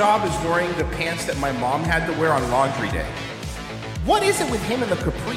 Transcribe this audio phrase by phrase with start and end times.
[0.00, 3.06] Brendan Schaub is wearing the pants that my mom had to wear on laundry day.
[4.06, 5.36] What is it with him and the capris?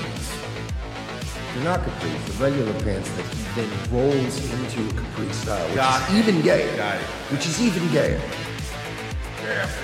[1.54, 2.26] They're not capris.
[2.27, 6.41] The regular pants that he then rolls into a capri style, which Got is even
[6.41, 6.77] gayer.
[6.77, 7.01] Got it.
[7.32, 8.21] Which is even gayer.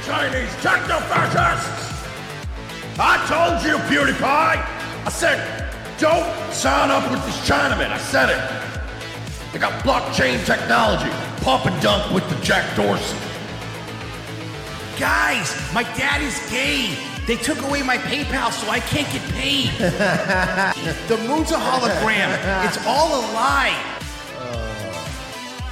[0.06, 2.00] Chinese techno-fascists!
[2.98, 4.24] I told you, PewDiePie!
[4.24, 7.92] I said, don't sign up with this Chinaman.
[7.92, 9.52] I said it.
[9.52, 11.12] They got blockchain technology.
[11.44, 13.29] Pump and dunk with the Jack Dorsey.
[15.00, 16.94] Guys, my dad is gay.
[17.26, 19.70] They took away my PayPal so I can't get paid.
[21.08, 22.36] the moon's a hologram.
[22.68, 23.96] It's all a lie.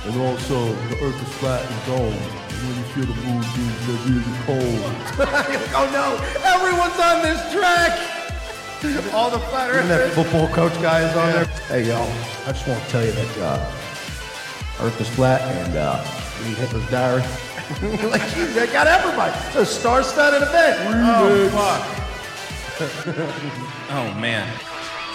[0.05, 2.15] And also, the earth is flat and domed.
[2.15, 3.75] And when you feel the moon being
[4.07, 4.95] really cold.
[5.75, 6.15] oh no!
[6.47, 7.99] Everyone's on this track!
[9.13, 10.15] All the flat Even that earthers.
[10.15, 11.45] football coach guy is on there.
[11.67, 12.09] Hey, y'all,
[12.45, 13.71] I just want to tell you that uh,
[14.79, 16.01] Earth is flat and uh,
[16.41, 17.21] read Hitler's diary.
[18.09, 19.33] like, geez, they got everybody.
[19.47, 20.77] It's a star-studded event.
[20.87, 22.07] Oh, fuck.
[23.91, 24.47] oh, man.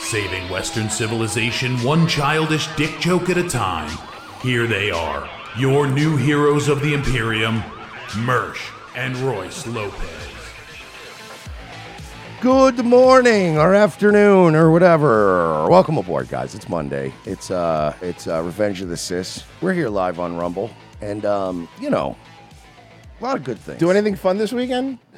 [0.00, 3.96] Saving Western civilization one childish dick joke at a time.
[4.42, 7.62] Here they are, your new heroes of the Imperium,
[8.08, 10.22] Mersh and Royce Lopez.
[12.42, 15.68] Good morning or afternoon or whatever.
[15.68, 16.56] Welcome aboard, guys.
[16.56, 17.14] It's Monday.
[17.24, 19.44] It's uh, it's uh, Revenge of the Cis.
[19.60, 20.68] We're here live on Rumble,
[21.02, 22.16] and um, you know,
[23.20, 23.78] a lot of good things.
[23.78, 24.98] Do anything fun this weekend?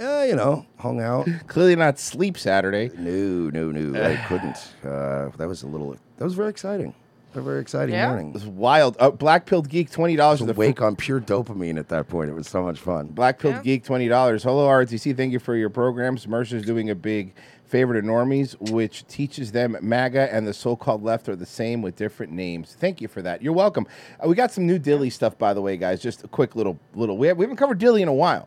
[0.00, 1.28] Uh, you know, hung out.
[1.48, 2.90] Clearly not sleep Saturday.
[2.96, 4.02] No, no, no.
[4.02, 4.56] I couldn't.
[4.82, 5.94] Uh, that was a little.
[6.16, 6.94] That was very exciting.
[7.34, 8.08] A very exciting Yeah?
[8.08, 8.28] morning.
[8.30, 8.96] It was wild.
[8.98, 12.30] Uh, Black Pilled Geek, $20 for the wake on pure dopamine at that point.
[12.30, 13.08] It was so much fun.
[13.08, 13.62] Black Pilled Yeah.
[13.62, 14.42] Geek, twenty dollars.
[14.42, 16.26] Hello RTC, thank you for your programs.
[16.26, 17.34] Mercer's doing a big
[17.72, 21.96] favor to normies, which teaches them MAGA and the so-called left are the same with
[21.96, 22.76] different names.
[22.78, 23.40] Thank you for that.
[23.42, 23.86] You're welcome.
[24.22, 26.00] Uh, we got some new Dilly stuff, by the way, guys.
[26.02, 27.16] Just a quick little little.
[27.16, 28.46] We, have, we haven't covered Dilly in a while,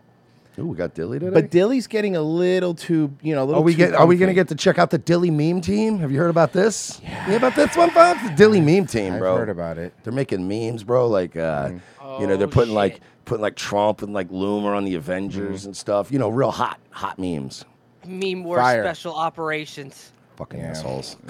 [0.59, 1.33] Ooh, we got Dilly today.
[1.33, 3.61] but Dilly's getting a little too, you know, a little.
[3.61, 3.95] Are we too get?
[3.95, 5.97] Are we going to get to check out the Dilly meme team?
[5.97, 7.01] Have you heard about this?
[7.03, 7.09] Yeah.
[7.25, 8.17] You heard about this one, Bob?
[8.23, 9.35] The Dilly meme team, I've bro.
[9.37, 9.93] heard about it.
[10.03, 11.07] They're making memes, bro.
[11.07, 11.71] Like, uh,
[12.19, 15.61] you know, they're Oh, putting like putting like Trump and like Loomer on the Avengers
[15.61, 15.69] Mm-hmm.
[15.69, 16.11] and stuff.
[16.11, 17.65] You know, real hot, hot memes.
[18.07, 18.83] Meme war Fire.
[18.83, 20.11] special operations.
[20.37, 20.67] Fucking Yeah.
[20.71, 21.15] assholes.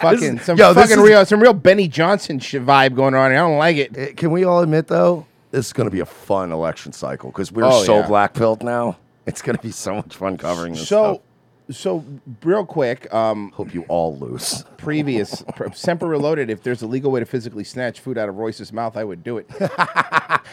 [0.00, 3.30] Fucking some yo, this fucking is- real, some real Benny Johnson shit vibe going on.
[3.30, 3.40] here.
[3.40, 3.96] I don't like it.
[3.96, 7.30] Eh, Can we all admit though, this is going to be a fun election cycle
[7.30, 8.06] because we're Oh, so yeah.
[8.06, 8.96] black pilled now.
[9.26, 11.25] It's going to be so much fun covering this So, stuff.
[11.70, 12.04] So
[12.42, 14.64] real quick, um, Hope you all lose.
[14.76, 15.42] previous
[15.74, 16.48] Semper Reloaded.
[16.50, 19.22] If there's a legal way to physically snatch food out of Royce's mouth, I would
[19.24, 19.48] do it.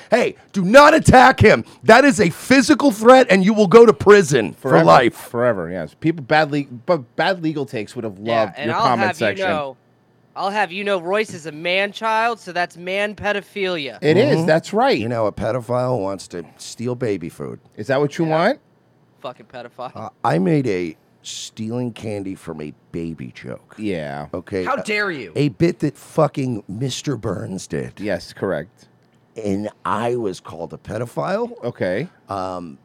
[0.10, 1.64] Hey, do not attack him.
[1.84, 5.16] That is a physical threat, and you will go to prison for life.
[5.16, 5.70] forever.
[5.72, 8.82] Yes, people bad le- but bad legal takes would have Yeah, loved and your I'll
[8.84, 9.48] comment have section.
[9.48, 9.78] you know,
[10.36, 13.98] I'll have you know, Royce is a man child, so that's man pedophilia.
[14.02, 14.40] It is.
[14.40, 14.48] Mhm.
[14.48, 14.98] That's right.
[14.98, 17.60] You know, a pedophile wants to steal baby food.
[17.76, 18.60] is that what you want?
[19.22, 19.96] Fucking pedophile.
[19.96, 23.76] Uh, I made a stealing candy from a baby joke.
[23.78, 24.28] Yeah.
[24.34, 24.64] Okay.
[24.64, 25.32] How Uh, dare you?
[25.36, 27.20] a bit that fucking Mr.
[27.20, 28.00] Burns did.
[28.00, 28.34] Yes.
[28.34, 28.88] Correct.
[29.36, 31.52] And I was called a pedophile.
[31.64, 32.08] Okay.
[32.30, 32.78] Um,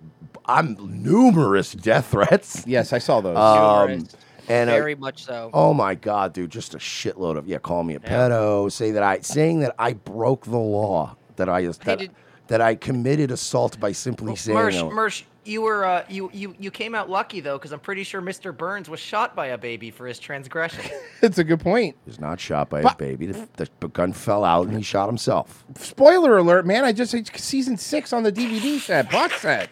[0.47, 2.65] I'm numerous death threats.
[2.67, 3.37] Yes, I saw those.
[3.37, 4.17] Um, Numerous.
[4.49, 5.51] and Very much so.
[5.53, 9.03] Oh my god, dude, just a shitload of yeah, call me a pedo, say that
[9.03, 12.13] I saying that I broke the law, that I that, did-
[12.47, 14.89] that I committed assault by simply saying Mersh, no.
[14.89, 18.21] Mersh, you were uh, you you you came out lucky though, because I'm pretty sure
[18.21, 18.57] Mr.
[18.57, 20.85] Burns was shot by a baby for his transgression.
[21.23, 21.97] it's a good point.
[22.05, 23.27] He was not shot by a But- baby.
[23.27, 25.65] The, the gun fell out and he shot himself.
[25.77, 26.85] Spoiler alert, man!
[26.85, 29.71] I just it's season six on the DVD set, box set.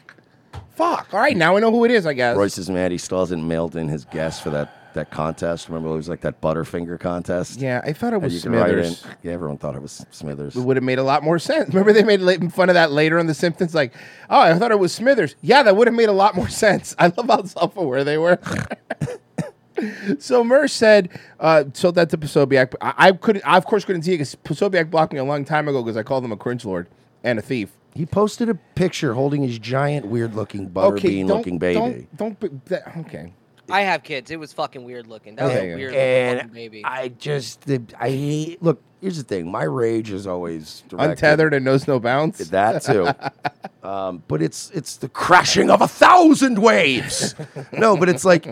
[0.75, 1.15] Fuck.
[1.15, 2.05] All right, now I know who it is.
[2.07, 2.37] I guess.
[2.37, 2.93] Royce is mad.
[2.93, 5.69] He still hasn't mailed in his guess for that that contest.
[5.69, 7.61] Remember, it was like that Butterfinger contest.
[7.61, 9.05] Yeah, I thought it was Smithers.
[9.23, 10.57] Yeah, everyone thought it was Smithers.
[10.57, 11.69] It would have made a lot more sense.
[11.69, 13.75] Remember they made fun of that later on The Simpsons?
[13.75, 13.95] Like,
[14.29, 15.37] oh, I thought it was Smithers.
[15.41, 16.95] Yeah, that would have made a lot more sense.
[16.99, 18.39] I love how self-aware they were.
[20.19, 21.09] so Mersh said,
[21.41, 22.75] uh, so that to Posobiec.
[22.81, 25.45] I, I couldn't, I of course couldn't see it because Posobiec blocked me a long
[25.45, 26.89] time ago because I called him a cringe lord
[27.23, 27.71] and a thief.
[27.95, 32.07] He posted a picture holding his giant, weird-looking butterbean-looking baby.
[32.15, 33.33] Don't, don't, be- that, okay.
[33.71, 34.31] I have kids.
[34.31, 35.37] It was fucking weird looking.
[35.37, 36.01] That was And- a weird looking
[36.41, 36.83] and baby.
[36.85, 38.63] I just, the- I hate.
[38.63, 39.51] Look, here's the thing.
[39.51, 42.39] My rage is always directed- Untethered and knows no bounds.
[42.51, 43.09] That too.
[43.89, 47.35] um, but it's it's the crashing of a thousand waves.
[47.73, 48.47] no, but it's like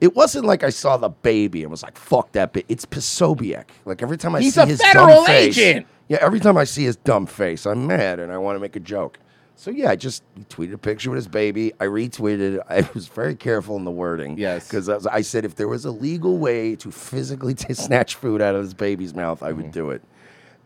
[0.00, 3.64] it wasn't like I saw the baby and was like, "Fuck that bitch." It's Posobiec.
[3.84, 6.64] Like every time I He's see a his federal dumb face, yeah, every time I
[6.64, 9.18] see his dumb face, I'm mad and I want to make a joke.
[9.60, 11.74] So yeah, I just tweeted a picture with his baby.
[11.78, 12.54] I retweeted.
[12.54, 12.62] it.
[12.70, 14.38] I was very careful in the wording.
[14.38, 14.66] Yes.
[14.66, 18.54] because I said if there was a legal way to physically t- snatch food out
[18.54, 19.72] of his baby's mouth, I would Mm-hmm.
[19.72, 20.02] do it.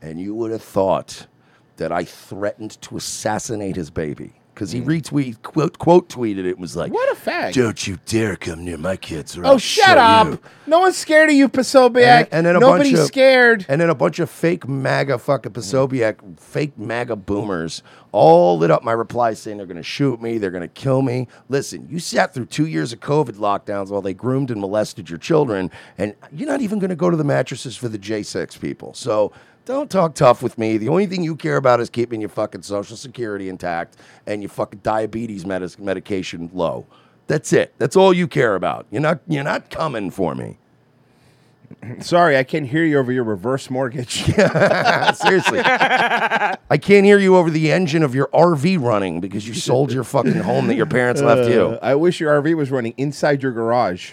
[0.01, 1.27] And you would have thought
[1.79, 6.61] that I threatened to assassinate his baby because he retweet quote quote tweeted it and
[6.61, 6.95] was like, Mm.
[6.95, 7.53] What a fag.
[7.55, 9.37] Don't you dare come near my kids!
[9.37, 10.27] Or Oh, I'll shut show up!
[10.29, 12.05] you." No one's scared of you, Posobiec.
[12.07, 13.67] And, and then a Nobody's bunch of, scared.
[13.69, 18.83] And then a bunch of fake MAGA fucking Posobiec, fake MAGA boomers, all lit up
[18.83, 21.29] my replies saying they're going to shoot me, they're going to kill me.
[21.49, 25.19] Listen, you sat through two years of COVID lockdowns while they groomed and molested your
[25.19, 28.95] children, and you're not even going to go to the mattresses for the J6 people.
[28.95, 29.33] So
[29.65, 30.77] don't talk tough with me.
[30.77, 33.97] The only thing you care about is keeping your fucking social security intact
[34.27, 36.87] and your fucking diabetes medis- medication low.
[37.27, 37.75] That's it.
[37.79, 38.87] That's all you care about.
[38.91, 39.21] You're not.
[39.27, 40.59] You're not coming for me.
[42.01, 44.23] Sorry, I can't hear you over your reverse mortgage.
[44.25, 45.61] Seriously.
[45.65, 50.05] I can't hear you over the engine of your RV running because you sold your
[50.05, 51.79] fucking home that your parents left Uh, you.
[51.83, 54.13] I wish your RV was running inside your garage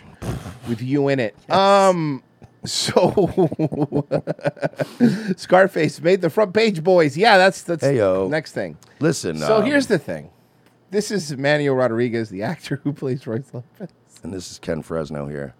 [0.68, 1.36] with you in it.
[1.52, 2.24] Um,
[2.66, 3.10] so
[5.38, 7.18] Scarface made the front page, boys.
[7.18, 8.30] Yeah, that's that's Heyo.
[8.30, 8.78] next thing.
[9.00, 9.38] Listen.
[9.38, 10.30] So um, here's the thing.
[10.90, 13.90] This is Manuel Rodriguez, the actor who plays Royce Lopez.
[14.24, 15.56] And this is Ken Fresno here.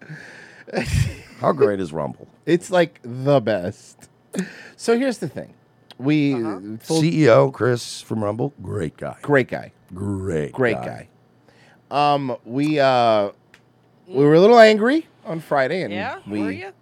[1.40, 2.28] How great is Rumble?
[2.46, 4.08] It's like the best.
[4.76, 5.54] So here's the thing.
[5.98, 6.32] We
[6.78, 9.16] full- CEO Chris from Rumble, great guy.
[9.22, 9.72] great guy.
[9.94, 11.08] Great, Great guy.
[11.90, 13.30] Um, we uh,
[14.06, 16.72] we were a little angry on Friday, and yeah, we were you?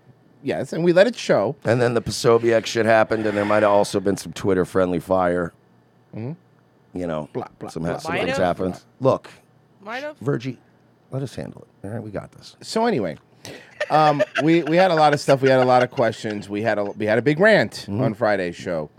[0.43, 1.57] Yes, and we let it show.
[1.65, 4.99] And then the Posobiec shit happened, and there might have also been some Twitter friendly
[5.01, 5.53] fire.
[6.15, 6.33] Hmm.
[6.95, 8.81] You know, Blah, blah, some, blah, some Might things happened.
[9.01, 9.31] Look,
[9.83, 10.17] Might have.
[10.19, 10.59] Virgie,
[11.11, 11.87] let us handle it.
[11.87, 12.57] All right, we got this.
[12.63, 13.17] So anyway,
[13.91, 15.41] um, we we had a lot of stuff.
[15.43, 16.49] We had a lot of questions.
[16.49, 18.91] We had a we had a big rant on Friday's show,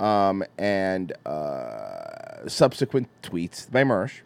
[0.00, 4.20] um, and uh, subsequent tweets by Mersh.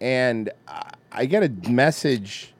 [0.00, 2.53] And I- I get a message.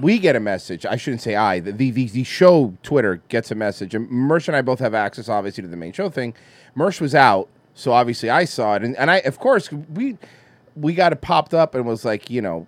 [0.00, 0.86] We get a message.
[0.86, 1.60] I shouldn't say I.
[1.60, 3.94] The the, the, show Twitter gets a message.
[3.94, 6.34] And Mersh and I both have access, obviously, to the main show thing.
[6.76, 10.16] Mersh was out, so obviously I saw it, and, and I of course we
[10.76, 12.66] we got it popped up and was like, you know,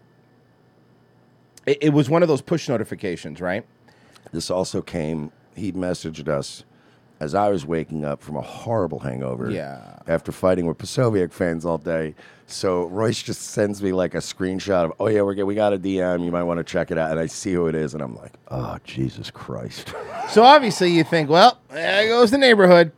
[1.66, 3.64] it, it was one of those push notifications, right?
[4.32, 6.64] This also came, he messaged us
[7.22, 9.48] as I was waking up from a horrible hangover.
[9.48, 10.00] Yeah.
[10.08, 12.16] After fighting with Posobiec fans all day.
[12.48, 15.78] So Royce just sends me like a screenshot of, oh, yeah, we're, we got a
[15.78, 16.24] DM.
[16.24, 17.12] You might want to check it out.
[17.12, 17.94] And I see who it is.
[17.94, 19.94] And I'm like, oh, Jesus Christ.
[20.30, 22.92] So obviously you think, well, there goes the neighborhood.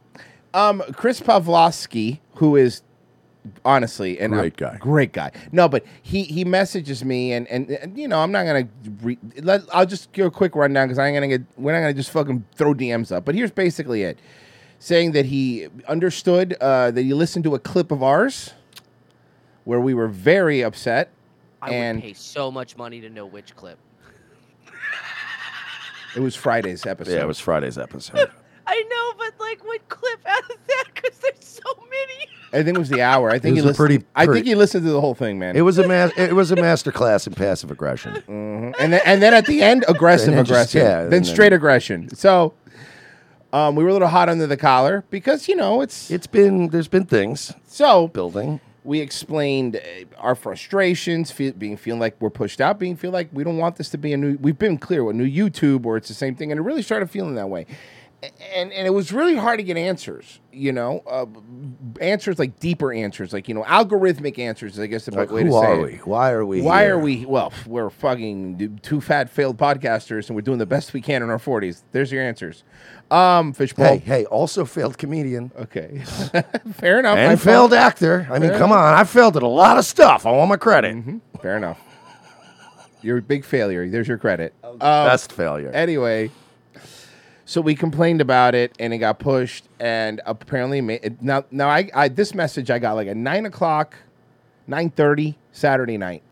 [0.53, 2.83] Um, Chris Pavlovski, who is
[3.65, 4.77] honestly and Great guy.
[4.79, 5.31] great guy.
[5.53, 8.69] No, but he he messages me and and, and, you know I'm not gonna
[9.03, 11.95] re- let I'll just give a quick rundown because i'm gonna get we're not gonna
[11.95, 13.25] just fucking throw DMs up.
[13.25, 14.19] But here's basically it,
[14.79, 18.55] saying that he understood uh, that he listened to a clip of ours
[19.65, 21.11] where we were very upset.
[21.63, 23.79] I and would pay so much money to know which clip.
[26.17, 27.15] it was Friday's episode.
[27.15, 28.31] yeah, it was Friday's episode.
[28.67, 30.85] I know, but like, what clip out of that?
[30.95, 32.27] Because there's so many.
[32.55, 33.31] I think it was the hour.
[33.31, 33.77] I think was he a listened.
[33.77, 35.57] pretty- I think pretty- he listened to the whole thing, man.
[35.57, 38.23] it was a it was a master class in passive aggression.
[38.29, 40.81] and then and then at the end, aggressive And then just- aggression.
[40.89, 42.15] yeah, then and then- straight aggression.
[42.15, 42.55] So
[43.53, 46.69] um, we were a little hot under the collar because you know it's It's been,
[46.69, 48.61] there's been things so building.
[48.83, 49.81] we explained uh,
[50.19, 53.77] our frustrations, feel, being feeling like we're pushed out, being feel like we don't want
[53.77, 54.37] this to be a new.
[54.41, 57.11] We've been clear with new YouTube where it's the same thing, and it really started
[57.11, 57.67] feeling that way.
[58.55, 61.27] And and it was really hard to get answers, you know, uh,
[62.01, 64.79] answers like deeper answers, like you know, algorithmic answers.
[64.79, 65.83] I guess the Like, way to say are it.
[65.83, 65.97] we?
[65.99, 66.95] Why are we Why here?
[66.97, 67.27] are we?
[67.27, 71.31] Well, we're fucking two fat failed podcasters, and we're doing the best we can in
[71.31, 71.85] our forties.
[71.93, 72.65] There's your answers.
[73.11, 73.87] Um, fishbowl.
[73.87, 75.53] Hey, hey, also failed comedian.
[75.59, 75.99] Okay,
[76.73, 77.19] fair enough.
[77.19, 78.27] And I failed actor.
[78.31, 78.95] I mean, Fair come on.
[78.95, 80.25] I failed at a lot of stuff.
[80.25, 81.21] I want my credit.
[81.43, 81.81] Fair enough.
[83.03, 83.87] You're a big failure.
[83.89, 84.55] There's your credit.
[84.65, 85.71] Oh, Um, Best failure.
[85.73, 86.31] Anyway,
[87.47, 91.91] so we complained about it, and it got pushed, and apparently, it, now now I,
[91.95, 93.97] I this message I got like at nine o'clock,
[94.67, 96.23] nine thirty Saturday night,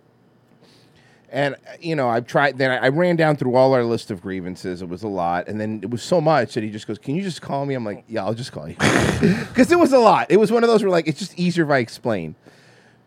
[1.31, 2.57] and you know I've tried.
[2.57, 4.81] Then I, I ran down through all our list of grievances.
[4.81, 7.15] It was a lot, and then it was so much that he just goes, "Can
[7.15, 8.77] you just call me?" I'm like, "Yeah, I'll just call you,"
[9.21, 10.29] because it was a lot.
[10.31, 12.37] It was one of those where like it's just easier if I explain.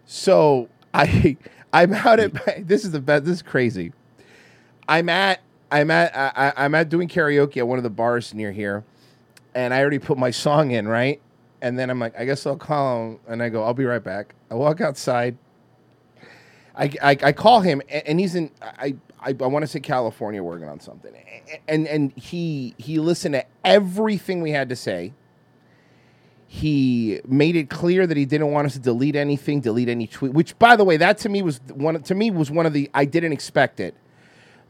[0.06, 1.38] So I
[1.74, 2.34] I'm out at.
[2.68, 3.26] This is the best.
[3.26, 3.94] This is crazy.
[4.88, 5.40] I'm at.
[5.72, 6.16] I'm at.
[6.16, 8.84] I, I'm at doing karaoke at one of the bars near here,
[9.54, 11.22] and I already put my song in right.
[11.62, 14.04] And then I'm like, I guess I'll call him, and I go, I'll be right
[14.04, 14.36] back.
[14.52, 15.38] I walk outside.
[16.76, 18.52] I, I, I call him, a- and he's in.
[18.62, 21.14] I I, I want to say California, working on something,
[21.68, 25.14] and and he he listened to everything we had to say.
[26.48, 30.34] He made it clear that he didn't want us to delete anything, delete any tweet.
[30.34, 32.02] Which, by the way, that to me was one.
[32.04, 32.90] To me was one of the.
[32.94, 33.96] I didn't expect it,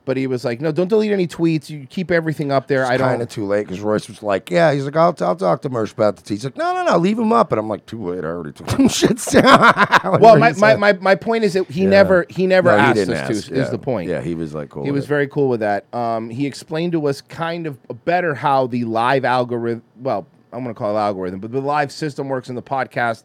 [0.05, 1.69] but he was like, "No, don't delete any tweets.
[1.69, 3.09] You keep everything up there." I It's don't.
[3.09, 5.69] kind of too late because Royce was like, "Yeah." He's like, "I'll, I'll talk to
[5.69, 7.85] Mersh about the tea." He's like, "No, no, no, leave him up." And I'm like,
[7.85, 8.23] "Too late.
[8.23, 9.41] I already took some shit down."
[10.21, 11.89] well, my, my, my, my point is that he Yeah.
[11.89, 13.55] never he never No, he asked didn't us ask, to.
[13.55, 14.09] Is the point?
[14.09, 15.09] Yeah, he was like, cool He with was it.
[15.09, 15.85] very cool with that.
[15.93, 19.83] Um, he explained to us kind of better how the live algorithm.
[19.99, 23.23] Well, I'm going to call it algorithm, but the live system works in the podcast,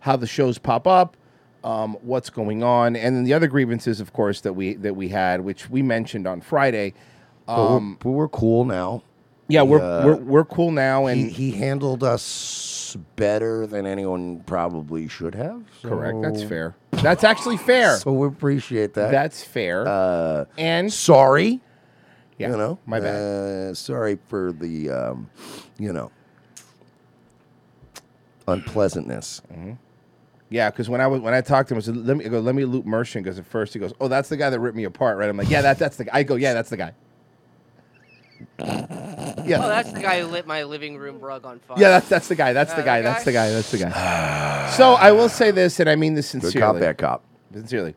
[0.00, 1.16] how the shows pop up,
[1.64, 5.08] um, what's going on, and then the other grievances, of course, that we that we
[5.08, 6.94] had, which we mentioned on Friday.
[7.46, 9.02] But we're- Um, but we're cool now.
[9.48, 14.40] yeah, we're, uh, we're we're cool now, and he, he handled us better than anyone
[14.46, 15.62] probably should have.
[15.82, 16.18] correct.
[16.22, 16.74] That's fair.
[16.92, 17.96] That's actually fair.
[17.98, 19.10] So we appreciate that.
[19.10, 19.86] That's fair.
[19.86, 21.60] uh, and sorry.
[22.38, 23.14] Yeah, you know, my bad.
[23.16, 25.28] Uh, sorry for the, um,
[25.78, 26.10] you know,
[28.46, 29.42] unpleasantness.
[30.50, 32.28] Yeah, because when I was when I talked to him, I said, "Let me I
[32.28, 32.40] go.
[32.40, 34.76] Let me loop Merchant." Because at first he goes, "Oh, that's the guy that ripped
[34.76, 36.76] me apart, right?" I'm like, "Yeah, that, that's the guy." I go, "Yeah, that's the
[36.78, 36.92] guy."
[38.58, 41.76] Yeah, Oh, that's the guy who lit my living room rug on fire.
[41.78, 42.52] yeah, that's that's the guy.
[42.52, 43.00] That's the Uh, guy.
[43.02, 43.50] that That's the guy.
[43.50, 44.70] That's the guy.
[44.76, 46.60] so I will say this, and I mean this Good sincerely.
[46.60, 47.24] cop, bad cop.
[47.52, 47.94] Sincerely.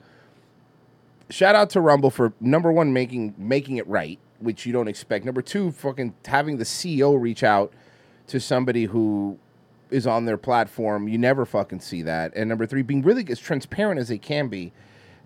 [1.29, 5.25] Shout out to Rumble for number one making making it right, which you don't expect.
[5.25, 7.71] Number two, fucking having the CEO reach out
[8.27, 9.37] to somebody who
[9.91, 11.07] is on their platform.
[11.07, 12.33] You never fucking see that.
[12.35, 14.71] And number three, being really as transparent as they can be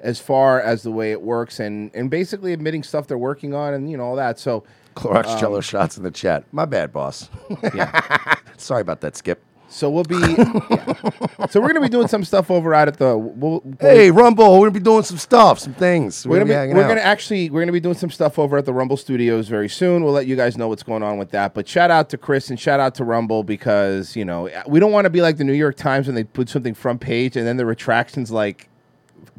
[0.01, 3.73] as far as the way it works and and basically admitting stuff they're working on
[3.73, 4.37] and you know all that.
[4.39, 4.63] So
[4.95, 6.43] Clorox um, Jello shots in the chat.
[6.51, 7.29] My bad, boss.
[8.57, 9.41] Sorry about that, Skip.
[9.67, 10.15] So we'll be.
[10.17, 11.47] yeah.
[11.49, 13.17] So we're gonna be doing some stuff over out at the.
[13.17, 16.25] We'll, Hey, Rumble, we're gonna be doing some stuff, some things.
[16.25, 16.89] We're gonna, be, hanging we're out.
[16.89, 20.03] gonna actually we're gonna be doing some stuff over at the Rumble Studios very soon.
[20.03, 21.53] We'll let you guys know what's going on with that.
[21.53, 24.91] But shout out to Chris and shout out to Rumble because you know we don't
[24.91, 27.45] want to be like the New York Times when they put something front page and
[27.45, 28.69] then the retractions like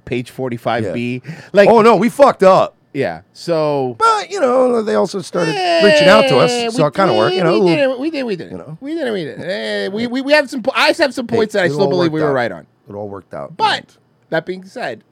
[0.04, 1.22] page forty five B.
[1.52, 2.76] Like oh no, we fucked up.
[2.96, 3.22] Yeah.
[3.32, 5.52] So But you know, they also started
[5.84, 7.34] reaching out to Eh, us, so it kind of worked.
[7.36, 9.24] You know, we did, it, we did, we did, you know, we did, it, we
[9.24, 9.38] did.
[9.40, 9.44] it.
[9.44, 10.62] Eh, we, we we have some.
[10.62, 12.34] po- I have some points that I still believe we were out.
[12.34, 12.66] right on.
[12.88, 13.56] It all worked out.
[13.56, 13.96] But
[14.30, 15.04] that being said,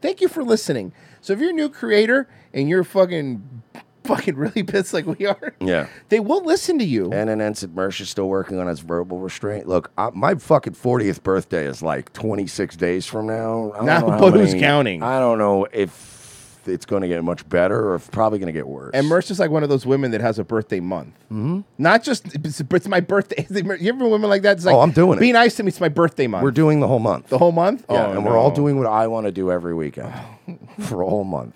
[0.00, 0.92] thank you for listening.
[1.20, 3.62] So if you're a new creator and you're fucking
[4.04, 5.86] fucking really pissed like we are, Yeah.
[6.08, 7.12] they will listen to you.
[7.12, 9.68] And then Ensign Mersh is still working on his verbal restraint.
[9.68, 13.72] Look, I, my fucking 40th birthday is like 26 days from now.
[13.72, 15.02] I don't Now, know but who's many- counting?
[15.02, 16.17] I don't know if
[16.66, 18.90] it's going to get much better or if probably going to get worse.
[18.94, 21.14] And Mersh is like one of those women that has a birthday month.
[21.30, 21.64] Mhm.
[21.78, 23.46] Not just it's, it's my birthday.
[23.78, 24.56] You ever women like that?
[24.56, 25.20] It's like, Oh, I'm doing it.
[25.20, 25.68] Be nice to me.
[25.68, 26.42] It's my birthday month.
[26.42, 27.28] We're doing the whole month.
[27.28, 27.84] the whole month.
[27.90, 30.12] Yeah, Oh, and we're all doing what I want to do every weekend
[30.80, 31.54] for a whole month.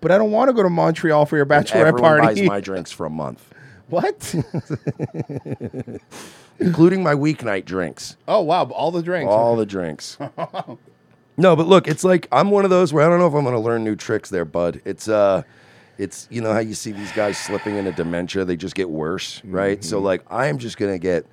[0.00, 2.40] But I don't want to go to Montreal for your bachelorette And everyone party.
[2.42, 3.42] buys my drinks for a month,
[3.88, 4.34] what?
[6.58, 8.16] including my weeknight drinks.
[8.28, 8.64] oh wow!
[8.70, 9.30] All the drinks.
[9.30, 10.16] All the drinks.
[11.36, 13.42] No, but look, it's like I'm one of those where I don't know if I'm
[13.44, 14.80] going to learn new tricks there, bud.
[14.84, 15.42] It's uh
[15.98, 19.42] it's you know how you see these guys slipping into dementia, they just get worse,
[19.44, 19.82] right?
[19.84, 20.04] So Mm-hmm.
[20.06, 21.26] like I am just going to get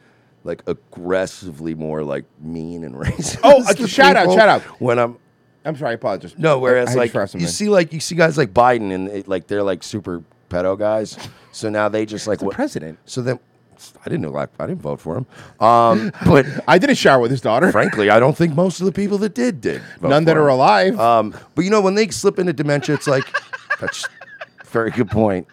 [0.43, 3.39] like aggressively more like mean and racist.
[3.43, 4.61] Oh, uh, to shout out, shout out.
[4.81, 5.17] When I'm
[5.65, 5.91] I'm sorry.
[5.91, 6.35] I apologize.
[6.37, 9.27] no, I- I whereas like you see like you see guys like Biden and it,
[9.27, 11.17] like they're like super pedo guys.
[11.51, 12.97] So now they just like the what president.
[13.05, 13.39] So then
[14.05, 15.25] I didn't know like I didn't vote for him.
[15.59, 17.71] Um but I didn't shower with his daughter.
[17.71, 19.81] frankly, I don't think most of the people that did did.
[20.01, 20.99] None that for are alive.
[20.99, 23.25] Um, but you know, when they slip into dementia, it's like
[23.79, 24.05] that's
[24.61, 25.47] a very good point.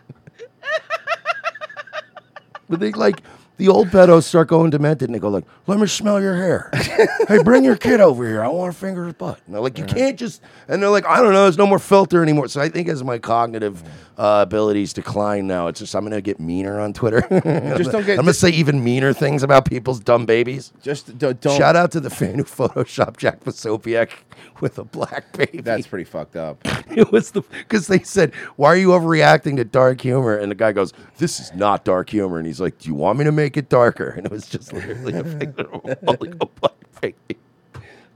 [2.69, 3.23] But they like
[3.57, 6.71] the old pedos start going demented and they go like, "Let me smell your hair.
[7.29, 8.43] hey, bring your kid over here.
[8.43, 11.07] I want to finger his butt." And they're like, "You can't just." And they're like,
[11.07, 11.45] "I don't know.
[11.45, 13.83] There's no more filter anymore." So I think as my cognitive
[14.17, 17.21] uh, abilities decline now, it's just I'm gonna get meaner on Twitter.
[17.79, 20.73] Just don't get- I'm gonna say even meaner things about people's dumb babies.
[20.83, 21.41] Just don't.
[21.41, 24.11] don't Shout out to the fan who photoshopped Jack Posobiec
[24.61, 25.61] with a black baby.
[25.61, 26.59] That's pretty fucked up.
[26.91, 30.57] it was the because they said, "Why are you overreacting to dark humor?" And the
[30.57, 33.33] guy goes, "This is not dark humor." And he's like, "Do you want me to
[33.33, 35.23] make it darker?" And it was just literally a
[35.59, 37.38] picture of holding a black baby.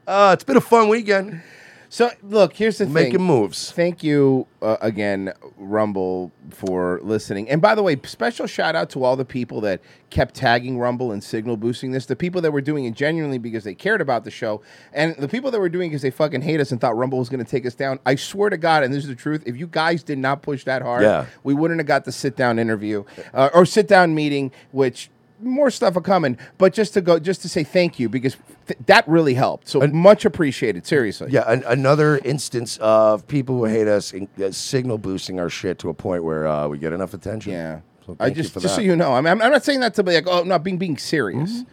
[0.06, 1.42] Uh, it's been a fun weekend.
[1.88, 2.94] So look, here's the thing.
[2.94, 3.70] Making moves.
[3.70, 7.50] Thank you uh, again, Rumble, for listening.
[7.50, 11.12] And by the way, special shout out to all the people that kept tagging Rumble
[11.12, 12.06] and signal boosting this.
[12.06, 14.62] The people that were doing it genuinely because they cared about the show,
[14.94, 17.18] and the people that were doing it because they fucking hate us and thought Rumble
[17.18, 17.98] was going to take us down.
[18.06, 19.42] I swear to God, and this is the truth.
[19.44, 21.26] If you guys did not push that hard, Yeah.
[21.44, 25.10] we wouldn't have got the sit down interview uh, or sit down meeting, which.
[25.42, 28.78] More stuff are coming, but just to go, just to say thank you because th-
[28.86, 29.68] that really helped.
[29.68, 31.30] So much appreciated, seriously.
[31.30, 35.78] Yeah, an, another instance of people who hate us in, uh, signal boosting our shit
[35.80, 37.52] to a point where uh, we get enough attention.
[37.52, 37.80] Yeah.
[38.06, 39.64] So I thank you just for just so you know, I mean, I'm, I'm not
[39.64, 41.64] saying that to be like, oh, not being being serious.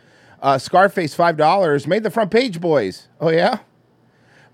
[0.42, 3.08] Uh, Scarface five dollars made the front page, boys.
[3.20, 3.60] Oh yeah,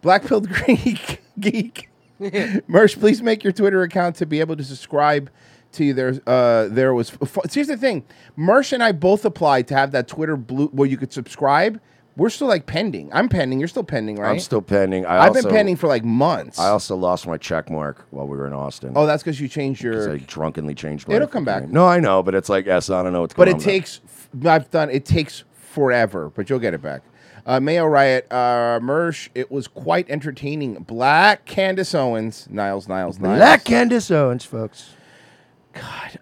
[0.02, 1.90] Black Pilled Greek geek.
[2.20, 5.30] Mersh, please make your Twitter account to be able to subscribe
[5.76, 5.94] to you.
[5.94, 7.12] There, uh, there was.
[7.52, 8.06] Here's the thing:
[8.38, 11.80] Mersh and I both applied to have that Twitter blue where you could subscribe.
[12.18, 13.10] We're still like pending.
[13.12, 13.60] I'm pending.
[13.60, 14.32] You're still pending, right?
[14.32, 15.06] I'm still pending.
[15.06, 16.58] I I've also, been pending for like months.
[16.58, 18.94] I also lost my check mark while we were in Austin.
[18.96, 20.14] oh, that's because you changed your.
[20.14, 21.68] I drunkenly changed my It'll come back.
[21.68, 23.66] No, I know, but it's like, yes, I don't know what's But going it on.
[23.66, 24.02] takes.
[24.46, 24.90] I've done.
[24.90, 27.02] It takes forever, but you'll get it back.
[27.46, 29.30] Uh, Mayo Riot, uh, Mersh.
[29.36, 30.76] It was quite entertaining.
[30.76, 33.38] Black Candace Owens, Niles, Niles, Niles.
[33.38, 34.95] Black Candace Owens, folks.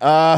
[0.01, 0.37] Uh,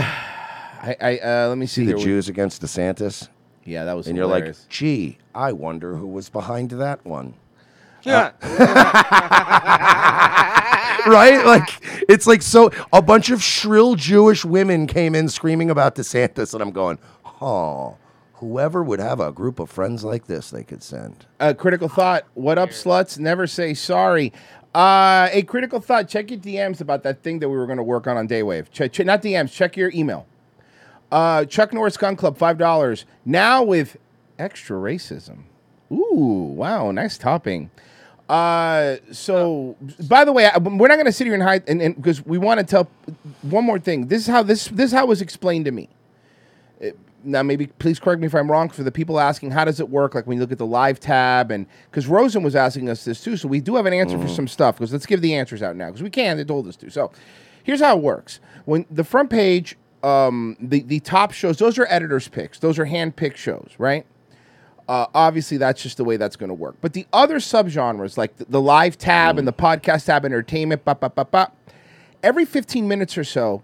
[0.81, 1.81] I, I uh, let me see.
[1.81, 3.29] See the There was- Jews against DeSantis?
[3.63, 4.07] Yeah, that was.
[4.07, 7.33] And you're like, gee, I wonder who was behind that one.
[8.03, 8.31] Yeah.
[11.07, 11.43] right?
[11.43, 11.67] Like
[12.07, 16.61] it's like so a bunch of shrill Jewish women came in screaming about DeSantis, and
[16.61, 16.99] I'm going,
[17.41, 17.97] oh,
[18.33, 21.25] whoever would have a group of friends like this they could send.
[21.39, 22.25] A critical thought.
[22.35, 23.17] What up, sluts?
[23.17, 24.31] Never say sorry.
[24.75, 26.09] Uh, a critical thought.
[26.09, 28.69] Check your DMs about that thing that we were going to work on on Daywave.
[28.71, 29.53] Check, check, not DMs.
[29.53, 30.27] Check your email.
[31.09, 33.05] Uh, Chuck Norris Gun Club, five dollars.
[33.23, 33.95] Now with
[34.37, 35.43] extra racism.
[35.89, 37.71] Ooh, wow, nice topping.
[38.27, 39.77] Uh, so
[40.09, 42.37] by the way, I, we're not going to sit here and hide, and because we
[42.37, 42.89] want to tell
[43.43, 44.07] one more thing.
[44.07, 45.87] This is how this this is how it was explained to me
[47.25, 49.89] now maybe please correct me if I'm wrong for the people asking how does it
[49.89, 53.03] work like when you look at the live tab and because Rosen was asking us
[53.05, 55.35] this too so we do have an answer for some stuff because let's give the
[55.35, 56.89] answers out now because we can they told us to.
[56.89, 57.11] So
[57.63, 58.39] here's how it works.
[58.65, 62.59] When the front page um, the the top shows those are editors picks.
[62.59, 64.05] Those are hand picked shows right?
[64.87, 66.75] Uh, obviously that's just the way that's going to work.
[66.79, 70.99] But the other subgenres like the, the live tab and the podcast tab entertainment bop,
[70.99, 71.57] bop, bop, bop,
[72.21, 73.63] every 15 minutes or so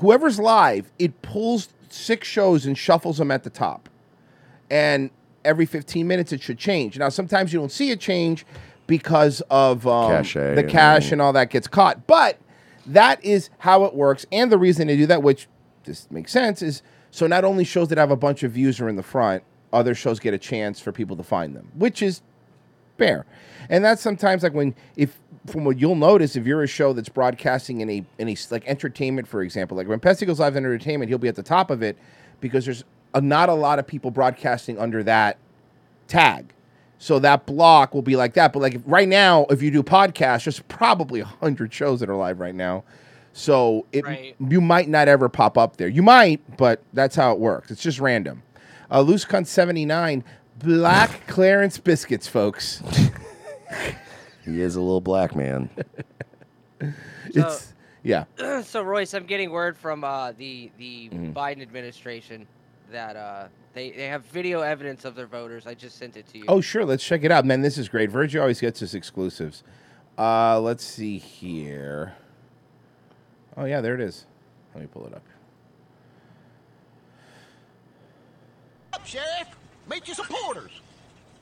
[0.00, 3.88] whoever's live, it pulls six shows and shuffles them at the top.
[4.70, 5.10] And
[5.44, 6.98] every 15 minutes, it should change.
[6.98, 8.44] Now, sometimes you don't see it change
[8.86, 11.12] because of um, the and cache everything.
[11.12, 12.06] and all that gets caught.
[12.06, 12.38] But
[12.86, 14.26] that is how it works.
[14.32, 15.48] And the reason they do that, which
[15.84, 18.88] just makes sense, is so not only shows that have a bunch of views are
[18.88, 22.22] in the front, other shows get a chance for people to find them, which is
[22.98, 23.26] fair.
[23.68, 27.08] And that's sometimes like when if from what you'll notice if you're a show that's
[27.08, 30.64] broadcasting in a in a like entertainment for example like when Pesty goes live in
[30.64, 31.98] entertainment he'll be at the top of it
[32.40, 35.36] because there's a, not a lot of people broadcasting under that
[36.08, 36.52] tag.
[36.98, 38.52] So that block will be like that.
[38.52, 42.16] But like right now, if you do podcasts, there's probably a hundred shows that are
[42.16, 42.84] live right now.
[43.32, 44.34] So it Right.
[44.38, 45.88] you might not ever pop up there.
[45.88, 47.70] You might, but that's how it works.
[47.70, 48.42] It's just random.
[48.90, 50.24] Uh, Loose Cunt 79,
[50.60, 52.82] Black Clarence Biscuits, folks.
[54.44, 55.70] He is a little black man.
[57.26, 58.24] It's yeah.
[58.62, 61.32] so Royce, I'm getting word from uh, the the Mm-hmm.
[61.32, 62.46] Biden administration
[62.92, 65.66] that uh, they they have video evidence of their voters.
[65.66, 66.44] I just sent it to you.
[66.46, 66.84] Oh, sure.
[66.84, 67.46] Let's check it out.
[67.46, 68.10] Man, this is great.
[68.10, 69.62] Virgil always gets us exclusives.
[70.18, 72.14] Uh, let's see here.
[73.56, 74.26] Oh, yeah, there it is.
[74.74, 75.22] Let me pull it up.
[78.92, 79.48] up, Sheriff.
[79.88, 80.70] Meet your supporters.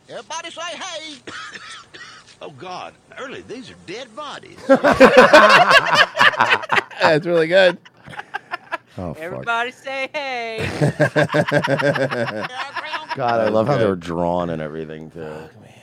[0.09, 1.17] Everybody say hey.
[2.45, 4.59] Oh God, early these are dead bodies.
[7.01, 7.79] That's really good.
[8.99, 9.23] Oh, fuck.
[9.23, 10.59] Everybody say hey.
[13.17, 15.35] God, I love how they're drawn and everything, too.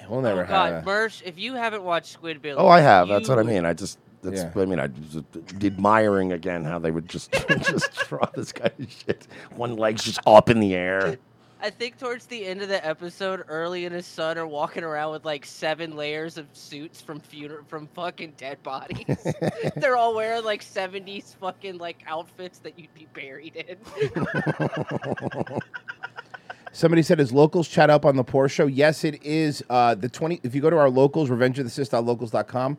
[0.08, 0.84] We'll oh, never Oh, God, have.
[0.84, 3.08] Mersh, if you haven't watched Squidbillies, Oh, I have.
[3.08, 3.65] That's you what I mean.
[3.65, 3.98] I just.
[4.22, 4.52] That's, Yeah.
[4.62, 5.24] I mean, I was
[5.63, 7.32] admiring again how they would just
[7.63, 9.28] just draw this kind of shit.
[9.56, 11.17] One leg's just up in the air.
[11.62, 15.12] I think towards the end of the episode, Early and his son are walking around
[15.12, 19.06] with like seven layers of suits from funeral from fucking dead bodies.
[19.76, 23.78] They're all wearing like '70s fucking like outfits that you'd be buried in.
[26.72, 29.62] Somebody said, "Is locals chat up on the Poor Show?" Yes, it is.
[29.69, 30.39] Uh, the twenty.
[30.43, 32.78] If you go to our locals, revengeofthecis.locals.com,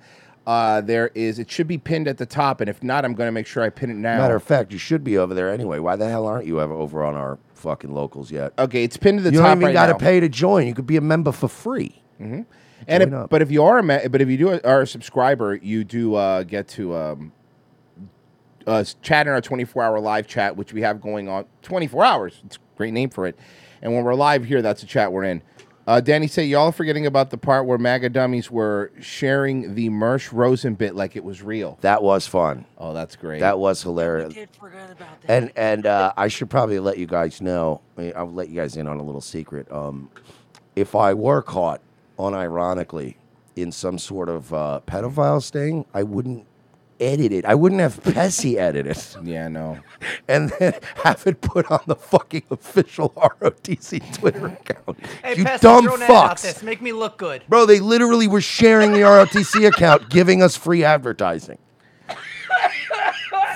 [0.50, 1.38] uh, there is.
[1.38, 3.62] It should be pinned at the top, and if not, I'm going to make sure
[3.62, 4.18] I pin it now.
[4.18, 5.78] Matter of fact, you should be over there anyway.
[5.78, 8.52] Why the hell aren't you ever over on our fucking locals yet?
[8.58, 9.34] okay, it's pinned to the top.
[9.34, 9.98] you top don't even right got to now.
[9.98, 10.66] pay to join.
[10.66, 12.02] You could be a member for free.
[12.18, 12.46] And
[12.88, 13.30] Join if, up.
[13.30, 16.14] but if you are a ma- but if you do are a subscriber, you do
[16.16, 17.32] uh, get to um,
[18.66, 22.40] uh, chat in our 24 hour live chat, which we have going on 24 hours.
[22.44, 23.38] It's a great name for it.
[23.82, 25.42] And when we're live here, that's the chat we're in.
[25.90, 29.90] Uh, Danny say y'all are forgetting about the part where MAGA dummies were sharing the
[29.90, 31.78] Mersh Rosen bit like it was real.
[31.80, 32.64] That was fun.
[32.78, 33.40] Oh, that's great.
[33.40, 34.32] That was hilarious.
[34.32, 35.28] did forget about that.
[35.28, 37.80] And and uh, I should probably let you guys know.
[37.98, 39.66] I mean, I'll let you guys in on a little secret.
[39.72, 40.08] Um,
[40.76, 41.80] if I were caught
[42.20, 43.16] unironically
[43.56, 46.46] in some sort of uh, pedophile sting, I wouldn't
[47.00, 47.44] edit it.
[47.44, 49.16] I wouldn't have Pessy edit it.
[49.24, 49.78] Yeah, no.
[50.28, 53.10] And then have it put on the fucking official
[53.40, 54.98] ROTC Twitter account.
[55.24, 56.42] Hey, you Pessy, dumb throw an ad out fucks.
[56.42, 56.62] this.
[56.62, 57.42] Make me look good.
[57.48, 61.58] Bro, they literally were sharing the ROTC account, giving us free advertising.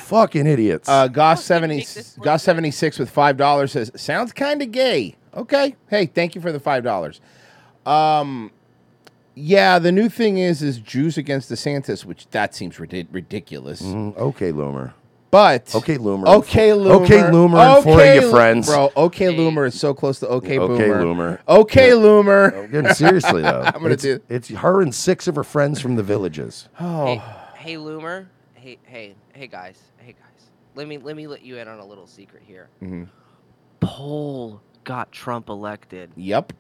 [0.02, 0.88] Fucking idiots.
[0.88, 1.86] Uh, Goss seventy
[2.22, 5.16] Goss seventy six with five dollars says sounds kind of gay.
[5.34, 7.20] Okay, hey, thank you for the five dollars.
[7.86, 8.50] Um,
[9.34, 13.82] yeah, the new thing is is Jews against DeSantis, which that seems ridi- ridiculous.
[13.82, 14.16] Mhm.
[14.16, 14.92] Okay, Loomer.
[15.30, 16.26] But Okay, Loomer.
[16.28, 18.68] okay, Loomer, Okay, Loomer, and four of Okay, your friends.
[18.68, 18.92] bro.
[18.96, 21.02] Okay, Loomer is so close to okay, Okay, Boomer.
[21.04, 21.38] Loomer.
[21.48, 22.56] Okay, Loomer.
[22.64, 23.62] I'm getting seriously though.
[23.66, 24.20] I'm gonna it's, do.
[24.28, 26.68] It's her and six of her friends from the villages.
[26.80, 27.22] Oh, Hey,
[27.56, 28.26] hey, Loomer.
[28.54, 29.78] Hey, hey, hey, guys.
[29.96, 30.46] Hey, guys.
[30.76, 32.68] Let me let me let you in on a little secret here.
[32.80, 33.08] Mhm.
[33.80, 36.10] Poll got Trump elected.
[36.16, 36.52] Yep.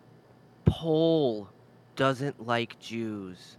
[0.64, 1.48] Poll
[1.96, 3.56] doesn't like Jews.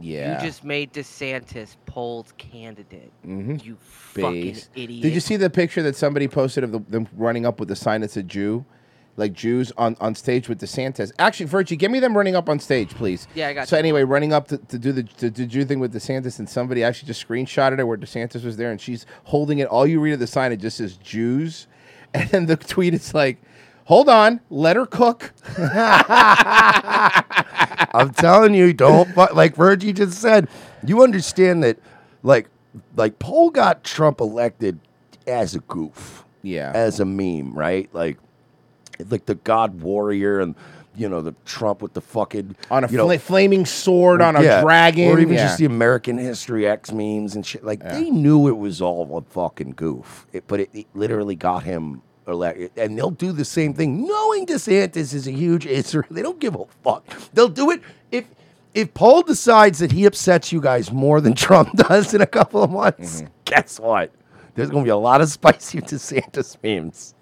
[0.00, 0.40] Yeah.
[0.42, 3.10] You just made DeSantis Poll's candidate.
[3.26, 3.64] Mhm.
[3.64, 4.68] You fucking Base.
[4.74, 5.02] idiot.
[5.02, 7.76] Did you see the picture that somebody posted of the, them running up with the
[7.76, 8.64] sign that said Jew?
[9.16, 11.10] Like Jews on, on stage with DeSantis.
[11.18, 13.26] Actually, Virgie, give me them running up on stage, please.
[13.34, 13.80] Yeah, I got So you.
[13.80, 16.84] anyway, running up to, to do the to, to do thing with DeSantis, and somebody
[16.84, 19.66] actually just screenshotted it where DeSantis was there, and she's holding it.
[19.66, 21.66] All you read of the sign, it just says Jews,
[22.14, 23.38] and then the tweet is like,
[23.88, 25.32] "Hold on, let her cook."
[27.94, 30.48] I'm telling you, don't like Virgie just said.
[30.86, 31.78] You understand that,
[32.22, 32.48] like,
[32.96, 34.78] like Paul got Trump elected
[35.26, 36.72] as a goof, Yeah.
[36.74, 37.88] as a meme, right?
[37.92, 38.18] Like,
[39.10, 40.54] like the God Warrior and
[40.96, 44.42] you know the Trump with the fucking on a you know, flaming sword on a
[44.42, 45.44] Yeah, dragon, or even yeah.
[45.46, 47.64] just the American History X memes and shit.
[47.64, 51.62] Like they knew it was all a fucking goof, it, but it, it literally got
[51.62, 52.70] him elected.
[52.76, 56.04] And they'll do the same thing, knowing DeSantis is a huge Israel.
[56.10, 57.06] They don't give a fuck.
[57.32, 58.26] They'll do it if
[58.74, 62.62] if Paul decides that he upsets you guys more than Trump does in a couple
[62.62, 63.22] of months.
[63.22, 63.32] Mm-hmm.
[63.44, 64.12] Guess what?
[64.54, 67.14] There's gonna be a lot of spicy DeSantis memes.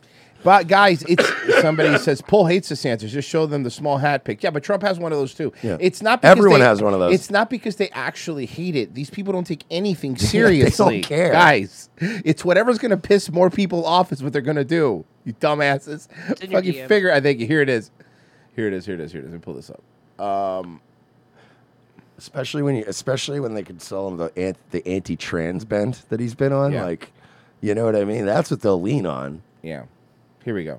[0.44, 1.27] But guys, it's
[1.61, 3.09] somebody says Paul hates DeSantis.
[3.09, 4.42] Just show them the small hat pic.
[4.42, 5.53] Yeah, but Trump has one of those too.
[5.62, 5.77] Yeah.
[5.81, 7.14] It's not because Everyone they- has one of those.
[7.14, 8.94] It's not because they actually hate it.
[8.94, 10.59] These people don't take anything seriously.
[10.70, 11.03] they don't seriously.
[11.03, 11.33] care.
[11.33, 11.90] guys.
[12.01, 15.05] It's whatever's gonna piss more people off is what they're gonna do.
[15.25, 16.09] You dumbasses.
[16.51, 17.11] Fucking figure.
[17.12, 17.90] I think here it is.
[18.55, 18.87] Here it is.
[18.87, 19.12] Here it is.
[19.12, 19.31] Here it is.
[19.31, 20.25] Let me pull this up.
[20.25, 20.81] Um,
[22.18, 26.18] Especially when you, especially when they could sell him the ant, the anti-trans bent that
[26.18, 26.72] he's been on.
[26.72, 26.85] Yeah.
[26.85, 27.12] Like,
[27.61, 28.25] you know what I mean?
[28.25, 29.42] That's what they'll lean on.
[29.62, 29.83] yeah.
[30.46, 30.78] Here we go.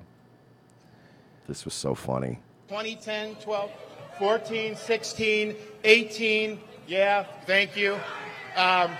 [1.46, 2.40] This was so funny.
[2.68, 3.70] 2010, 12,
[4.18, 6.60] 14, 16, 18.
[6.86, 7.92] Yeah, thank you.
[8.56, 8.90] Um,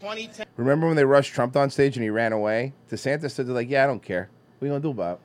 [0.00, 0.44] 2010.
[0.58, 2.74] Remember when they rushed Trump on stage and he ran away?
[2.90, 4.28] DeSantis said, "Like, yeah, I don't care.
[4.58, 5.20] What are you gonna do about?"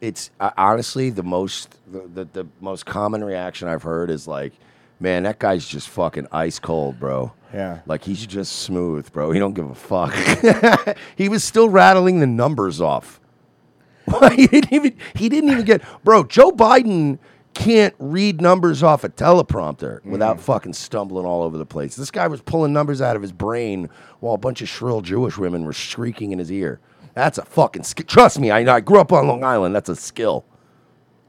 [0.00, 4.28] it?" It's uh, honestly the most the, the the most common reaction I've heard is
[4.28, 4.52] like,
[5.00, 7.80] "Man, that guy's just fucking ice cold, bro." Yeah.
[7.86, 9.32] Like he's just smooth, bro.
[9.32, 10.14] He don't give a fuck.
[11.16, 13.20] he was still rattling the numbers off.
[14.34, 16.24] he didn't even he didn't even get bro.
[16.24, 17.18] Joe Biden
[17.54, 21.96] can't read numbers off a teleprompter without fucking stumbling all over the place.
[21.96, 23.90] This guy was pulling numbers out of his brain
[24.20, 26.78] while a bunch of shrill Jewish women were shrieking in his ear.
[27.14, 28.06] That's a fucking skill.
[28.06, 29.74] Trust me, I, I grew up on Long Island.
[29.74, 30.44] That's a skill.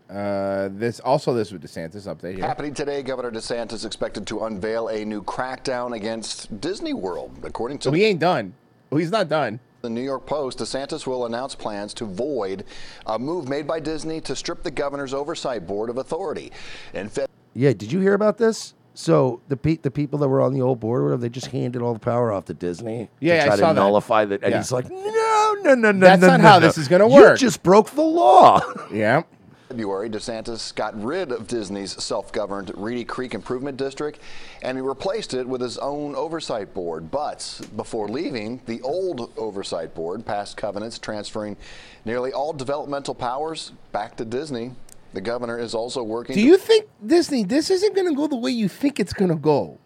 [0.09, 2.45] Uh, this also this with DeSantis update here.
[2.45, 7.39] Happening today, Governor DeSantis expected to unveil a new crackdown against Disney World.
[7.43, 8.53] According to So he ain't done.
[8.89, 9.59] Well, he's not done.
[9.81, 12.65] The New York Post, DeSantis will announce plans to void
[13.05, 16.51] a move made by Disney to strip the governor's oversight board of authority.
[16.93, 18.73] In February, Yeah, did you hear about this?
[18.93, 21.81] So the pe- the people that were on the old board, whatever, they just handed
[21.81, 23.79] all the power off to Disney Yeah, to I try saw to that.
[23.79, 24.43] nullify that.
[24.43, 24.57] And Yeah.
[24.57, 26.67] he's like, no, no, no, no, That's no, not no, how no.
[26.67, 27.15] this is gonna work.
[27.15, 28.59] You work." just broke the law.
[28.91, 29.21] Yeah.
[29.69, 34.19] February, DeSantis got rid of Disney's self governed Reedy Creek Improvement District
[34.63, 37.11] and he replaced it with his own oversight board.
[37.11, 41.55] But before leaving, the old oversight board passed covenants transferring
[42.03, 44.71] nearly all developmental powers back to Disney.
[45.13, 47.43] The governor is also working Do to you think Disney?
[47.43, 49.77] This isn't gonna go the way you think it's gonna go.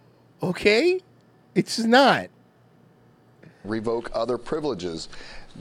[0.41, 1.01] Okay,
[1.55, 2.29] it's not.
[3.65, 5.09] revoke other privileges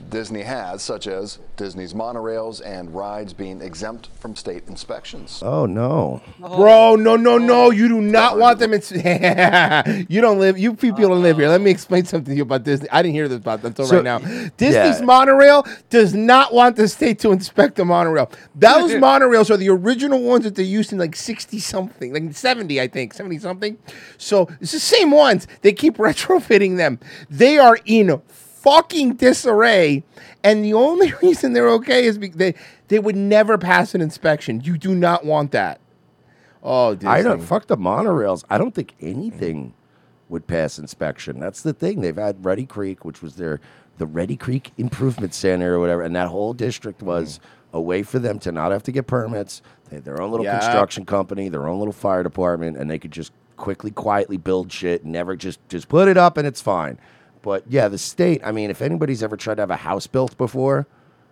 [0.09, 5.41] Disney has, such as Disney's monorails and rides being exempt from state inspections.
[5.43, 6.21] Oh no.
[6.41, 6.57] Oh.
[6.57, 7.69] Bro, no, no, no.
[7.69, 8.73] You do not want them.
[8.73, 8.91] It's
[10.09, 10.57] you don't live.
[10.57, 11.47] You people don't live here.
[11.47, 12.89] Let me explain something to you about Disney.
[12.91, 14.19] I didn't hear this about until So, right now.
[14.57, 15.01] Disney's yeah.
[15.01, 18.31] monorail does not want the state to inspect the monorail.
[18.55, 22.81] Those monorails are the original ones that they used in like sixty something, like seventy,
[22.81, 23.77] I think, seventy something.
[24.17, 25.47] So it's the same ones.
[25.61, 26.99] They keep retrofitting them.
[27.29, 28.21] They are in
[28.63, 30.03] fucking disarray,
[30.43, 32.55] and the only reason they're okay is because they
[32.87, 34.61] they would never pass an inspection.
[34.61, 35.79] You do not want that.
[36.63, 37.09] Oh, Disney.
[37.09, 38.43] I don't fuck the monorails.
[38.49, 39.73] I don't think anything
[40.29, 41.39] would pass inspection.
[41.39, 42.01] That's the thing.
[42.01, 43.59] They've had Reedy Creek, which was their
[43.97, 47.07] the Reedy Creek Improvement Center or whatever, and that whole district mm-hmm.
[47.07, 47.39] was
[47.73, 49.61] a way for them to not have to get permits.
[49.89, 50.59] They had their own little Yeah.
[50.59, 55.03] construction company, their own little fire department, and they could just quickly, quietly build shit
[55.03, 56.97] and never just just put it up and it's fine.
[57.43, 58.41] But yeah, the state.
[58.43, 60.87] I mean, if anybody's ever tried to have a house built before,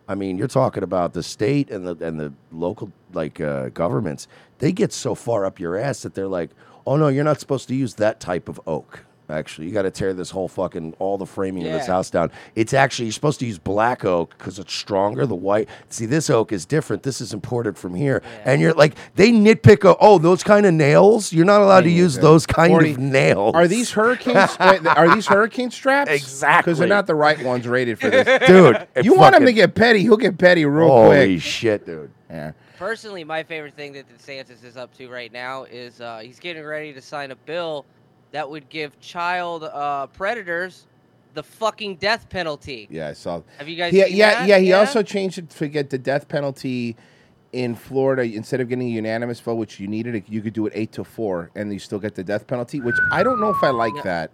[0.07, 4.27] I mean, you're talking about the state and the and the local like uh, governments.
[4.59, 6.51] They get so far up your ass that they're like,
[6.85, 9.91] "Oh no, you're not supposed to use that type of oak." Actually, you got to
[9.91, 11.93] tear this whole fucking all the framing of this Yeah.
[11.93, 12.31] house down.
[12.55, 15.25] It's actually you're supposed to use black oak because it's stronger.
[15.25, 17.03] The white, see, this oak is different.
[17.03, 19.85] This is imported from here, and you're like, they nitpick.
[19.85, 21.31] Oh, oh, those kind of nails.
[21.31, 23.55] You're not allowed to use those kind 40 of nails.
[23.55, 24.57] Are these hurricanes?
[24.59, 26.11] wait, are these hurricane straps?
[26.11, 26.71] Exactly.
[26.71, 29.45] Because they're not the right ones rated for this, Dude, it You want him to
[29.45, 29.99] fucking- get petty?
[30.01, 31.17] He'll get petty real quick.
[31.19, 31.41] Holy quick.
[31.41, 32.11] shit, dude.
[32.29, 32.51] Yeah.
[32.77, 36.63] Personally, my favorite thing that DeSantis is up to right now is uh, he's getting
[36.65, 37.85] ready to sign a bill
[38.31, 40.87] that would give child uh, predators
[41.33, 42.87] the fucking death penalty.
[42.89, 43.41] Yeah, I saw.
[43.57, 44.47] Have you guys Yeah, seen yeah, that?
[44.49, 44.57] yeah.
[44.57, 44.79] He Yeah?
[44.79, 46.95] also changed it to get the death penalty
[47.53, 48.23] in Florida.
[48.23, 51.03] Instead of getting a unanimous vote, which you needed, you could do it eight to
[51.03, 52.81] four, and you still get the death penalty.
[52.81, 54.31] Which I don't know if I like No, that.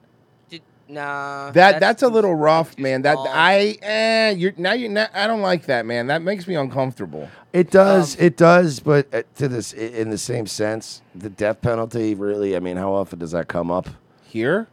[0.88, 1.52] Did, nah.
[1.52, 3.02] That that's, a little rough, man.
[3.04, 3.28] That small.
[3.30, 5.12] I eh, you're now you're not.
[5.13, 6.08] I don't like that, man.
[6.08, 7.30] That makes me uncomfortable.
[7.54, 11.62] It does, Um, it does, but uh, to this, in the same sense, the death
[11.62, 12.56] penalty really.
[12.56, 13.89] I mean, how often does that come up
[14.23, 14.67] here?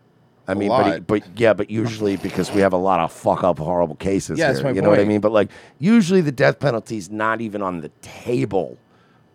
[0.46, 1.06] I A mean, but, lot.
[1.06, 4.38] but yeah, but usually because we have a lot of fuck up horrible cases.
[4.38, 5.20] Yeah, that's here, my you know what I mean?
[5.22, 8.76] But like, usually the death penalty's not even on the table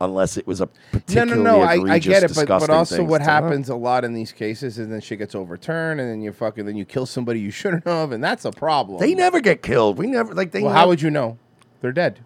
[0.02, 1.62] unless it was a No, particularly no, no.
[1.62, 4.80] I, I get it, but, but also what So, happens a lot in these cases
[4.80, 7.86] is then shit gets overturned, and then you fucking then you kill somebody you shouldn't
[7.86, 9.00] have, and that's a problem.
[9.00, 9.98] They never get killed.
[9.98, 10.62] We never like they.
[10.62, 11.38] well, never, how would you know?
[11.82, 12.20] They're dead.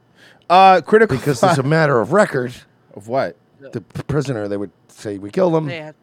[0.49, 2.53] Uh, critical Because it's a matter of record.
[2.93, 3.37] of what?
[3.59, 5.65] The prisoner, they would say we killed him.
[5.67, 5.95] They have-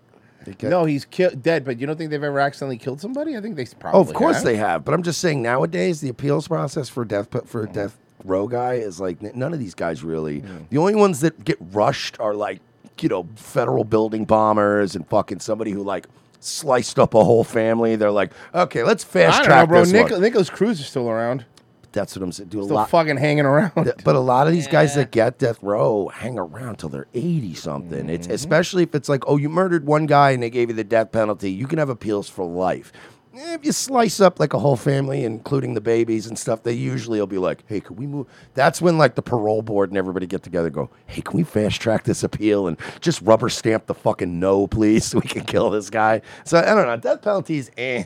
[0.45, 1.65] They get- No, he's killed dead.
[1.65, 3.37] But you don't think they've ever accidentally killed somebody?
[3.37, 3.99] I think they probably.
[3.99, 4.45] Oh, of course have.
[4.45, 4.85] they have.
[4.85, 8.47] But I'm just saying nowadays the appeals process for death put for a death row
[8.49, 10.43] guy is like none of these guys really.
[10.71, 12.61] The only ones that get rushed are like
[13.01, 16.07] you know federal building bombers and fucking somebody who like
[16.41, 17.97] sliced up a whole family.
[17.97, 19.81] They're like, okay, let's I fast don't track know, bro.
[19.81, 20.21] this Nic- one.
[20.21, 21.45] Nikolas Cruz is still around.
[21.93, 22.51] That's what I'm saying.
[22.51, 22.89] Do a Still lot.
[22.91, 23.73] fucking hanging around.
[23.75, 27.09] Th- But a lot of these guys that get death row hang around till they're
[27.15, 28.09] 80 something.
[28.09, 28.35] It's Mm-hmm.
[28.35, 31.11] especially if it's like, oh, you murdered one guy and they gave you the death
[31.11, 31.51] penalty.
[31.51, 32.93] You can have appeals for life.
[33.41, 36.73] Eh, If you slice up like a whole family, including the babies and stuff, they
[36.75, 39.97] usually will be like, "Hey, can we move?" That's when like the parole board and
[39.97, 43.49] everybody get together, and go, "Hey, can we fast track this appeal and just rubber
[43.49, 46.97] stamp the fucking no, please, so we can kill this guy?" So I don't know.
[46.97, 48.05] Death penalties, eh.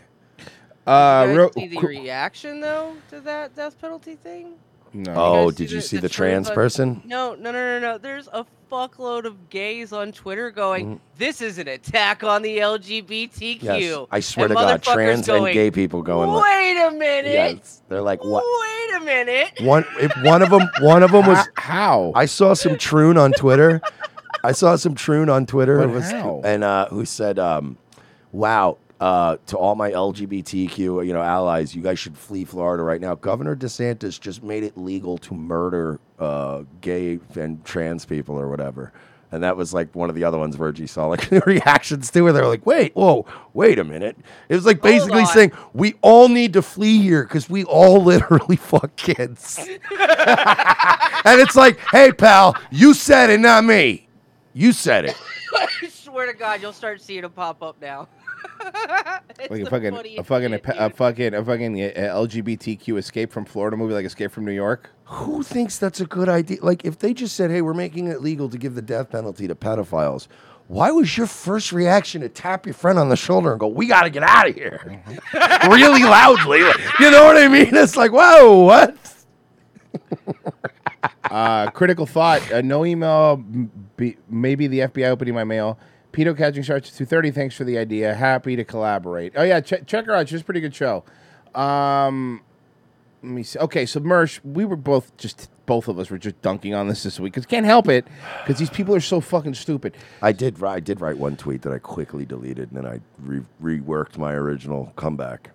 [0.86, 4.54] Uh, you guys real, see the qu- reaction though to that death penalty thing?
[4.94, 5.12] No.
[5.16, 7.02] Oh, guys did you the- see the the trans trans- person?
[7.04, 7.98] No, no, no, no, no.
[7.98, 10.96] There's a fuckload of gays on Twitter going, Mm-hmm.
[11.18, 15.28] "This is an attack on the LGBTQ." Yes, I swear And to God, motherfuckers trans
[15.28, 17.32] and gay people going Wait a minute.
[17.32, 18.42] yes, they're like, what?
[18.44, 19.60] Wait a minute.
[19.60, 22.12] One, if one of them, one of them was how?
[22.14, 23.80] I saw some troon on Twitter.
[24.42, 26.40] I saw some troon on Twitter But was- how?
[26.44, 27.78] and uh, who said, um,
[28.32, 33.02] "Wow, uh, to all my LGBTQ you know allies, you guys should flee Florida right
[33.02, 33.14] now.
[33.14, 38.94] Governor DeSantis just made it legal to murder uh, gay and trans people or whatever."
[39.30, 42.32] And that was like one of the other ones G saw like reactions to where
[42.32, 44.16] they're like, wait, whoa, wait a minute.
[44.48, 48.56] It was like basically saying we all need to flee here because we all literally
[48.56, 49.58] fuck kids.
[49.98, 54.08] and it's like, hey, pal, you said it, not me.
[54.54, 55.20] You said it.
[55.54, 58.08] I swear to God, you'll start seeing them pop up now.
[59.36, 62.98] It's like a fucking, a funniest fucking, a, shit, pe- a fucking, a fucking LGBTQ
[62.98, 64.90] escape from Florida movie, like Escape from New York.
[65.04, 66.58] Who thinks that's a good idea?
[66.62, 69.46] Like, if they just said, hey, we're making it legal to give the death penalty
[69.48, 70.28] to pedophiles,
[70.68, 73.86] why was your first reaction to tap your friend on the shoulder and go, we
[73.86, 75.02] got to get out of here?
[75.68, 76.62] really loudly.
[76.62, 77.74] Like, you know what I mean?
[77.74, 78.96] It's like, whoa, what?
[81.30, 82.40] Uh, critical thought.
[82.52, 83.36] Uh, no email.
[83.96, 85.78] Be, maybe the FBI opening my mail.
[86.14, 87.30] Pedo catching starts at two thirty.
[87.30, 88.14] Thanks for the idea.
[88.14, 89.32] Happy to collaborate.
[89.36, 90.28] Oh yeah, check check her out.
[90.28, 91.04] She's a pretty good show.
[91.54, 92.42] Um,
[93.22, 93.58] Let me see.
[93.58, 97.02] Okay, so Mersh, we were both just both of us were just dunking on this
[97.02, 98.06] this week because can't help it
[98.44, 99.96] because these people are so fucking stupid.
[100.22, 100.62] I did.
[100.62, 103.42] I did write one tweet that I quickly deleted, and then I re-
[103.80, 105.50] reworked my original comeback.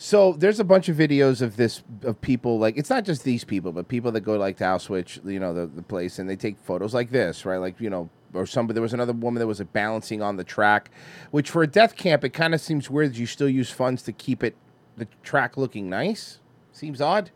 [0.00, 3.42] So there's a bunch of videos of this of people like it's not just these
[3.42, 6.36] people, but people that go like to Auschwitz, you know, the, the place, and they
[6.36, 7.56] take photos like this, right?
[7.56, 8.74] Like you know, or somebody.
[8.74, 10.90] There was another woman that was like, balancing on the track,
[11.30, 14.02] which for a death camp, it kind of seems weird that you still use funds
[14.02, 14.56] to keep it
[14.96, 16.40] the track looking nice.
[16.72, 17.30] Seems odd.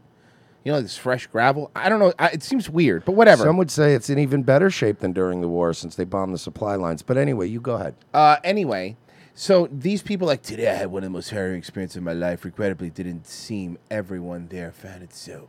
[0.64, 1.72] You know, this fresh gravel.
[1.74, 2.12] I don't know.
[2.18, 3.42] I, it seems weird, but whatever.
[3.42, 6.35] Some would say it's in even better shape than during the war since they bombed
[6.35, 7.02] the supply lines.
[7.02, 7.96] But anyway, you go ahead.
[8.14, 8.96] Uh, anyway,
[9.35, 12.12] so these people like today I had one of the most harrowing experiences of my
[12.12, 12.44] life.
[12.44, 15.48] Regrettably, didn't seem everyone there found it so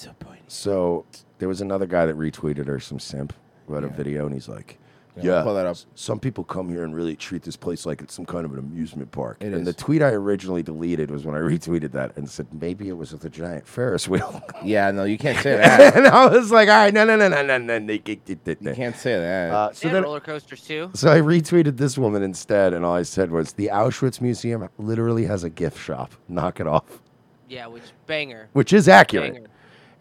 [0.00, 0.50] so poignant.
[0.50, 1.04] So
[1.38, 3.32] there was another guy that retweeted her, some simp,
[3.66, 4.78] who had a video, and he's like,
[5.16, 5.76] Yeah, "Yeah, pull that up.
[5.94, 8.58] some people come here and really treat this place like it's some kind of an
[8.58, 9.64] amusement park." It and is.
[9.64, 13.12] the tweet I originally deleted was when I retweeted that and said maybe it was
[13.12, 14.42] with a giant Ferris wheel.
[14.64, 15.96] Yeah, no, you can't say that.
[15.96, 18.96] and I was like, "All right, no, no, no, no, no, no, no." You can't
[18.96, 19.50] say that.
[19.52, 20.90] Uh, They so then, roller coasters too.
[20.94, 25.24] so I retweeted this woman instead, and all I said was, "The Auschwitz Museum literally
[25.26, 26.12] has a gift shop.
[26.28, 27.00] Knock it off."
[27.48, 28.48] Yeah, which banger.
[28.52, 29.32] which is accurate.
[29.34, 29.46] Banger.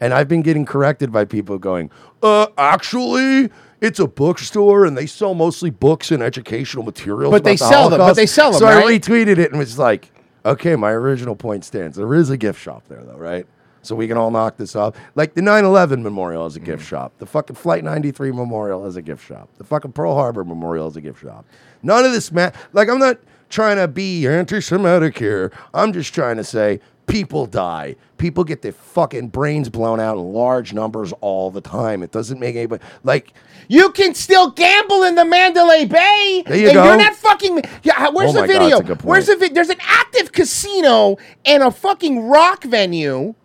[0.01, 1.91] And I've been getting corrected by people going,
[2.23, 3.49] uh, actually,
[3.81, 7.31] it's a bookstore and they sell mostly books and educational materials.
[7.31, 9.77] But they the sell them, but they sell them, So I retweeted it and was
[9.77, 10.11] like,
[10.45, 11.97] okay, my original point stands.
[11.97, 13.45] There is a gift shop there, though, right?
[13.81, 14.95] So we can all knock this off.
[15.15, 17.13] Like the 9 11 memorial is a gift shop.
[17.17, 19.49] The fucking Flight 93 memorial is a gift shop.
[19.57, 21.45] The fucking Pearl Harbor memorial is a gift shop.
[21.81, 22.53] None of this, man.
[22.73, 25.51] Like, I'm not trying to be anti Semitic here.
[25.73, 27.95] I'm just trying to say people die.
[28.17, 32.03] People get their fucking brains blown out in large numbers all the time.
[32.03, 33.33] It doesn't make anybody like
[33.67, 36.43] You can still gamble in the Mandalay Bay.
[36.45, 36.83] There you and go.
[36.85, 37.61] You're not fucking.
[37.83, 38.81] Yeah, where's Oh the God, video?
[38.81, 39.53] good Where's the video?
[39.55, 43.35] There's an active casino and a fucking rock venue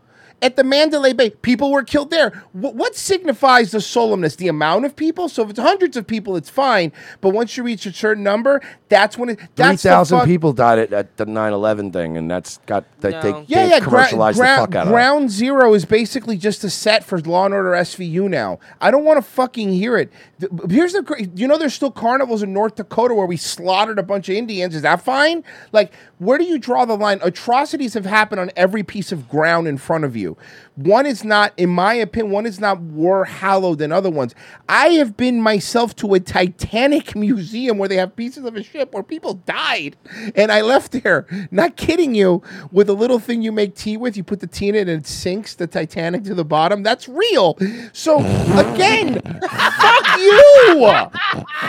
[0.44, 1.30] at the Mandalay Bay.
[1.30, 2.30] People were killed there.
[2.52, 4.37] Wh- what signifies the solemnness?
[4.37, 5.28] The amount of people.
[5.30, 6.92] So if it's hundreds of people, it's fine.
[7.22, 9.38] But once you reach a certain number, that's when it.
[9.38, 12.85] Three That's the thousand fuck- people died at, at the 9/11 thing, and that's got
[13.00, 13.80] they, they, Yeah, they yeah.
[13.80, 14.92] gra- commercialized gra- the fuck out of it.
[14.92, 18.59] Ground Zero is basically just a set for Law and Order SVU now.
[18.83, 20.12] I don't want to fucking hear it.
[20.40, 23.98] Th- Here's the cra- you know there's still carnivals in North Dakota where we slaughtered
[23.98, 24.74] a bunch of Indians.
[24.74, 25.42] Is that fine?
[25.72, 25.92] Like,
[26.24, 27.18] where do you draw the line?
[27.22, 30.37] Atrocities have happened on every piece of ground in front of you.
[30.76, 34.34] One is not, in my opinion, one is not more hallowed than other ones.
[34.68, 38.92] I have been myself to a Titanic museum where they have pieces of a ship
[38.92, 39.96] where people died,
[40.34, 41.26] and I left there.
[41.50, 42.42] Not kidding you.
[42.72, 45.02] With a little thing you make tea with, you put the tea in it and
[45.02, 46.82] it sinks the Titanic to the bottom.
[46.82, 47.56] That's real.
[47.92, 51.10] So again, fuck you.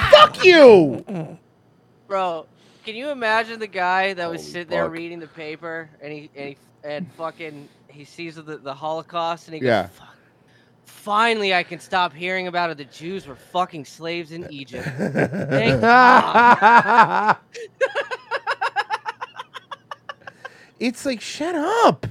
[0.09, 1.37] fuck you.
[2.07, 2.45] Bro,
[2.85, 4.93] can you imagine the guy that was Holy sitting there fuck.
[4.93, 9.55] reading the paper and he and he and fucking he sees the, the Holocaust and
[9.55, 9.83] he Yeah.
[9.83, 10.15] goes, Fuck,
[10.85, 12.77] finally I can stop hearing about it.
[12.77, 14.87] The Jews were fucking slaves in Egypt.
[14.97, 17.37] Thank God.
[20.79, 22.05] It's like, shut up.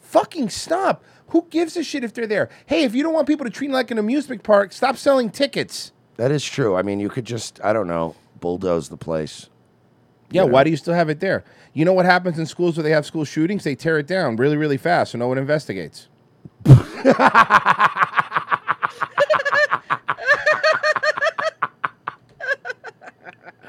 [0.00, 1.02] Fucking stop.
[1.30, 2.48] Who gives a shit if they're there?
[2.66, 5.28] Hey, if you don't want people to treat it like an amusement park, stop selling
[5.30, 5.92] tickets.
[6.16, 6.76] That is true.
[6.76, 9.48] I mean, you could just I don't know bulldoze the place.
[10.30, 10.52] Yeah, You know?
[10.52, 11.44] why do you still have it there?
[11.72, 13.64] You know what happens in schools where they have school shootings?
[13.64, 16.08] They tear it down really, really fast so no one investigates.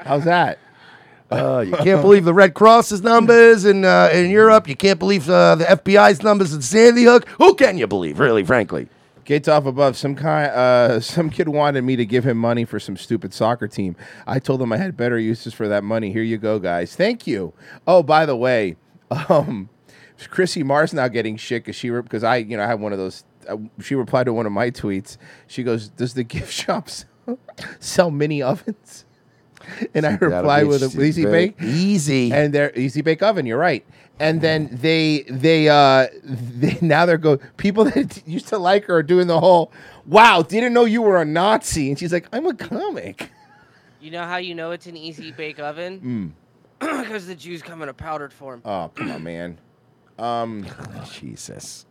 [0.00, 0.58] How's that?
[1.30, 4.66] Uh, you can't believe the Red Cross's numbers in uh, in Europe.
[4.68, 7.28] You can't believe uh, the FBI's numbers in Sandy Hook.
[7.38, 8.88] Who can you believe, really, frankly?
[9.28, 9.94] Gates off above.
[9.94, 13.68] Some kind, uh, some kid wanted me to give him money for some stupid soccer
[13.68, 13.94] team.
[14.26, 16.10] I told him I had better uses for that money.
[16.14, 16.96] Here you go, guys.
[16.96, 17.52] Thank you.
[17.86, 18.76] Oh, by the way,
[19.28, 19.68] um,
[20.30, 22.98] Chrissy Mars now getting shit because she because I you know I have one of
[22.98, 23.24] those.
[23.46, 25.18] Uh, she replied to one of my tweets.
[25.46, 26.88] She goes, "Does the gift shop
[27.80, 29.04] sell, mini ovens?"
[29.92, 33.44] And I reply with a easy bake, easy, and they're easy bake oven.
[33.44, 33.84] You're right.
[34.20, 38.96] And then they they uh they, now they're go people that used to like her
[38.96, 39.72] are doing the whole
[40.06, 43.30] wow didn't know you were a Nazi and she's like I'm a comic.
[44.00, 46.34] You know how you know it's an easy bake oven?
[46.80, 46.98] Mm.
[47.04, 48.62] Because the Jews come in a powdered form.
[48.64, 49.58] Oh come on man.
[50.18, 50.66] Um
[51.12, 51.86] Jesus.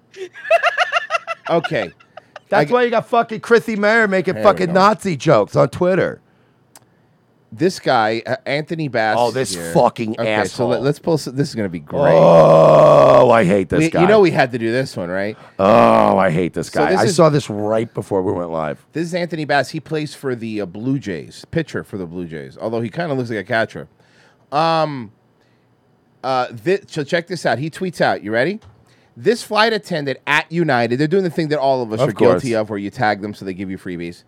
[1.49, 1.91] Okay.
[2.49, 4.73] That's I- why you got fucking Chrissie Mayr making fucking.
[4.73, 6.21] Nazi jokes on Twitter.
[7.51, 9.15] This guy uh, Anthony Bass.
[9.17, 9.71] Oh, this here.
[9.73, 11.15] fucking okay, So let, us pull.
[11.17, 12.13] This is gonna be great.
[12.13, 14.01] Oh, I hate this We- guy.
[14.01, 15.37] You know we had to do this one, right?
[15.57, 16.91] Oh, I hate this So guy.
[16.91, 18.85] this I is- saw this right before we went live.
[18.91, 19.69] This is Anthony Bass.
[19.69, 22.57] He plays for the uh, Blue Jays, pitcher for the Blue Jays.
[22.59, 23.87] Although he kind of looks like a catcher.
[24.51, 25.11] Um,
[26.23, 27.59] Uh, thi- so check this out.
[27.59, 28.23] He tweets out.
[28.23, 28.59] You ready?
[29.15, 32.11] This flight attendant at United, they're doing the thing that all of us Of are
[32.11, 34.23] guilty of, where you tag them so they give you freebies.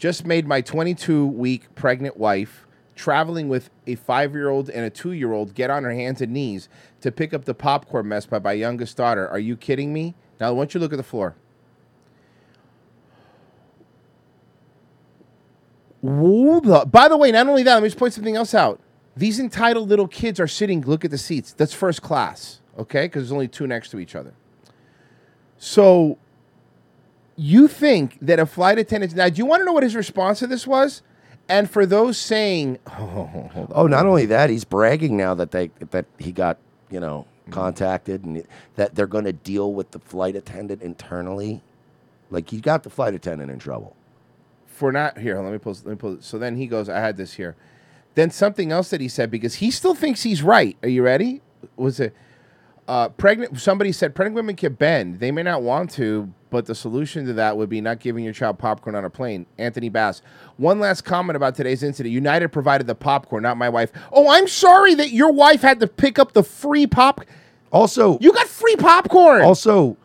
[0.00, 4.88] Just made my 22 week pregnant wife traveling with a five year old and a
[4.88, 6.70] two year old get on her hands and knees
[7.02, 9.28] to pick up the popcorn mess by my youngest daughter.
[9.28, 10.14] Are you kidding me?
[10.40, 11.36] Now, I want you look at the floor.
[16.02, 18.80] By the way, not only that, let me just point something else out.
[19.14, 21.52] These entitled little kids are sitting, look at the seats.
[21.52, 23.04] That's first class, okay?
[23.04, 24.32] Because there's only two next to each other.
[25.58, 26.16] So
[27.40, 30.40] you think that a flight attendant, now, do you want to know what his response
[30.40, 31.02] to this was?
[31.48, 33.68] And for those saying, oh.
[33.72, 36.58] Oh, not only that, he's bragging now that they that he got
[36.90, 37.52] you know mm-hmm.
[37.52, 38.44] contacted and
[38.76, 41.62] that they're going to deal with the flight attendant internally.
[42.30, 43.96] Like he got the flight attendant in trouble.
[44.66, 45.40] for not here.
[45.40, 45.72] Let me pull.
[45.72, 46.18] Let me pull.
[46.20, 46.88] So then he goes.
[46.88, 47.56] I had this here.
[48.16, 50.76] Then something else that he said because he still thinks he's right.
[50.82, 51.40] Are you ready?
[51.76, 52.14] Was it
[52.90, 53.60] uh, pregnant?
[53.60, 55.20] Somebody said pregnant women can bend.
[55.20, 58.32] They may not want to, but the solution to that would be not giving your
[58.32, 59.46] child popcorn on a plane.
[59.58, 60.22] Anthony Bass.
[60.56, 62.12] One last comment about today's incident.
[62.12, 63.92] United provided the popcorn, not my wife.
[64.10, 67.20] Oh, I'm sorry that your wife had to pick up the free pop.
[67.72, 69.42] Also, you got free popcorn.
[69.42, 69.96] Also,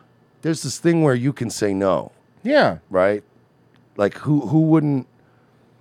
[0.42, 2.12] there's this thing where you can say no.
[2.44, 2.78] Yeah.
[2.88, 3.24] Right?
[3.96, 5.08] Like who who wouldn't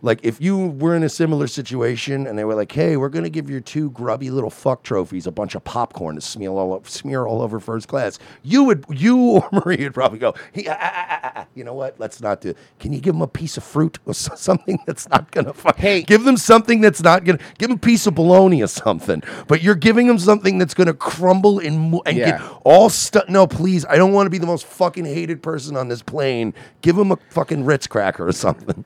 [0.01, 3.23] like if you were in a similar situation and they were like, "Hey, we're going
[3.23, 6.73] to give your two grubby little fuck trophies a bunch of popcorn to smear all
[6.73, 10.67] over, smear all over first class." You would you or Marie would probably go, "Hey,
[10.69, 11.99] ah, ah, ah, ah, ah, you know what?
[11.99, 12.53] Let's not do.
[12.79, 15.53] Can you give them a piece of fruit or so- something that's not going to
[15.53, 15.77] fuck?
[15.77, 18.67] Hey, give them something that's not going to give them a piece of bologna or
[18.67, 19.23] something.
[19.47, 22.37] But you're giving them something that's going to crumble and mo- and Yeah.
[22.37, 23.27] get all stuck.
[23.29, 23.85] No, please.
[23.85, 26.53] I don't want to be the most fucking hated person on this plane.
[26.81, 28.85] Give them a fucking Ritz cracker or something.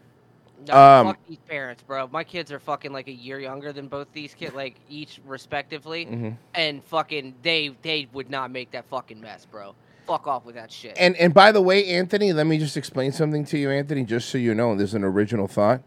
[0.68, 2.08] Nah, Um, fuck these parents, bro.
[2.12, 6.06] My kids are fucking like a year younger than both these kids, like each respectively,
[6.06, 6.36] Mhm.
[6.54, 9.74] and fucking they they would not make that fucking mess, bro.
[10.06, 10.96] Fuck off with that shit.
[10.98, 14.30] And and by the way, Anthony, let me just explain something to you, Anthony, just
[14.30, 14.76] so you know.
[14.76, 15.82] There's an original thought.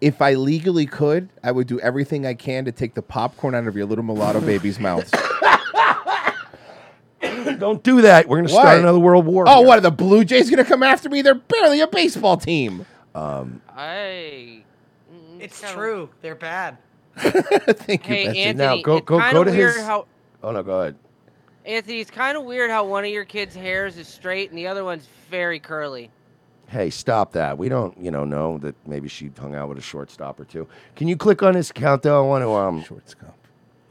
[0.00, 3.66] If I legally could, I would do everything I can to take the popcorn out
[3.66, 5.12] of your little mulatto baby's mouth.
[7.58, 8.28] Don't do that.
[8.28, 8.62] We're going to Why?
[8.62, 9.44] start another world war.
[9.48, 9.66] Oh, here.
[9.66, 11.22] what are the Blue Jays going to come after me?
[11.22, 12.86] They're barely a baseball team.
[13.18, 14.62] Um, I.
[15.40, 16.08] It's true.
[16.22, 16.78] They're bad.
[17.18, 18.40] Thank Hey, Betsy.
[18.42, 19.84] Anthony, now go it's go kinda go to weird his.
[19.84, 20.06] how-
[20.42, 20.96] Oh no, go ahead.
[21.66, 24.66] Anthony, it's kind of weird how one of your kids' hairs is straight and the
[24.68, 26.10] other one's very curly.
[26.68, 27.58] Hey, stop that.
[27.58, 30.68] We don't, you know, know that maybe she hung out with a shortstop or two.
[30.96, 32.22] Can you click on his account though?
[32.24, 33.34] I want to um shortstop.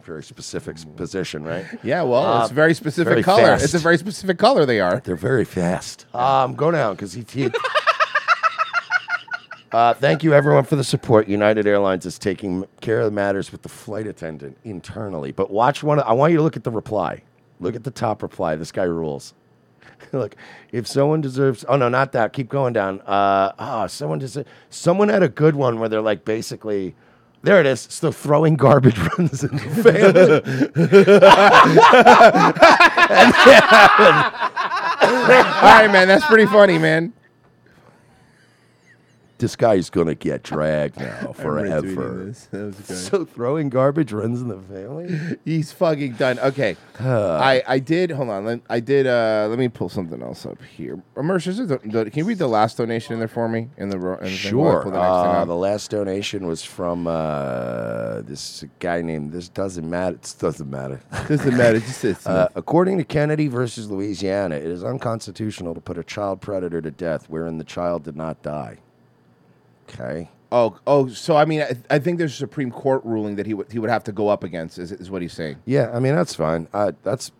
[0.03, 1.65] Very specific s- position, right?
[1.83, 3.41] Yeah, well, Uh, it's a very specific very color.
[3.43, 3.65] fast.
[3.65, 5.01] It's a very specific color they are.
[5.01, 6.05] They're very fast.
[6.15, 7.25] Um, go down because he.
[7.29, 7.49] he
[9.71, 11.27] uh, thank you, everyone, for the support.
[11.27, 15.31] United Airlines is taking care of the matters with the flight attendant internally.
[15.31, 15.99] But watch one.
[15.99, 17.21] I want you to look at the reply.
[17.59, 18.55] Look at the top reply.
[18.55, 19.33] This guy rules.
[20.11, 20.35] look,
[20.71, 21.65] if someone deserves.
[21.67, 22.33] Oh no, not that.
[22.33, 23.01] Keep going down.
[23.01, 24.47] Uh, oh, someone deserves.
[24.69, 26.95] Someone had a good one where they're like basically.
[27.43, 27.81] There it is.
[27.81, 30.73] Still throwing garbage runs in the.
[35.01, 36.07] All right, man.
[36.07, 37.13] That's pretty funny, man.
[39.39, 41.81] This guy's gonna get dragged now forever.
[41.87, 42.45] retweeting this.
[42.51, 42.97] That was good.
[42.97, 45.37] So throwing garbage runs in the family.
[45.45, 46.39] He's fucking done.
[46.39, 48.11] Okay, I I did.
[48.11, 48.61] Hold on.
[48.69, 49.07] I did.
[49.07, 51.01] Uh, let me pull something else up here.
[51.15, 53.69] Immerse, is it the, the- can you read the last donation in there for me?
[53.77, 54.83] In the, in the thing while I Sure.
[54.91, 59.31] the Uh, the last donation was from uh, this guy named.
[59.31, 60.15] This doesn't matter.
[60.15, 61.01] It doesn't matter.
[61.27, 65.97] Doesn't matter, just it's uh, according to Kennedy versus Louisiana, it is unconstitutional to put
[65.97, 68.77] a child predator to death wherein the child did not die.
[69.89, 70.29] Okay.
[70.51, 71.07] Oh, oh.
[71.09, 73.79] So I mean, I, I think there's a Supreme Court ruling that he would he
[73.79, 74.79] would have to go up against.
[74.79, 75.57] Is, is what he's saying?
[75.65, 76.67] Yeah, I mean that's fine.
[76.73, 77.31] Uh, that's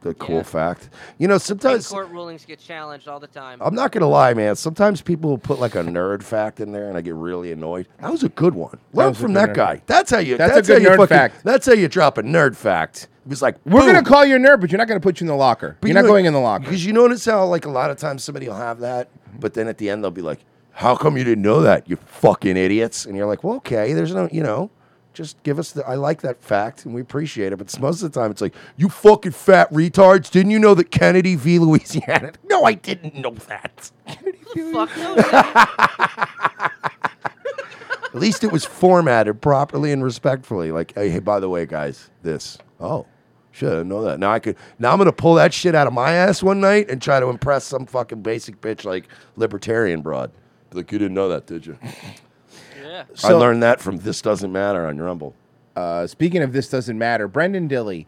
[0.00, 0.88] the cool fact.
[1.18, 3.58] You know, sometimes court rulings get challenged all the time.
[3.60, 4.56] I'm not gonna lie, man.
[4.56, 7.88] Sometimes people will put like a nerd fact in there, and I get really annoyed.
[8.00, 8.78] That was a good one.
[8.94, 9.74] Learn was a from good that nerd guy.
[9.74, 9.86] fact.
[9.88, 10.36] That's how you.
[10.38, 11.44] That's a good how you nerd fucking- fact.
[11.44, 13.08] That's how you drop a nerd fact.
[13.26, 15.24] It was like We're gonna call you a nerd, but you're not gonna put you
[15.24, 15.76] in the locker.
[15.80, 16.64] But you're not you- going in the locker.
[16.64, 19.08] because you notice how like a lot of times somebody will have that,
[19.40, 20.38] but then at the end they'll be like,
[20.76, 21.88] "How come you didn't know that?
[21.88, 23.92] You fucking idiots!" And you're like, "Well, okay.
[23.92, 24.70] There's no, you know."
[25.12, 25.82] Just give us the.
[25.88, 27.56] I like that fact, and we appreciate it.
[27.56, 30.30] But most of the time, it's like, "You fucking fat retards!
[30.30, 31.58] Didn't you know that Kennedy v.
[31.58, 33.90] Louisiana?" No, I didn't know that.
[34.72, 36.72] Fuck knows that?
[38.04, 40.70] At least it was formatted properly and respectfully.
[40.70, 42.58] Like, hey, hey, by the way, guys, this.
[42.78, 43.06] Oh,
[43.52, 44.18] shit, I didn't know that.
[44.20, 44.56] Now I could.
[44.78, 47.28] Now I'm gonna pull that shit out of my ass one night and try to
[47.28, 50.30] impress some fucking basic bitch like libertarian broad.
[50.76, 51.78] Be Like, you didn't know that, did you?
[52.82, 53.04] Yeah.
[53.24, 55.34] I learned that from This Doesn't Matter on Rumble.
[55.74, 58.06] Uh, speaking of this doesn't matter, Brenden Dilley.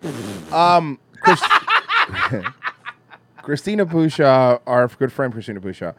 [0.52, 1.42] Um, Chris-
[3.42, 5.94] Christina Pushaw, our good friend Christina Pushaw,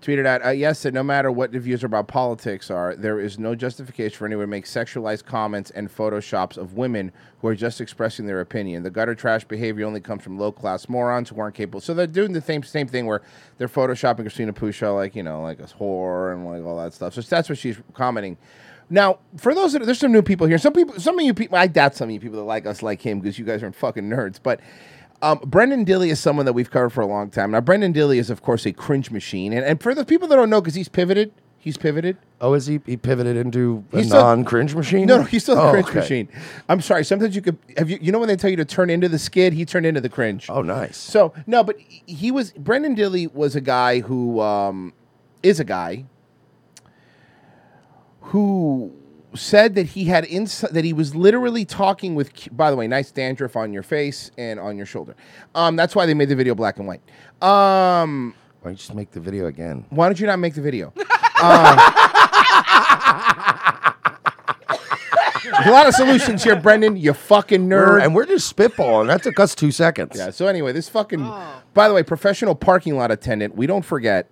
[0.00, 3.38] tweeted out, uh, yes, that no matter what the views about politics are, there is
[3.38, 7.80] no justification for anyone to make sexualized comments and photoshops of women who are just
[7.80, 8.82] expressing their opinion.
[8.82, 11.80] The gutter trash behavior only comes from low class morons who aren't capable.
[11.80, 13.22] So they're doing the same same thing where
[13.58, 17.14] they're photoshopping Christina Pushaw like you know like a whore and like all that stuff.
[17.14, 18.36] So that's what she's commenting.
[18.90, 20.58] Now, for those that there's some new people here.
[20.58, 22.82] Some people, some of you people, I doubt some of you people that like us
[22.82, 24.38] like him because you guys are fucking nerds.
[24.42, 24.60] But
[25.22, 27.50] um, Brenden Dilley is someone that we've covered for a long time.
[27.50, 29.52] Now, Brenden Dilley is, of course, a cringe machine.
[29.52, 32.16] And, and for the people that don't know, because he's pivoted, he's pivoted.
[32.40, 32.80] Oh, is he?
[32.86, 35.06] He pivoted into a He's still- non-cringe machine?
[35.06, 35.98] No, no, he's still a Oh, cringe okay.
[35.98, 36.28] machine.
[36.68, 37.04] I'm sorry.
[37.04, 37.98] Sometimes you could have you.
[38.00, 40.08] You know when they tell you to turn into the skid, he turned into the
[40.08, 40.46] cringe.
[40.48, 40.96] Oh, nice.
[40.96, 44.92] So no, but he was Brenden Dilley was a guy who um,
[45.42, 46.04] is a guy
[48.20, 48.92] who
[49.34, 52.32] said that he had ins- that he was literally talking with.
[52.34, 55.14] Q- By the way, nice dandruff on your face and on your shoulder.
[55.54, 57.02] Um, that's why they made the video black and white.
[57.42, 59.84] Um, why don't you just make the video again?
[59.90, 60.92] Why don't you not make the video?
[61.40, 61.76] Uh,
[65.44, 67.00] there's a lot of solutions here, Brenden.
[67.00, 67.88] You fucking nerd.
[67.90, 69.06] We're- and we're just spitballing.
[69.08, 70.16] That took us two seconds.
[70.16, 70.30] Yeah.
[70.30, 71.20] So anyway, this fucking.
[71.74, 73.54] By the way, professional parking lot attendant.
[73.56, 74.28] We don't forget.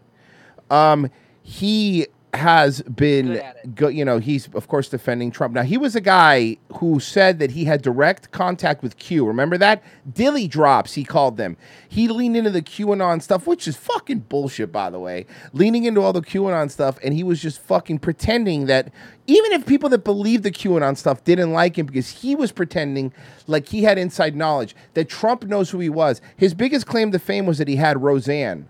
[0.70, 1.10] Um,
[1.42, 2.06] he
[2.36, 3.42] has been,
[3.74, 5.54] go, you know, he's of course defending Trump.
[5.54, 9.26] Now he was a guy who said that he had direct contact with Q.
[9.26, 9.82] Remember that
[10.12, 10.94] dilly drops?
[10.94, 11.56] He called them.
[11.88, 15.26] He leaned into the QAnon stuff, which is fucking bullshit, by the way.
[15.52, 18.92] Leaning into all the QAnon stuff, and he was just fucking pretending that
[19.26, 23.12] even if people that believe the QAnon stuff didn't like him because he was pretending
[23.46, 26.20] like he had inside knowledge that Trump knows who he was.
[26.36, 28.68] His biggest claim to fame was that he had Roseanne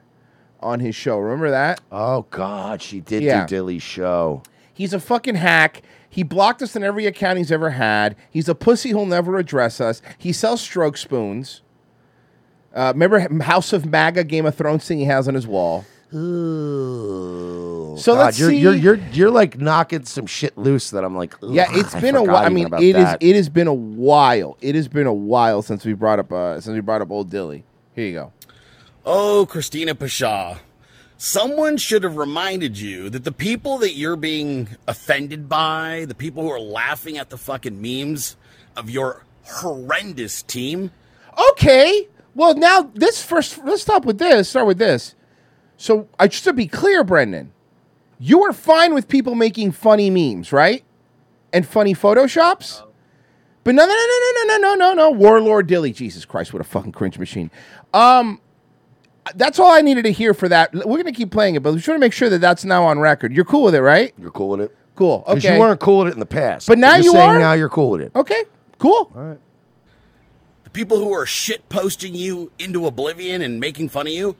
[0.60, 1.18] on his show.
[1.18, 1.80] Remember that?
[1.92, 3.46] Oh God, she did Yeah.
[3.46, 4.42] do Dilley's show.
[4.72, 5.82] He's a fucking hack.
[6.08, 8.16] He blocked us in every account he's ever had.
[8.30, 10.00] He's a pussy who'll never address us.
[10.18, 11.62] He sells stroke spoons.
[12.74, 15.84] Uh, remember House of MAGA Game of Thrones thing he has on his wall.
[16.14, 17.96] Ooh.
[17.98, 18.58] So God, let's you're, see.
[18.58, 21.34] You're you're you're like knocking some shit loose that I'm like.
[21.42, 22.42] Yeah, ugh, it's I been a forgot while.
[22.42, 22.94] I even mean, about it is.
[23.04, 23.22] that.
[23.22, 24.56] It has been a while.
[24.60, 26.30] It has been a while since we brought up.
[26.32, 27.62] Uh, since we brought up old Dilley.
[27.94, 28.32] Here you go.
[29.06, 30.58] Oh, Christina Pushaw.
[31.16, 36.42] Someone should have reminded you that the people that you're being offended by, the people
[36.42, 38.36] who are laughing at the fucking memes
[38.76, 40.90] of your horrendous team,
[41.52, 42.08] Okay.
[42.34, 43.58] Well, now this first.
[43.64, 44.50] Let's stop with this.
[44.50, 45.14] Start with this.
[45.76, 47.48] So, I just to be clear, Brenden,
[48.18, 50.82] you are fine with people making funny memes, right?
[51.52, 52.82] And funny photoshops.
[53.62, 55.10] But no, no, no, no, no, no, no, no, no.
[55.10, 55.94] Warlord Dilley.
[55.94, 57.50] Jesus Christ, what a fucking cringe machine.
[57.92, 58.40] Um,
[59.34, 60.72] that's all I needed to hear for that.
[60.74, 62.84] We're gonna keep playing it, but we just want to make sure that that's now
[62.84, 63.32] on record.
[63.32, 64.12] You're cool with it, right?
[64.18, 64.76] You're cool with it.
[64.94, 65.20] Cool.
[65.26, 65.54] 'Cause Okay.
[65.54, 67.38] you weren't cool with it in the past, But now You're you saying are?
[67.38, 68.12] Now you're cool with it.
[68.16, 68.44] Okay.
[68.78, 69.10] Cool.
[69.14, 69.38] All right.
[70.64, 74.36] the people who are shit posting you into oblivion and making fun of you,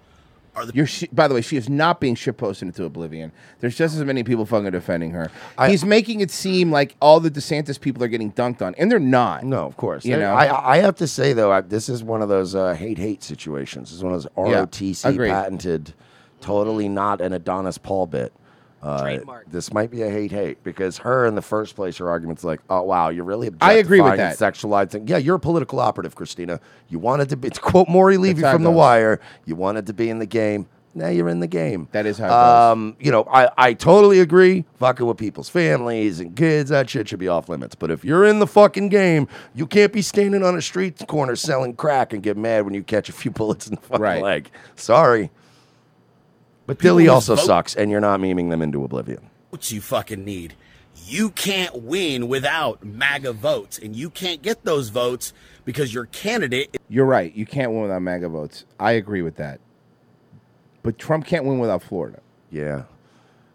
[0.72, 3.32] You're shi by the way, she is not being shitposted into oblivion.
[3.60, 5.30] There's just as many people fucking defending her.
[5.66, 8.98] He's making it seem like all the DeSantis people are getting dunked on, and they're
[8.98, 9.44] not.
[9.44, 10.04] No, of course.
[10.04, 12.74] You know, I, I have to say though, I, this is one of those uh,
[12.74, 13.90] hate hate situations.
[13.90, 15.30] This is one of those Yeah, ROTC agreed.
[15.30, 15.94] patented,
[16.40, 18.32] totally not an Adonis Paul bit.
[18.82, 19.18] Uh,
[19.50, 22.60] this might be a hate hate because her in the first place, her argument's like,
[22.70, 24.40] oh wow, you're really I agree with that.
[24.40, 25.08] and sexualizing.
[25.08, 26.60] Yeah, you're a political operative, Christina.
[26.88, 28.70] You wanted to be to quote Maury Levy That's how it from The.
[28.70, 29.20] Wire.
[29.44, 30.68] You wanted to be in the game.
[30.94, 31.88] Now you're in the game.
[31.92, 32.72] That is how it goes.
[32.72, 34.64] Um, you know, I, I totally agree.
[34.78, 37.74] Fucking with people's families and kids, that shit should be off limits.
[37.74, 41.36] But if you're in the fucking game, you can't be standing on a street corner
[41.36, 44.22] selling crack and get mad when you catch a few bullets in the fucking Right.
[44.22, 44.50] leg.
[44.76, 45.30] Sorry.
[46.66, 49.30] But People Dilley also vote- sucks, and you're not memeing them into oblivion.
[49.52, 50.54] votes you fucking need.
[51.06, 55.32] You can't win without MAGA votes, and you can't get those votes
[55.64, 57.32] because your candidate Is- You're right.
[57.34, 58.64] You can't win without MAGA votes.
[58.80, 59.60] I agree with that.
[60.82, 62.20] But Trump can't win without Florida.
[62.50, 62.82] Yeah.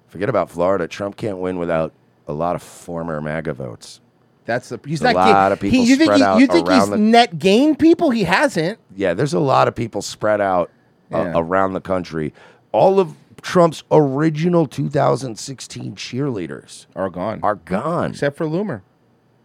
[0.07, 0.88] Forget about Florida.
[0.88, 1.93] Trump can't win without
[2.28, 3.99] a lot of former MAGA votes.
[4.45, 6.39] That's the he's A not lot ga- of people he, you think spread he- out
[6.39, 8.09] you think he's the- net gain people?
[8.12, 8.80] He hasn't.
[8.95, 10.70] Yeah, there's a lot of people spread out
[11.14, 11.34] uh, Yeah.
[11.36, 12.34] around the country.
[12.72, 17.40] All of Trump's original 2016 cheerleaders are gone.
[17.44, 18.12] Are gone.
[18.12, 18.82] Except for Loomer.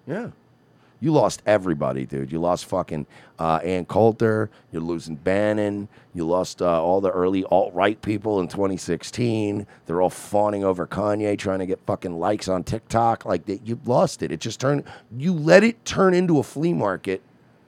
[0.06, 0.30] Yeah.
[0.98, 2.32] You lost everybody, dude.
[2.32, 3.06] You lost fucking
[3.38, 4.50] uh, Ann Coulter.
[4.72, 5.88] You're losing Bannon.
[6.14, 9.66] You lost uh, all the early alt right people in 2016.
[9.84, 13.26] They're all fawning over Kanye, trying to get fucking likes on TikTok.
[13.26, 14.32] Like they, you lost it.
[14.32, 14.84] It just turned.
[15.14, 17.22] You let it turn into a flea market,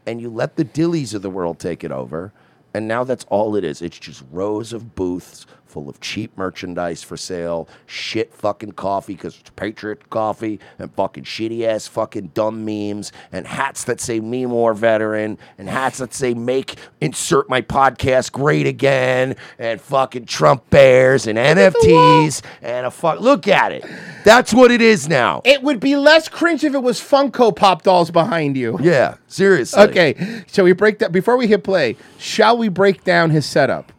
[0.07, 2.33] and you let the dillies of the world take it over.
[2.79, 3.83] And now that's all it is.
[3.83, 9.39] It's just rows of booths full of cheap merchandise for sale, shit fucking coffee because
[9.39, 14.47] it's Patriot coffee, and fucking shitty ass fucking dumb memes, and hats that say me
[14.47, 20.69] more veteran, and hats that say make insert my podcast great again, and fucking Trump
[20.71, 23.21] bears and NFTs, and a fuck.
[23.21, 23.85] Look at it.
[24.25, 25.43] That's what it is now.
[25.45, 28.79] It would be less cringe if it was Funko Pop dolls behind you.
[28.81, 29.83] Yeah, seriously.
[29.83, 31.97] Okay, so we break that before we hit play?
[32.19, 33.93] Shall we break down his setup?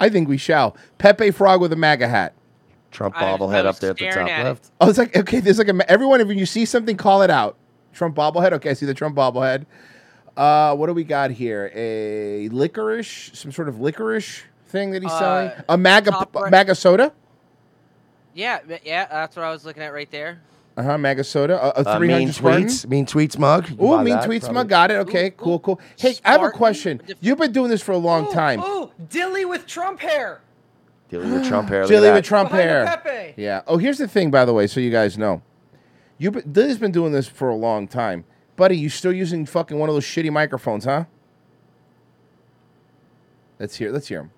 [0.00, 0.76] I think we shall.
[0.98, 2.34] Pepe Frog with a MAGA hat.
[2.90, 4.44] Trump I- I bobblehead was up there at the top at it.
[4.44, 4.70] left.
[4.80, 5.40] Oh, it's like okay.
[5.40, 6.20] There's like a everyone.
[6.20, 7.56] If you see something, call it out.
[7.92, 8.52] Trump bobblehead.
[8.54, 9.66] Okay, I see the Trump bobblehead.
[10.36, 11.70] Uh, what do we got here?
[11.74, 15.50] A licorice, some sort of licorice thing that he's Uh, selling.
[15.68, 17.12] A MAGA, top right- MAGA soda.
[18.34, 20.38] Yeah, ma- yeah, that's what I was looking at right there.
[20.78, 20.96] Uh huh.
[20.98, 21.54] MAGA soda.
[21.60, 22.62] A, a Uh, 300 mean Spartan.
[22.66, 23.68] tweets, mean tweets mug.
[23.68, 24.54] You Ooh, buy mean that, tweets, probably.
[24.54, 24.68] mug.
[24.68, 24.94] Got it.
[24.98, 25.80] Okay, cool, cool.
[25.98, 26.56] Hey, I have a Spartan?
[26.56, 27.02] question.
[27.20, 28.60] You've been doing this for a long time.
[28.60, 30.40] Ooh, Dilley with Trump hair.
[31.10, 31.80] Dilley with Trump hair.
[31.82, 32.14] look at Jilly that.
[32.14, 33.00] with Trump Behind the hair.
[33.04, 33.42] Pepe.
[33.42, 33.62] Yeah.
[33.66, 35.42] Oh, here's the thing, by the way, so you guys know.
[36.18, 38.24] You Dilley's been doing this for a long time,
[38.56, 38.76] buddy.
[38.76, 41.04] You still using fucking one of those shitty microphones, huh?
[43.58, 43.90] Let's hear.
[43.90, 44.30] Let's hear him,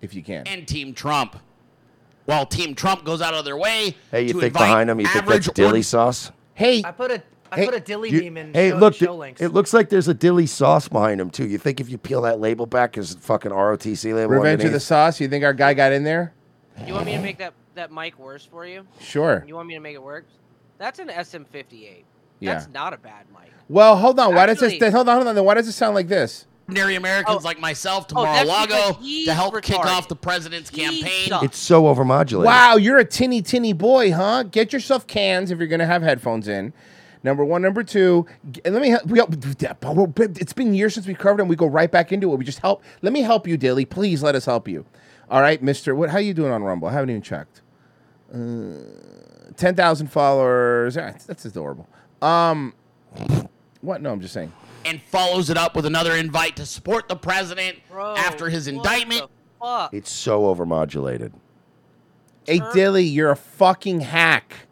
[0.00, 0.46] if you can.
[0.46, 1.36] and Team Trump.
[2.26, 5.00] While Team Trump goes out of their way Hey, you to think invite behind him?
[5.00, 6.32] You think average that's dilly ord- sauce?
[6.54, 7.22] Hey, I put a
[7.52, 9.40] I Hey, put a Dilly You- meme in hey, show, look, show th- links.
[9.40, 11.46] it looks like there's a dilly sauce behind him too.
[11.46, 14.80] You think if you peel that label back, is fucking ROTC label Revenge of the?
[14.80, 15.20] Sauce.
[15.20, 16.32] You think our guy got in there?
[16.84, 18.86] You want me to make that that mic worse for you?
[18.98, 19.44] Sure.
[19.46, 20.24] You want me to make it worse?
[20.78, 22.04] That's an SM58.
[22.40, 22.54] Yeah.
[22.54, 23.52] That's not a bad mic.
[23.68, 24.34] Well, hold on.
[24.34, 24.72] Why does this?
[24.92, 25.34] Hold on, hold on.
[25.36, 26.46] Then why does it sound like this?
[26.66, 31.28] Ordinary Americans like myself to oh, Mar-a-Lago to help kick off the president's campaign.
[31.42, 32.46] It's so overmodulated.
[32.46, 34.44] Wow, you're a tinny tinny boy, huh?
[34.44, 36.72] Get yourself cans if you're gonna have headphones in.
[37.22, 38.26] Number one, number two.
[38.64, 38.90] let me.
[38.90, 39.20] help- We,
[40.40, 42.36] it's been years since we covered, it and we go right back into it.
[42.36, 42.82] We just help.
[43.02, 43.88] Let me help you, Dilley.
[43.88, 44.84] Please let us help you.
[45.30, 45.94] All right, Mister.
[45.94, 46.10] What?
[46.10, 46.88] How you doing on Rumble?
[46.88, 47.62] I haven't even checked.
[48.32, 48.76] Uh,
[49.56, 50.94] Ten thousand followers.
[50.94, 51.88] That's adorable.
[52.20, 52.74] Um,
[53.80, 54.02] what?
[54.02, 54.52] No, I'm just saying.
[54.84, 59.30] And follows it up with another invite to support the president after his indictment.
[59.92, 61.32] It's so overmodulated.
[62.46, 64.66] Hey, Dilley, you're a fucking hack.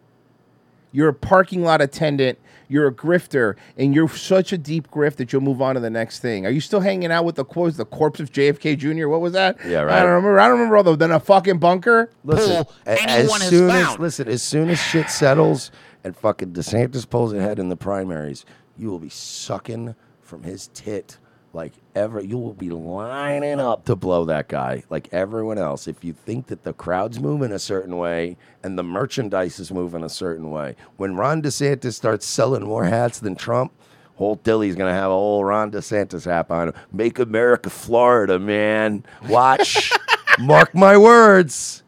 [0.91, 2.37] You're a parking lot attendant.
[2.69, 5.89] You're a grifter, and you're such a deep grift that you'll move on to the
[5.89, 6.45] next thing.
[6.45, 9.07] Are you still hanging out with the quotes, the corpse of JFK Jr.?
[9.09, 9.57] What was that?
[9.65, 9.99] Yeah, I right.
[9.99, 10.39] don't remember.
[10.39, 10.95] I don't remember all the.
[10.95, 12.09] Then a fucking bunker.
[12.23, 15.71] Listen, a- as anyone has soon as listen, as soon as shit settles
[16.03, 18.45] and fucking DeSantis pulls ahead in the primaries,
[18.77, 21.17] you will be sucking from his tit
[21.53, 22.19] like ever.
[22.19, 25.87] You will be lining up to blow that guy like everyone else.
[25.87, 30.03] If you think that the crowd's moving a certain way and the merchandise is moving
[30.03, 33.71] a certain way, when Ron DeSantis starts selling more hats than Trump.
[34.15, 36.75] Whole Dilley's gonna have a whole Ron DeSantis hat on him.
[36.91, 39.03] Make America Florida, man.
[39.27, 39.91] Watch.
[40.39, 41.81] Mark my words.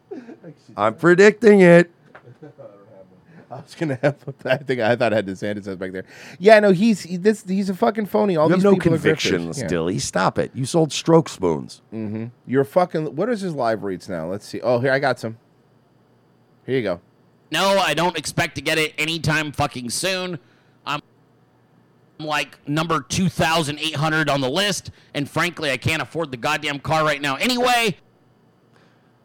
[0.76, 1.90] I'm predicting it.
[3.56, 4.16] I was gonna have.
[4.44, 6.04] I think I thought I had DeSantis back there.
[6.38, 7.44] Yeah, no, he's he, this.
[7.46, 8.36] He's a fucking phony.
[8.36, 9.02] All you have these no people are grifters.
[9.02, 9.68] convictions, Yeah.
[9.68, 10.00] Dilley.
[10.00, 10.50] Stop it.
[10.54, 11.82] You sold stroke spoons.
[11.92, 12.26] Mm-hmm.
[12.46, 13.16] You're fucking.
[13.16, 14.28] What is his live reads now?
[14.28, 14.60] Let's see.
[14.60, 15.38] Oh, here I got some.
[16.66, 17.00] Here you go.
[17.52, 20.38] No, I don't expect to get it anytime fucking soon.
[20.84, 21.00] I'm
[22.18, 27.20] like number 2,800 on the list, and frankly, I can't afford the goddamn car right
[27.20, 27.96] now anyway.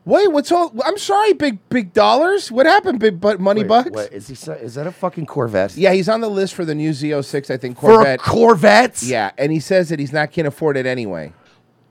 [0.04, 0.74] Wait, what's all?
[0.84, 2.52] I'm sorry, big big dollars.
[2.52, 3.92] What happened, big butt money Wait, bucks?
[3.92, 4.34] wait, is he?
[4.36, 5.78] sa- Is that a fucking Corvette?
[5.78, 7.80] Yeah, he's on the list for the new Z06, I think.
[7.80, 8.20] For a Corvette.
[8.20, 9.04] Corvette?
[9.04, 11.34] Yeah, and he says that he's not can't afford it anyway.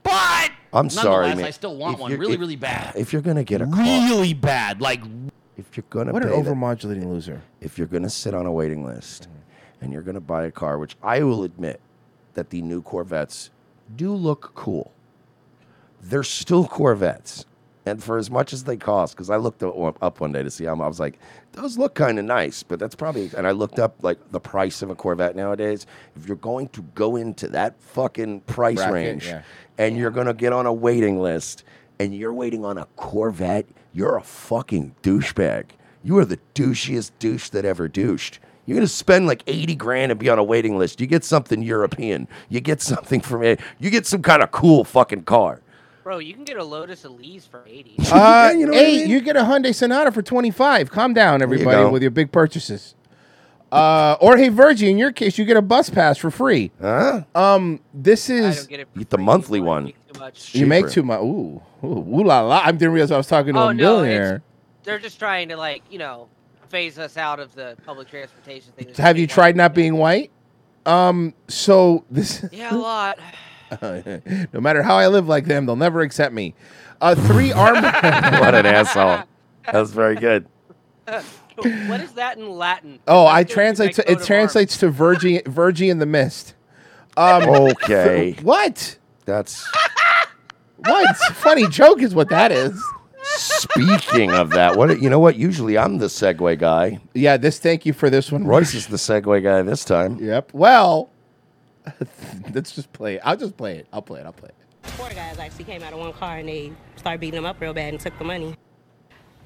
[0.03, 1.45] But I'm sorry, nonetheless, man.
[1.45, 2.93] I still want If one you're- really, if- really bad.
[2.97, 4.81] If you're gonna get a car, Really bad.
[4.81, 5.01] Like,
[5.57, 7.41] if you're gonna What an pay the- overmodulating loser.
[7.61, 9.29] if you're gonna sit on a waiting list
[9.79, 11.79] and you're gonna buy a car, which I will admit
[12.33, 13.51] that the new Corvettes
[13.95, 14.91] do look cool.
[16.01, 17.45] They're still Corvettes.
[17.83, 20.65] And for as much as they cost, because I looked up one day to see
[20.65, 21.17] how I was like,
[21.53, 23.31] those look kind of nice, but that's probably.
[23.35, 25.87] And I looked up like the price of a Corvette nowadays.
[26.15, 29.41] If you're going to go into that fucking price Bracket, range, yeah.
[29.79, 31.63] and you're gonna get on a waiting list,
[31.99, 35.65] and you're waiting on a Corvette, you're a fucking douchebag.
[36.03, 38.39] You are the douchiest douche that ever douched.
[38.67, 41.01] You're gonna spend like eighty grand and be on a waiting list.
[41.01, 42.27] You get something European.
[42.47, 43.59] You get something from it.
[43.79, 45.61] You get some kind of cool fucking car.
[46.03, 47.95] Bro, you can get a Lotus Elise for 80.
[48.11, 49.09] Uh, you know what I hey, mean?
[49.09, 50.89] you get a Hyundai Sonata for 25.
[50.91, 51.89] Calm down, everybody, go.
[51.91, 52.95] with your big purchases.
[53.71, 56.71] Uh, or hey, Virgie, in your case, you get a bus pass for free.
[56.81, 57.23] Huh?
[57.33, 58.87] Um, this I is don't get it.
[58.97, 59.93] Get the monthly one.
[60.33, 60.93] Too you make cheaper.
[60.93, 61.21] too much.
[61.21, 62.61] Ooh, ooh, ooh la la!
[62.65, 64.43] I didn't realize I was talking to Oh, a no, millionaire.
[64.83, 66.27] They're just trying to like, you know,
[66.67, 68.93] phase us out of the public transportation thing.
[68.95, 70.31] Have you tried not being white?
[70.85, 72.43] Um, so this.
[72.51, 73.19] Yeah, a lot.
[74.53, 76.53] no matter how I live like them, they'll never accept me.
[76.99, 77.83] Uh, three armed.
[77.83, 79.23] what an asshole.
[79.65, 80.47] That was very good.
[81.07, 82.99] what is that in Latin?
[83.07, 86.53] Oh, I That's gonna be translate to it translates to Virgie Virgie in the mist.
[87.17, 88.35] Um, Okay.
[88.41, 88.97] What?
[89.25, 89.69] That's
[90.77, 91.15] What?
[91.17, 92.81] Funny joke is what that is.
[93.23, 94.75] speaking of that.
[94.77, 95.19] What you know?
[95.19, 96.99] What usually I'm the segue guy.
[97.13, 97.59] Yeah, this.
[97.59, 98.45] Thank you for this one.
[98.45, 100.17] Royce is the segue guy this time.
[100.19, 100.51] Yep.
[100.53, 101.10] Well,
[102.53, 103.21] let's just play it.
[103.23, 103.87] I'll just play it.
[103.93, 104.25] I'll play it.
[104.25, 104.89] I'll play it.
[104.91, 107.73] Four guys actually came out of one car and they started beating them up real
[107.73, 108.55] bad and took the money.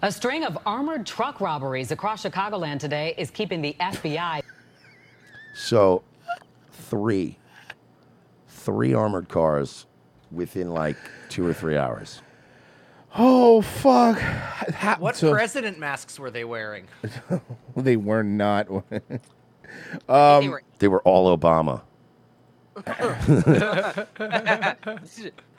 [0.02, 4.42] A string of armored truck robberies across Chicagoland today is keeping the FBI.
[5.56, 6.04] So,
[6.72, 7.38] three,
[8.50, 9.86] three armored cars
[10.32, 10.98] within like
[11.30, 12.22] two or three hours.
[13.18, 14.20] Oh fuck!
[14.20, 16.88] Ha- What so- president masks were they wearing?
[17.78, 18.68] they were not.
[20.10, 21.82] um, They were all Obama.
[22.88, 24.06] I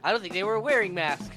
[0.05, 1.35] don't think they were wearing masks.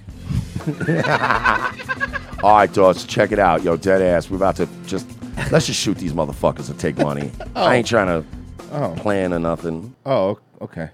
[2.43, 3.63] All right, dogs, check it out.
[3.63, 4.30] Yo, dead ass.
[4.30, 5.07] We're about to just
[5.51, 7.32] let's just shoot these motherfuckers and take money.
[7.55, 7.63] Oh.
[7.65, 8.23] I ain't trying to
[8.71, 8.93] Oh.
[8.97, 9.95] plan or nothing.
[10.05, 10.89] Oh, okay.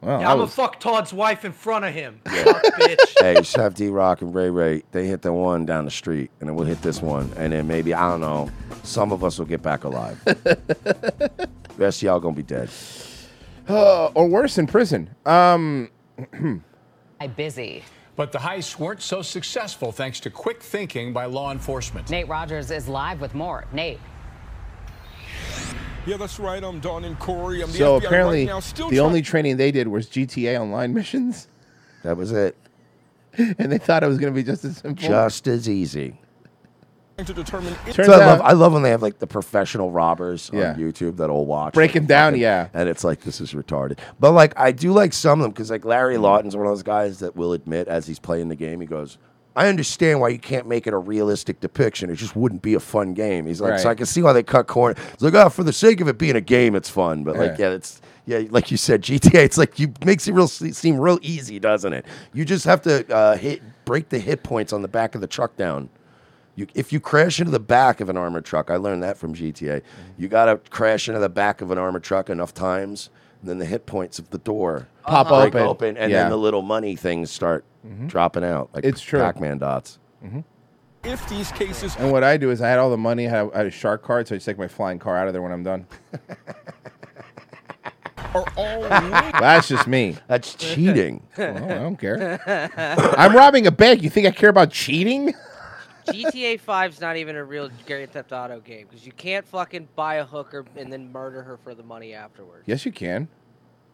[0.00, 2.20] Well, yeah, I I'm was- gonna fuck Todd's wife in front of him.
[2.26, 3.14] Fuck, bitch.
[3.20, 6.48] hey, Chef D Rock and Ray Ray, they hit the one down the street, and
[6.48, 8.50] then we'll hit this one, and then maybe I don't know,
[8.82, 10.20] some of us will get back alive.
[11.78, 12.68] Rest of y'all gonna be dead.
[13.68, 15.10] Uh, or worse, in prison.
[15.24, 15.90] Um,
[17.20, 17.82] I'm busy.
[18.16, 22.10] But the heists weren't so successful thanks to quick thinking by law enforcement.
[22.10, 23.64] Nate Rogers is live with more.
[23.72, 23.98] Nate.
[26.06, 26.62] Yeah, that's right.
[26.62, 27.62] I'm Don and Corey.
[27.62, 30.06] I'm the so FBI apparently, right now, still the trying- only training they did was
[30.08, 31.48] GTA Online missions,
[32.02, 32.56] That was it.
[33.36, 35.08] and they thought it was going to be just as simple.
[35.08, 36.20] Just as easy.
[37.18, 37.72] To determine.
[37.86, 40.72] If Turns So I love, I love when they have like the professional robbers Yeah.
[40.72, 42.68] on YouTube that'll watch Break like, down, fucking- yeah.
[42.74, 43.98] and it's like this is retarded.
[44.18, 46.82] But like I do like some of them because like Larry Lawton's one of those
[46.82, 49.16] guys that will admit as he's playing the game, he goes,
[49.54, 52.10] "I understand why you can't make it a realistic depiction.
[52.10, 54.42] It just wouldn't be a fun game." He's like, "So I can see why they
[54.42, 57.22] cut corner." It's like, "Oh, for the sake of it being a game, it's fun."
[57.22, 57.68] But like, Yeah.
[57.68, 59.44] yeah, it's yeah, like you said, GTA.
[59.44, 62.06] It's like you makes it real seem real easy, doesn't it?
[62.32, 65.26] You just have to uh, hit break the hit points on the back of the
[65.28, 65.90] truck down.
[66.56, 69.34] You, if you crash into the back of an armored truck, I learned that from
[69.34, 69.80] GTA.
[69.80, 69.82] Mm-hmm.
[70.16, 73.58] You got to crash into the back of an armored truck enough times, and then
[73.58, 75.96] the hit points of the door Pop break open.
[75.96, 76.22] and Yeah.
[76.22, 78.06] then the little money things start mm-hmm.
[78.06, 79.20] dropping out, like It's true.
[79.20, 79.98] Pac-Man dots.
[80.24, 80.40] Mm-hmm.
[81.02, 83.50] if these cases And what I do is I had all the money, I had,
[83.52, 85.42] I had a shark card, so I just take my flying car out of there
[85.42, 85.86] when I'm done.
[88.34, 88.44] are
[89.40, 90.16] That's just me.
[90.28, 91.22] That's cheating.
[91.36, 92.40] Well, I don't care.
[93.18, 94.02] I'm robbing a bank.
[94.02, 95.34] You think I care about cheating?
[96.06, 100.16] GTA 5's not even a real Grand Theft Auto game because you can't fucking buy
[100.16, 102.64] a hooker and then murder her for the money afterwards.
[102.66, 103.28] Yes, you can.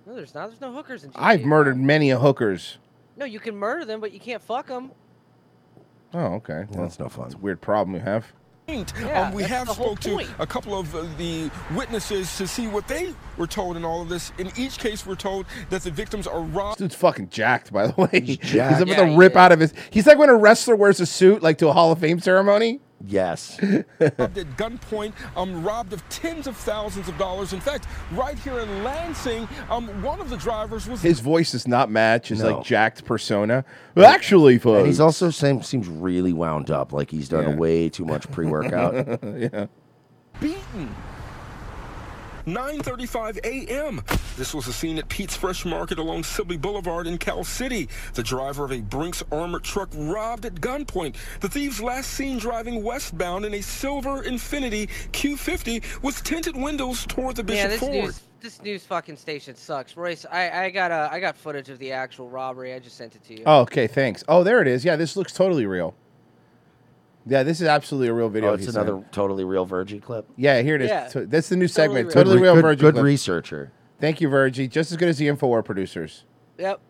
[0.07, 0.49] No, there's not.
[0.49, 1.17] There's no hookers in GTA.
[1.17, 2.79] I've murdered many a hookers.
[3.17, 4.93] No, you can murder them, but you can't fuck them.
[6.13, 6.67] Oh, okay.
[6.71, 7.27] Well, that's no fun.
[7.27, 8.33] It's a weird problem you have.
[8.71, 12.47] Yeah, um, we have the whole spoke to a couple of uh, the witnesses to
[12.47, 14.33] see what they were told in all of this.
[14.39, 16.79] In each case, we're told that the victims are robbed.
[16.79, 18.21] This dude's fucking jacked, by the way.
[18.21, 18.83] He's, jacked.
[18.83, 19.75] about Yeah, to he rip out of his.
[19.91, 22.81] He's like when a wrestler wears a suit, like to a Hall of Fame ceremony.
[23.07, 23.59] Yes.
[23.63, 27.53] robbed at gunpoint, um, robbed of tens of thousands of dollars.
[27.53, 31.67] In fact, right here in Lansing, um, one of the drivers was His voice does
[31.67, 32.57] not match his No.
[32.59, 33.65] like jacked persona.
[33.95, 34.87] Well, actually, And folks.
[34.87, 37.55] he's also seems seems really wound up, like he's done Yeah.
[37.57, 38.95] way too much pre-workout.
[39.23, 39.67] yeah.
[40.41, 40.95] beaten.
[42.47, 44.03] 9:35 a.m.
[44.37, 47.89] This was a scene at Pete's Fresh Market along Sibley Boulevard in Cal City.
[48.15, 51.17] The driver of a Brinks armored truck robbed at gunpoint.
[51.41, 57.37] The thieves last seen driving westbound in a silver Infiniti Q50 with tinted windows toward
[57.37, 57.93] the Man, Bishop this Ford.
[57.93, 59.97] news this news fucking station sucks.
[59.97, 62.73] Royce, I I got a, I got footage of the actual robbery.
[62.75, 63.43] I just sent it to you.
[63.47, 64.25] Oh, okay, thanks.
[64.29, 64.85] Oh, there it is.
[64.85, 65.95] Yeah, this looks totally real.
[67.27, 68.51] Yeah, this is absolutely a real video.
[68.51, 68.89] oh, it's he sent.
[68.89, 70.27] another totally real Virgie clip.
[70.37, 70.89] Yeah, here it is.
[70.89, 71.09] Yeah.
[71.09, 72.09] So that's the new segment.
[72.09, 73.05] Totally Totally, Good real good- Virgin good clip.
[73.05, 73.73] researcher.
[74.01, 74.67] Thank you, Virgie.
[74.69, 76.25] Just as good as the Infowar producers.
[76.59, 76.81] Yep.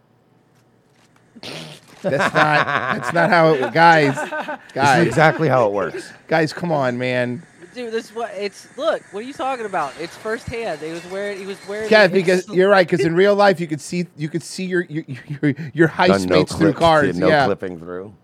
[2.03, 2.35] That's not.
[2.35, 3.73] that's not how it.
[3.73, 4.59] Guys, guys.
[4.75, 6.13] This is exactly how it works.
[6.29, 7.43] Guys, come on, man.
[7.75, 9.03] Dude, this what it's look.
[9.13, 9.93] What are you talking about?
[10.01, 10.81] It's firsthand.
[10.81, 11.39] He was wearing.
[11.39, 11.91] He was wearing.
[11.91, 12.87] Yeah, because it's- you're right.
[12.89, 15.05] Because in real life, you could see you could see your your
[15.43, 17.19] your, your heist Done no mates through clip- cars.
[17.19, 17.45] no yeah.
[17.47, 18.15] clipping through.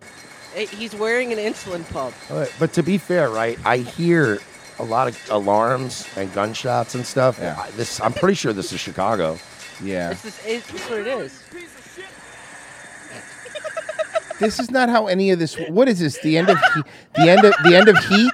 [0.56, 2.14] Eh, he's wearing an insulin pump.
[2.28, 3.58] But, but to be fair, right?
[3.64, 4.40] I hear
[4.78, 7.40] a lot of alarms and gunshots and stuff.
[7.40, 9.38] I, this, I'm pretty sure this is Chicago.
[9.82, 10.10] Yeah.
[10.10, 11.42] It's just it's, it's what it is.
[14.38, 15.56] This is not how any of this.
[15.68, 16.18] What is this?
[16.20, 16.82] The end of he,
[17.14, 18.32] the end of the end of Heat.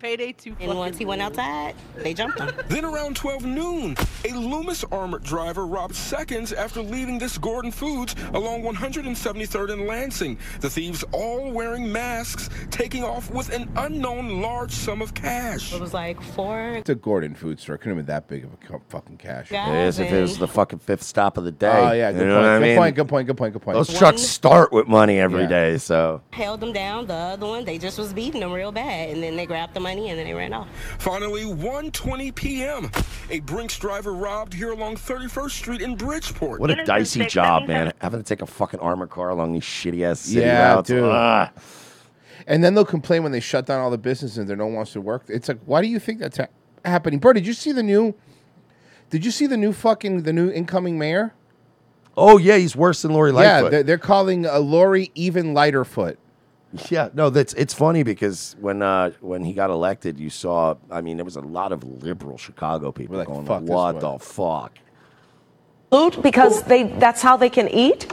[0.00, 2.50] Payday too And once he went outside, they jumped him.
[2.68, 8.14] Then around 12 noon, a Loomis armored driver robbed seconds after leaving this Gordon Foods
[8.34, 10.38] along 173rd and Lansing.
[10.60, 15.72] The thieves all wearing masks, taking off with an unknown large sum of cash.
[15.72, 17.76] It was like four It's a Gordon food store.
[17.76, 19.50] Couldn't have been that big of a fucking cash.
[19.52, 21.68] It is if it was the fucking fifth stop of the day.
[21.70, 22.42] Oh yeah, good You know point.
[22.44, 22.76] what I good mean?
[22.78, 22.94] point.
[22.96, 23.26] Good point.
[23.26, 23.52] Good point.
[23.54, 23.74] Good point.
[23.76, 25.48] Those trucks start with money every Yeah.
[25.48, 27.06] day, so held them down.
[27.06, 29.80] The other one, they just was beating them real bad, and then they grabbed the
[29.90, 30.68] money and then they ran off.
[30.98, 32.90] Finally, 1:20 p.m.
[33.30, 36.60] A Brinks driver robbed here along 31st Street in Bridgeport.
[36.60, 37.92] what a dicey job, man.
[38.00, 40.88] Having to take a fucking armored car along these shitty ass city yeah, routes.
[40.88, 41.04] dude.
[41.04, 41.52] Ah.
[42.46, 44.74] And then they'll complain when they shut down all the businesses and there no one
[44.74, 45.24] wants to work.
[45.28, 46.46] It's like, why do you think that's ha-
[46.84, 47.32] happening, bro?
[47.32, 48.14] Did you see the new?
[49.10, 51.34] Did you see the new fucking the new incoming mayor?
[52.16, 53.70] Oh yeah, he's worse than Lori Yeah, Lightfoot.
[53.70, 56.18] they're, they're calling uh, Lori even lighter foot.
[56.88, 60.76] Yeah, no, that's it's funny because when uh, when he got elected, you saw.
[60.90, 64.18] I mean, there was a lot of liberal Chicago people going, "Fuck "What one." the
[64.18, 64.78] fuck?"
[65.90, 68.12] food because they that's how they can eat?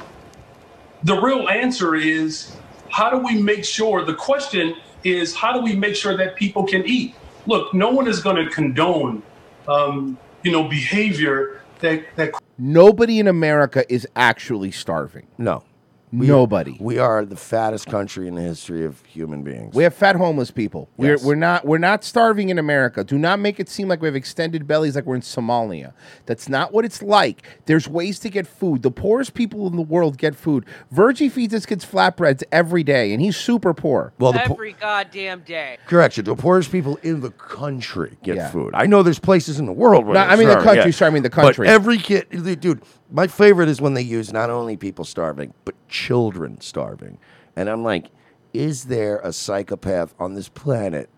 [1.03, 2.55] the real answer is
[2.89, 6.63] how do we make sure the question is how do we make sure that people
[6.63, 9.21] can eat look no one is going to condone
[9.67, 15.27] um, you know behavior that that Nobody in America is actually starving.
[15.37, 15.63] No,
[16.11, 16.77] nobody.
[16.79, 19.73] We are the fattest country in the history of human beings.
[19.75, 20.89] We have fat homeless people.
[20.97, 21.21] Yes.
[21.21, 23.03] We're, we're not we're not starving in America.
[23.03, 25.93] Do not make it seem like we have extended bellies like we're in Somalia.
[26.25, 27.43] That's not what it's like.
[27.65, 28.81] There's ways to get food.
[28.83, 30.65] The poorest people in the world get food.
[30.91, 34.13] Virgie feeds his kids flatbreads every day, and he's super poor.
[34.19, 35.77] Well, the po- Every goddamn day.
[35.87, 38.49] correction, the poorest people in the country get Yeah.
[38.49, 38.71] food.
[38.73, 40.91] I know there's places in the world where No, I mean the country, yeah.
[40.91, 41.67] sorry, I mean the But country.
[41.67, 42.27] every kid,
[42.59, 42.81] dude.
[43.09, 47.17] My favorite is when they use not only people starving but children starving,
[47.55, 48.07] and I'm like,
[48.53, 51.09] is there a psychopath on this planet?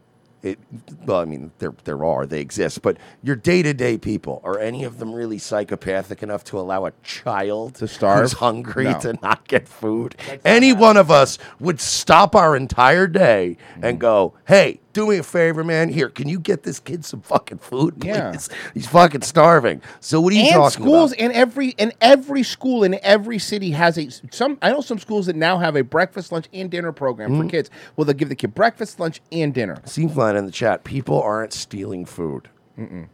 [0.42, 0.58] It,
[1.06, 4.58] well, I mean, there there are, they exist, but your day to day people are
[4.58, 8.22] any of them really psychopathic enough to allow a child to starve?
[8.22, 9.00] who's hungry No.
[9.02, 10.16] to not get food?
[10.46, 13.84] Any one of us would stop our entire day Mm-hmm.
[13.84, 15.90] and go, "Hey, do me a favor, man.
[15.90, 18.08] Here, can you get this kid some fucking food, please?
[18.10, 18.34] Yeah.
[18.74, 21.24] He's fucking starving." So what are you and talking schools about?
[21.26, 25.28] in every in every school in every city has a some I know some schools
[25.28, 27.44] that now have a breakfast, lunch, and dinner program Mhm.
[27.44, 27.70] for kids.
[27.96, 29.78] Well, they'll give the kid breakfast, lunch, and dinner.
[29.86, 30.84] Scene flying in the chat.
[30.84, 32.50] People aren't stealing food.
[32.78, 33.08] Mm-mm.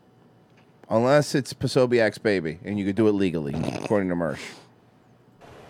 [0.89, 4.37] Unless it's Posobiec's baby, and you could do it legally, according to Mersh.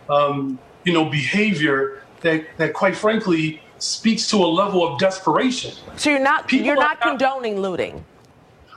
[0.09, 6.09] um, you know behavior that that quite frankly speaks to a level of desperation So
[6.09, 8.03] you're not People you're are not condoning looting.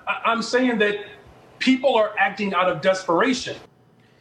[0.06, 0.96] I, i'm saying that
[1.58, 3.56] people are acting out of desperation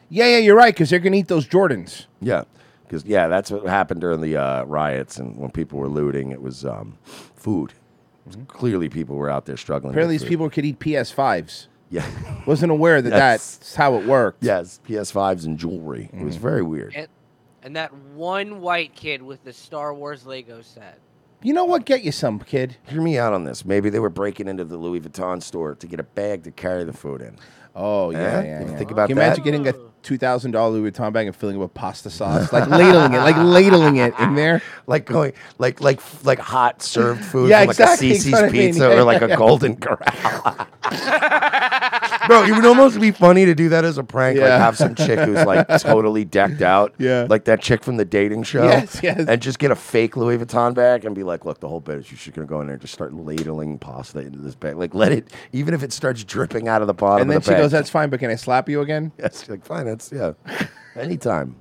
[0.09, 2.05] Yeah, yeah, you're right, because they're gonna eat those Jordans.
[2.21, 2.43] Yeah,
[2.83, 6.31] because yeah, that's what happened during the uh, riots and when people were looting.
[6.31, 6.97] It was um,
[7.35, 7.71] food.
[8.25, 9.91] It was clearly, people were out there struggling.
[9.93, 10.29] Apparently, these food.
[10.29, 11.67] people could eat PS5s.
[11.89, 12.05] Yeah,
[12.45, 13.57] wasn't aware that Yes.
[13.57, 14.41] that's how it worked.
[14.43, 16.09] Yes, PS5s and jewelry.
[16.13, 16.41] It was Mm.
[16.41, 16.93] very weird.
[16.95, 17.07] And,
[17.68, 20.99] and that one white kid with the Star Wars Lego set.
[21.43, 21.84] You know what?
[21.86, 22.78] Get you some, kid.
[22.84, 23.65] Hear me out on this.
[23.65, 26.86] Maybe they were breaking into the Louis Vuitton store to get a bag to carry
[26.86, 27.38] the food in.
[27.76, 28.41] Oh yeah, Eh?
[28.43, 28.61] yeah.
[28.61, 28.78] You yeah.
[28.78, 29.26] Think about Can you that.
[29.38, 32.51] imagine getting a two thousand dollar Louis Vuitton bag and filling it with pasta sauce,
[32.53, 37.24] like ladling it, like ladling it in there, like going, like like like hot served
[37.26, 38.51] food Yeah, from like exactly, a that's Cicis what I mean.
[38.72, 39.36] pizza Yeah, or like yeah, a yeah.
[39.36, 40.68] Golden Corral.
[42.28, 44.38] Bro, it would almost be funny to do that as a prank.
[44.38, 44.57] Like Yeah.
[44.57, 46.93] have some chick who's like totally decked out.
[46.97, 47.25] Yeah.
[47.30, 48.63] Like that chick from the dating show.
[48.65, 49.25] Yes, yes.
[49.28, 51.99] And just get a fake Louis Vuitton bag and be like, look, the whole bit
[51.99, 54.75] is you're just gonna go in there and just start ladling pasta into this bag.
[54.78, 57.43] Like let it even if it starts dripping out of the bottom and then of
[57.45, 57.61] the she bag.
[57.63, 59.86] goes, "That's fine, but can I slap you again?" Yes, you're like fine.
[59.86, 60.34] That's yeah,
[60.95, 61.55] anytime.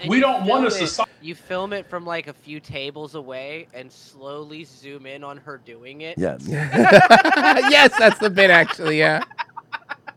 [0.00, 2.58] And We don't want a film it- soci- You film it from like a few
[2.58, 6.16] tables away and slowly zoom in on her doing it.
[6.16, 6.46] Yes.
[6.48, 8.98] yes, that's the bit actually.
[8.98, 9.22] Yeah.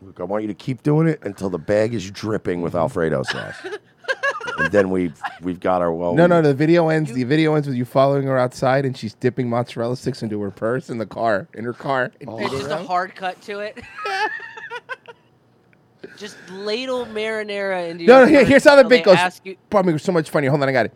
[0.04, 3.22] Look, I want you to keep doing it until the bag is dripping with Alfredo
[3.22, 3.56] sauce.
[4.58, 6.14] and then we've we've got our well.
[6.14, 7.12] No, no, the video ends.
[7.12, 10.50] The video ends with you following her outside, and she's dipping mozzarella sticks into her
[10.50, 12.12] purse in the car, in her car.
[12.20, 13.78] and There's just a hard cut to it.
[16.18, 18.32] just ladle marinara into No, your no.
[18.32, 19.16] Here, here's how the until bit goes.
[19.16, 20.46] ask you- Pardon me, it was so much funny.
[20.48, 20.92] Hold on, I got it.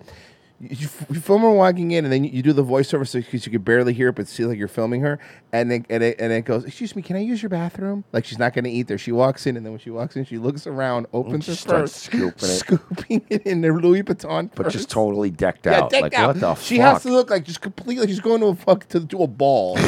[0.61, 3.20] You, you, you film her walking in, and then you, you do the voiceover so
[3.20, 5.20] because you could barely hear it, but see like you're filming her,
[5.52, 8.24] and then and it, and it goes, "Excuse me, can I use your bathroom?" Like
[8.24, 8.98] she's not going to eat there.
[8.98, 11.92] She walks in, and then when she walks in, she looks around, opens her purse,
[11.94, 12.59] scooping it.
[12.59, 14.64] scooping it in their Louis Vuitton purse.
[14.64, 15.90] but just totally decked Yeah, out.
[15.90, 16.26] decked like out.
[16.34, 16.94] what the She fuck?
[16.94, 18.09] has to look like just completely.
[18.09, 19.76] She's going to a fuck to, to a ball.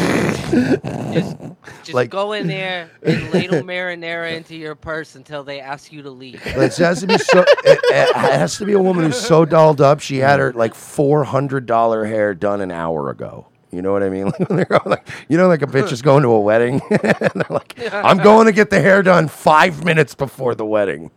[1.84, 6.02] Just Like- go in there and ladle marinara into your purse until they ask you
[6.02, 6.40] to leave.
[6.46, 7.40] It has to be so.
[7.64, 10.00] It, it has to be a woman who's so dolled up.
[10.00, 13.46] She had her like four hundred dollar hair done an hour ago.
[13.72, 14.26] You know what I mean?
[14.50, 17.00] Like, they're like, you know, like a bitch is going to a wedding, and
[17.34, 21.10] they're like, "I'm going to get the hair done five minutes before the wedding."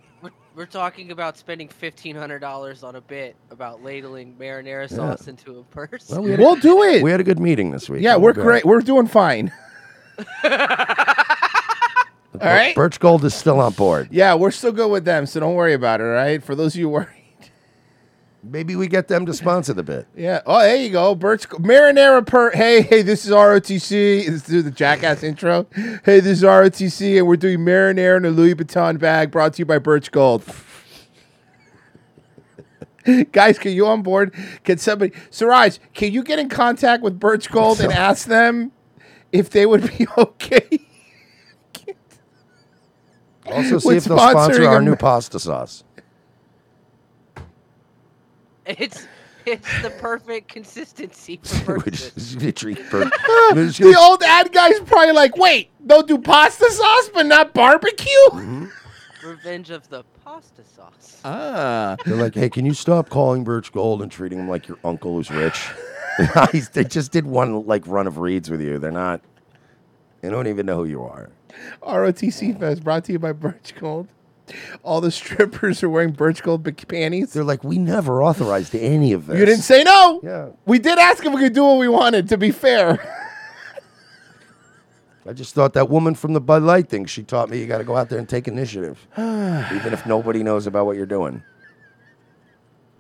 [0.56, 5.60] We're talking about spending fifteen hundred dollars on a bit about ladling marinara sauce into
[5.60, 6.10] a purse.
[6.10, 7.02] Well, we had We'll do it.
[7.04, 8.04] We had a good meeting this week.
[8.04, 8.44] Yeah, and we're good.
[8.44, 8.66] great.
[8.66, 9.52] We're doing fine.
[12.42, 12.76] All right.
[12.76, 14.10] Birch Gold is still on board.
[14.12, 16.06] Yeah, we're still good with them, so don't worry about it.
[16.06, 16.44] All right.
[16.44, 17.23] For those of you worried.
[18.46, 20.06] Maybe we get them to sponsor the bit.
[20.18, 20.42] Yeah.
[20.46, 21.16] Oh, there you go.
[21.16, 22.52] Birch Marinara per.
[22.52, 24.30] Hey, hey, this is ROTC.
[24.30, 25.66] Let's do the jackass intro.
[26.04, 29.60] Hey, this is ROTC, and we're doing marinara in a Louis Vuitton bag brought to
[29.60, 30.44] you by Birch Gold.
[33.32, 34.34] Guys, can you on board?
[34.66, 38.74] Can somebody, Siraj, can you get in contact with Birch Gold and ask them
[39.32, 40.80] if they would be okay?
[43.46, 45.84] Also, see with if they'll sponsor our a new pasta sauce.
[48.66, 49.08] It's
[49.46, 52.18] it's the perfect consistency for Which purchase.
[52.18, 53.04] is literally per-
[53.54, 58.08] the old ad guy's probably like, wait, they'll do pasta sauce but not barbecue?
[58.30, 58.66] Mm-hmm.
[59.28, 61.22] Revenge of the pasta sauce.
[61.26, 61.96] Ah.
[62.06, 65.16] They're like, hey, can you stop calling Birch Gold and treating him like your uncle
[65.16, 65.70] who's rich?
[66.74, 68.80] They just did one like run of reads with you.
[68.80, 69.22] They're not.
[70.22, 71.30] They don't even know who you are.
[71.82, 74.08] ROTC Fest brought to you by Birch Gold.
[74.84, 77.34] All the strippers are wearing Birch Gold bik- panties.
[77.34, 79.40] They're like, we never authorized any of this.
[79.40, 80.20] You didn't say no.
[80.24, 80.50] Yeah.
[80.66, 83.00] We did ask if we could do what we wanted, to be fair.
[85.26, 87.06] I just thought that woman from the Bud Light thing.
[87.06, 90.44] She taught me you got to go out there and take initiative, even if nobody
[90.44, 91.42] knows about what you're doing.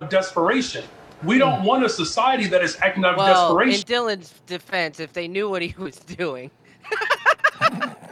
[0.07, 0.85] desperation.
[1.23, 1.65] We don't hmm.
[1.65, 3.83] want a society that is acting out of Well, in desperation.
[3.87, 6.51] Dylan's defense, if they knew what he was doing,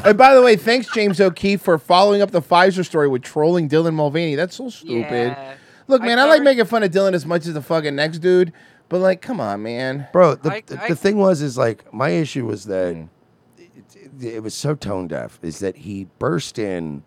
[0.04, 3.68] and by the way, thanks James O'Keefe for following up the Pfizer story with trolling
[3.68, 4.34] Dylan Mulvaney.
[4.34, 5.28] That's so stupid.
[5.28, 5.54] Yeah.
[5.88, 8.52] Look, man, I, like making fun of Dylan as much as the fucking next dude,
[8.88, 11.92] but like, come on, man, Bro, the, I- the, I- the thing was, is like,
[11.92, 12.96] my issue was that
[13.58, 17.02] it, it, it was so tone deaf, is that he burst in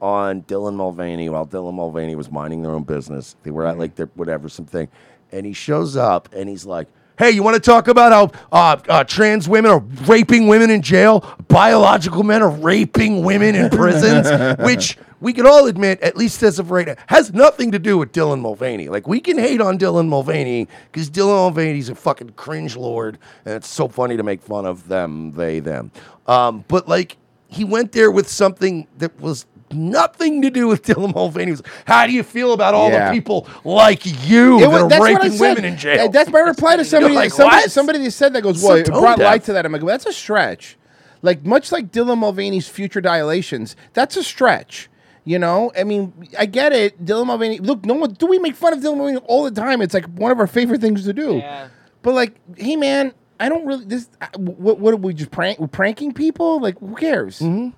[0.00, 3.36] on Dylan Mulvaney while Dylan Mulvaney was minding their own business.
[3.44, 3.80] They were at mm-hmm.
[3.80, 4.88] like their whatever, something.
[5.30, 6.88] And he shows up and he's like,
[7.18, 10.80] Hey, you want to talk about how uh, uh, trans women are raping women in
[10.80, 11.20] jail?
[11.46, 16.58] Biological men are raping women in prisons, which we can all admit, at least as
[16.58, 18.88] of right now, has nothing to do with Dylan Mulvaney.
[18.88, 23.54] Like, we can hate on Dylan Mulvaney because Dylan Mulvaney's a fucking cringe lord, and
[23.54, 25.92] it's so funny to make fun of them, they, them.
[26.26, 29.44] Um, but, like, he went there with something that was
[29.74, 31.46] nothing to do with Dylan Mulvaney.
[31.46, 33.08] He was, How do you feel about all Yeah.
[33.08, 35.40] the people like you It that was- are that's what I raping said.
[35.56, 36.08] women in jail?
[36.10, 37.14] That's my reply to somebody.
[37.14, 37.70] like, somebody, what?
[37.70, 39.82] somebody that said that goes, So "Well, it tone brought light to that." I'm like,
[39.82, 40.76] well, "That's a stretch."
[41.22, 44.88] Like much like Dylan Mulvaney's future dilations, that's a stretch.
[45.24, 47.04] You know, I mean, I get it.
[47.04, 47.58] Dylan Mulvaney.
[47.60, 49.80] Look, no one do we make fun of Dylan Mulvaney all the time.
[49.80, 51.36] It's like one of our favorite things to do.
[51.36, 51.68] Yeah.
[52.02, 53.84] But like, hey man, I don't really.
[53.84, 54.80] This uh, what?
[54.80, 55.60] What are we just prank?
[55.60, 56.60] We're pranking people?
[56.60, 57.38] Like, who cares?
[57.38, 57.68] Mm-hmm.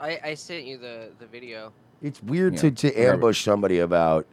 [0.00, 1.72] I, I sent you the, the video.
[2.02, 3.12] It's weird Yeah, to, to whatever.
[3.14, 4.26] ambush somebody about.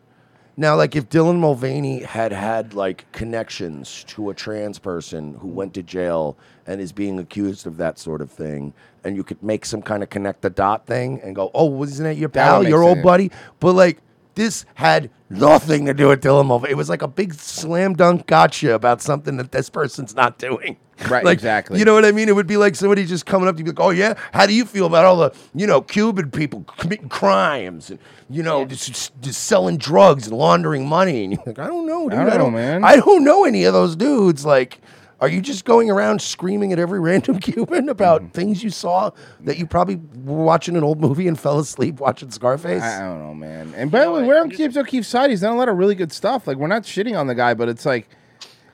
[0.59, 5.73] Now, like if Dylan Mulvaney had had like connections to a trans person who went
[5.75, 9.65] to jail and is being accused of that sort of thing, and you could make
[9.65, 12.57] some kind of connect the dot thing and go, "Oh, wasn't that your That pal,
[12.59, 13.03] would make your old sense.
[13.03, 13.99] buddy?" But like
[14.37, 16.71] this had nothing to do with Mulvaney.
[16.71, 20.77] It was like a big slam dunk gotcha about something that this person's not doing.
[21.07, 21.77] Right, like, exactly.
[21.77, 22.27] You know what I mean?
[22.27, 24.53] It would be like somebody just coming up to you like, "Oh yeah, how do
[24.55, 27.99] you feel about all the you know Cuban people committing crimes and
[28.31, 31.85] you know just, just, just selling drugs and laundering money?" And you're like, "I don't
[31.85, 32.17] know, dude.
[32.17, 32.83] I don't know, man.
[32.83, 34.43] I don't know any of those dudes.
[34.43, 34.81] Like,
[35.19, 38.31] are you just going around screaming at every random Cuban about Mm.
[38.33, 39.11] things you saw
[39.41, 43.07] that you probably were watching an old movie and fell asleep watching Scarface?" I, I
[43.09, 43.73] don't know, man.
[43.75, 45.29] And by the way, we're on Keeps O'Keefe's side.
[45.29, 46.45] He's done a lot of really good stuff.
[46.47, 48.07] Like we're not shitting on the guy, but it's like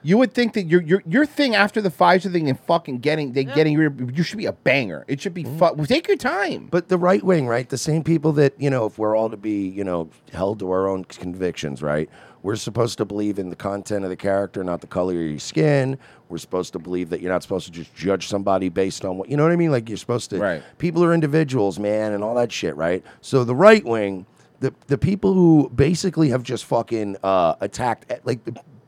[0.05, 3.31] you would think that your your your thing after the Pfizer thing and fucking getting
[3.31, 5.05] they getting rid you should be a banger.
[5.07, 6.67] It should be fu- Take your time.
[6.69, 7.69] But the right wing, right?
[7.69, 10.69] The same people that, you know, if we're all to be, you know, held to
[10.71, 12.09] our own convictions, right?
[12.43, 15.39] We're supposed to believe in the content of the character, not the color of your
[15.39, 15.97] skin.
[16.27, 19.29] We're supposed to believe that you're not supposed to just judge somebody based on what,
[19.29, 19.71] you know what I mean?
[19.71, 20.63] Like you're supposed to, Right.
[20.77, 23.01] people are individuals, man, and all that shit, right?
[23.21, 24.25] So the right wing,
[24.59, 28.39] the, the people who basically have just fucking uh, attacked, like,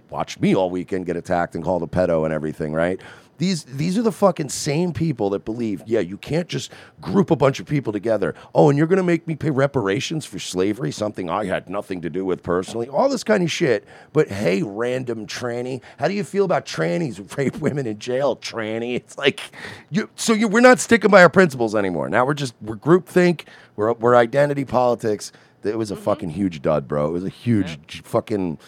[0.10, 3.00] watched me all weekend get attacked and called a pedo and everything, right?
[3.38, 6.72] These these are the fucking same people that believe, yeah, you can't just
[7.02, 8.34] group a bunch of people together.
[8.54, 12.10] Oh, and you're gonna make me pay reparations for slavery, something I had nothing to
[12.10, 12.88] do with personally.
[12.88, 13.86] All this kind of shit.
[14.14, 18.36] But hey, random tranny, how do you feel about trannies who rape women in jail?
[18.38, 19.42] Tranny, it's like
[19.90, 20.10] you.
[20.16, 22.10] So you, we're not sticking by our principles anymore.
[22.10, 23.46] Now we're just we're groupthink.
[23.76, 25.32] We're we're identity politics.
[25.64, 27.08] It was a fucking huge dud, bro.
[27.08, 28.60] It was a huge j- fucking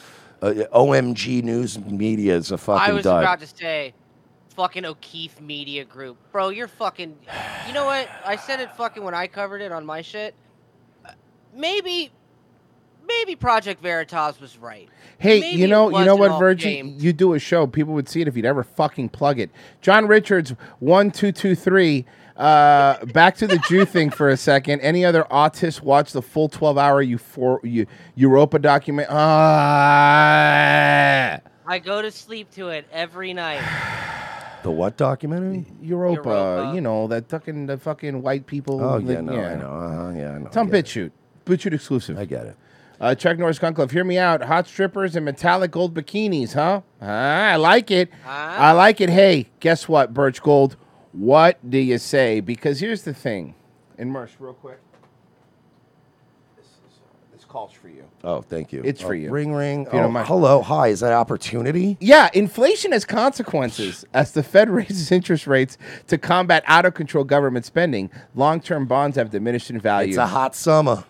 [0.41, 3.24] uh, OMG News Media is a fucking I was dud.
[3.24, 3.93] about to say,
[4.58, 6.49] fucking O'Keefe Media Group, bro.
[6.49, 7.16] You're fucking.
[7.68, 8.10] You know what?
[8.26, 10.34] I said it fucking when I covered it on my shit.
[11.05, 11.12] Uh,
[11.55, 12.12] Maybe,
[13.08, 14.89] maybe Project Veritas was right.
[15.20, 16.99] Hey, Maybe you know, you know what, Virgin?
[16.99, 19.51] You do a show, people would see it if you'd ever fucking plug it.
[19.80, 22.05] John Richards, one two two three.
[22.36, 24.82] Uh, back to the Jew thing for a second.
[24.82, 27.86] Any other autists watch the full twelve hour Eufor- Eu-
[28.16, 29.08] Europa document?
[29.12, 29.28] Ah,
[31.68, 33.62] I go to sleep to it every night.
[34.68, 35.65] The what documentary?
[35.82, 36.72] Europa, Europa.
[36.76, 38.84] You know that fucking the fucking white people.
[38.84, 39.70] Oh that- yeah, no, I know.
[39.72, 40.47] Uh-huh, yeah, I know.
[40.47, 41.11] It's on BitChute.
[41.45, 42.18] BitChute exclusive.
[42.20, 42.57] I get it.
[42.99, 44.41] Uh, Chuck Norris Gun Club, hear me out.
[44.43, 46.82] Hot strippers and metallic gold bikinis, huh?
[47.01, 48.11] Ah, I like it.
[48.26, 49.09] I like it.
[49.09, 50.76] Hey, guess what, Birch Gold?
[51.13, 52.41] What do you say?
[52.41, 53.55] Because here's the thing.
[53.97, 54.80] And Mersh, real quick.
[56.57, 58.04] This, is, uh, this calls for you.
[58.24, 58.82] Oh, thank you.
[58.84, 59.30] It's for Oh, you.
[59.32, 59.84] Ring, ring.
[59.93, 60.28] You Oh, mind.
[60.28, 60.88] hello, hi.
[60.89, 61.98] Is that opportunity?
[62.00, 64.06] Yeah, inflation has consequences.
[64.14, 65.78] As the Fed raises interest rates
[66.08, 70.10] to combat out of control government spending, long term bonds have diminished in value.
[70.10, 71.04] It's a hot summer.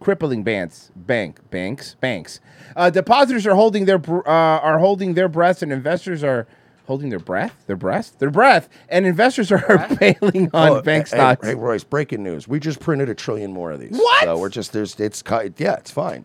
[0.00, 2.40] crippling banks, bank, banks, banks.
[2.74, 6.46] Uh, depositors are holding their br- uh, are holding their breaths, and investors are
[6.90, 11.16] holding their breath, their breath, their breath, and investors are bailing on Oh, bank hey,
[11.16, 11.46] stocks.
[11.46, 12.48] Hey, Royce, breaking news.
[12.48, 13.96] We just printed a trillion more of these.
[13.96, 14.24] What?
[14.24, 15.22] So we're just there's it's.
[15.56, 16.24] Yeah, it's fine.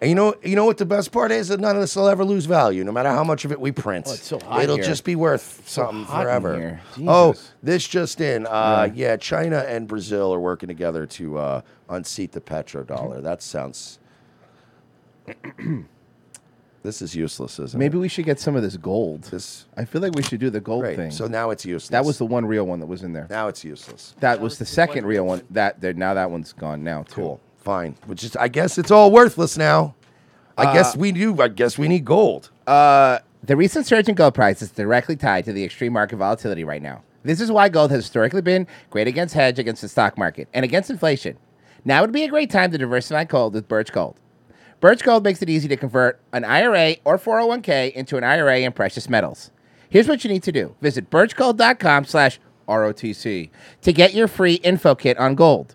[0.00, 2.06] And you know, you know what the best part is that none of this will
[2.06, 4.04] ever lose value, no matter how much of it we print.
[4.08, 4.84] Oh, it's so It'll here.
[4.84, 6.80] just be worth So something in forever.
[7.04, 7.34] Oh,
[7.64, 8.46] this just in.
[8.46, 9.16] Uh, yeah.
[9.16, 13.20] China and Brazil are working together to uh, unseat the petrodollar.
[13.20, 13.98] That sounds.
[16.82, 18.00] This is useless, isn't Maybe it?
[18.00, 19.22] we should get some of this gold.
[19.24, 20.96] This, I feel like we should do the gold Great.
[20.96, 21.10] thing.
[21.10, 21.88] So now it's useless.
[21.90, 23.26] that was the one real one that was in there.
[23.30, 24.14] Now it's useless.
[24.20, 25.42] That was the second real one.
[25.50, 27.14] That there now that one's gone now too.
[27.14, 27.40] Cool.
[27.58, 27.96] Fine.
[28.06, 29.94] Which is, I guess it's all worthless now.
[30.56, 31.40] I Uh, guess we do.
[31.40, 32.50] I guess we need gold.
[32.66, 36.64] Uh, the recent surge in gold price is directly tied to the extreme market volatility
[36.64, 37.02] right now.
[37.24, 40.64] This is why gold has historically been great against hedge against the stock market and
[40.64, 41.36] against inflation.
[41.84, 44.16] Now would be a great time to diversify gold with Birch Gold.
[44.80, 48.72] Birch Gold makes it easy to convert an IRA or 401k into an IRA in
[48.72, 49.50] precious metals.
[49.90, 50.76] Here's what you need to do.
[50.80, 53.50] Visit birchgold.com slash ROTC
[53.82, 55.74] to get your free info kit on gold.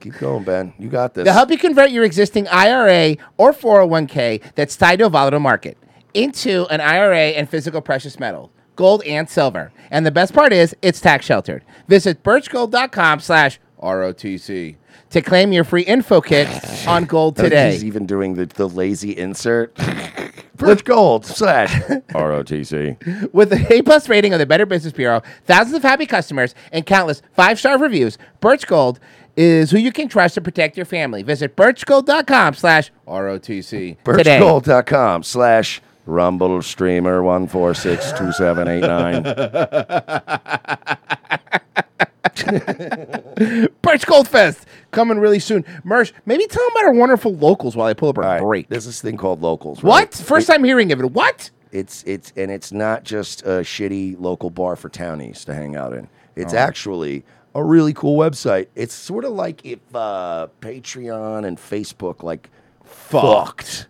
[0.00, 0.72] Keep going, Ben.
[0.78, 1.24] You got this.
[1.24, 5.76] They'll help you convert your existing IRA or 401k that's tied to a volatile market
[6.14, 9.72] into an IRA and physical precious metal, gold and silver.
[9.90, 11.64] And the best part is it's tax sheltered.
[11.88, 14.76] Visit birchgold.com slash ROTC
[15.10, 16.48] to claim your free info kit
[16.86, 17.72] on gold today.
[17.72, 19.76] He's even doing the, the lazy insert.
[20.56, 21.72] Birch Gold slash
[22.10, 23.32] ROTC.
[23.32, 26.84] With the A plus rating of the Better Business Bureau, thousands of happy customers, and
[26.84, 28.98] countless five star reviews, Birch Gold
[29.36, 31.22] is who you can trust to protect your family.
[31.22, 34.40] Visit birchgold.com slash ROTC today.
[34.40, 39.22] Birchgold.com slash Rumble Streamer one four six two seven eight nine.
[43.82, 45.62] Birch Gold Fest coming really soon.
[45.84, 48.68] Mersh, maybe tell them about our wonderful locals while I pull up our break.
[48.68, 49.82] There's this thing called locals.
[49.82, 50.14] What?
[50.14, 51.12] First It- time hearing of it.
[51.12, 51.50] What?
[51.70, 55.92] It's it's and it's not just a shitty local bar for townies to hang out
[55.92, 56.08] in.
[56.34, 56.58] It's Oh.
[56.58, 57.24] actually
[57.54, 58.68] a really cool website.
[58.74, 62.48] It's sort of like if uh, Patreon and Facebook like
[62.84, 63.86] fucked.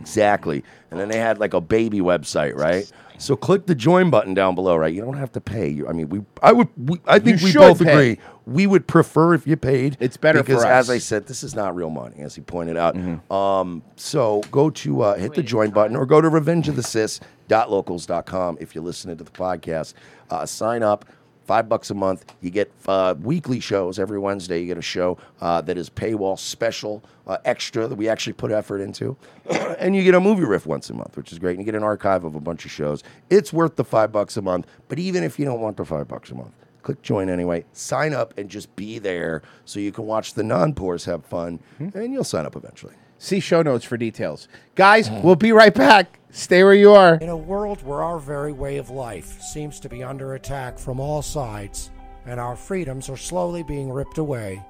[0.00, 0.64] Exactly.
[0.90, 2.90] And then they had like a baby website, right?
[3.18, 4.94] So click the join button down below, right?
[4.94, 5.68] You don't have to pay.
[5.68, 7.92] You- I mean, we I would we, I think You we both pay.
[8.12, 8.18] agree.
[8.48, 9.98] We would prefer if you paid.
[10.00, 10.70] It's better for because, us.
[10.70, 12.94] as I said, this is not real money, as he pointed out.
[12.94, 13.30] Mm-hmm.
[13.32, 18.84] Um, so go to uh, hit the join button or go to revengeofthecis.locals.com if you're
[18.84, 19.92] listening to the podcast.
[20.30, 21.04] Uh, sign up.
[21.44, 22.26] Five bucks a month.
[22.42, 24.60] You get uh, weekly shows every Wednesday.
[24.60, 28.50] You get a show uh, that is paywall special, uh, extra that we actually put
[28.50, 29.16] effort into,
[29.78, 31.52] and you get a movie riff once a month, which is great.
[31.52, 33.02] And you get an archive of a bunch of shows.
[33.30, 34.66] It's worth the five bucks a month.
[34.88, 36.52] But even if you don't want the five bucks a month,
[36.82, 37.64] click join anyway.
[37.72, 41.88] Sign up and just be there so you can watch the non-poors have fun, hmm.
[41.94, 42.94] and you'll sign up eventually.
[43.18, 44.48] See show notes for details.
[44.74, 46.20] Guys, we'll be right back.
[46.30, 47.14] Stay where you are.
[47.16, 51.00] In a world where our very way of life seems to be under attack from
[51.00, 51.90] all sides
[52.26, 54.62] and our freedoms are slowly being ripped away,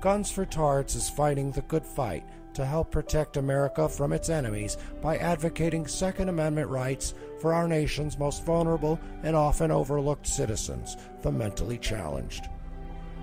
[0.00, 2.22] Guns for Tards is fighting the good fight
[2.56, 8.18] to help protect America from its enemies by advocating Second Amendment rights for our nation's
[8.18, 12.48] most vulnerable and often overlooked citizens, the mentally challenged.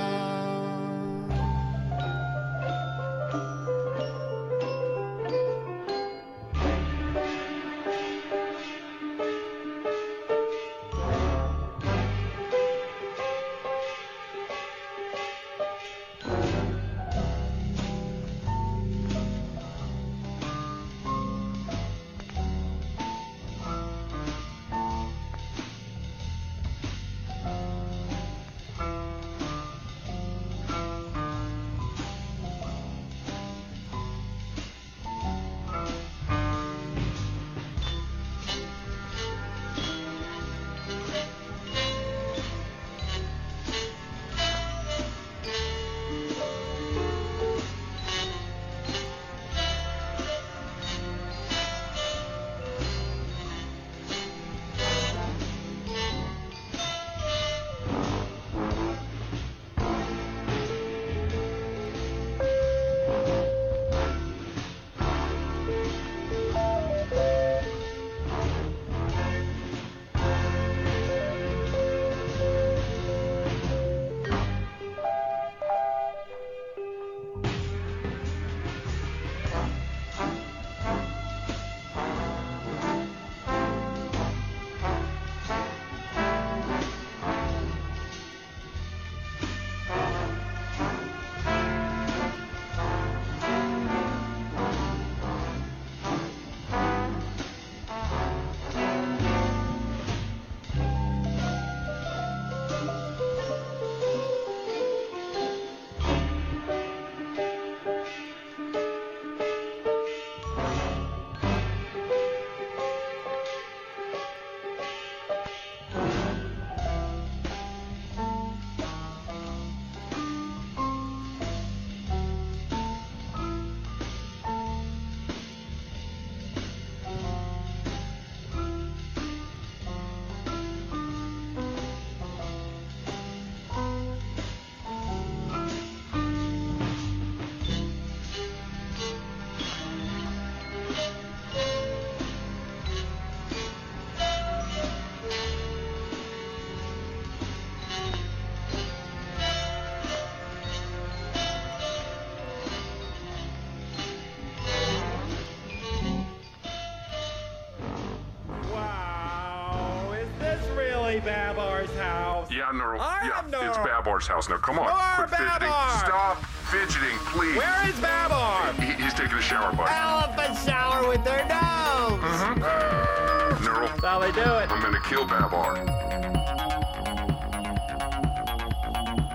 [162.70, 162.98] Yeah, Neural.
[162.98, 164.58] Yeah, am it's Babar's house now.
[164.58, 164.86] Come on.
[164.86, 165.68] More Quit fidgeting.
[165.98, 167.56] Stop fidgeting, please.
[167.56, 168.72] Where is Babar?
[168.74, 169.90] He, he's taking a shower, buddy.
[169.92, 172.20] Elephant shower with their nose.
[172.20, 173.64] Mm-hmm.
[173.64, 173.88] Neural.
[173.88, 174.70] That's how they do it.
[174.70, 175.78] I'm gonna kill Babar.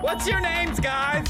[0.00, 1.26] What's your names, guys?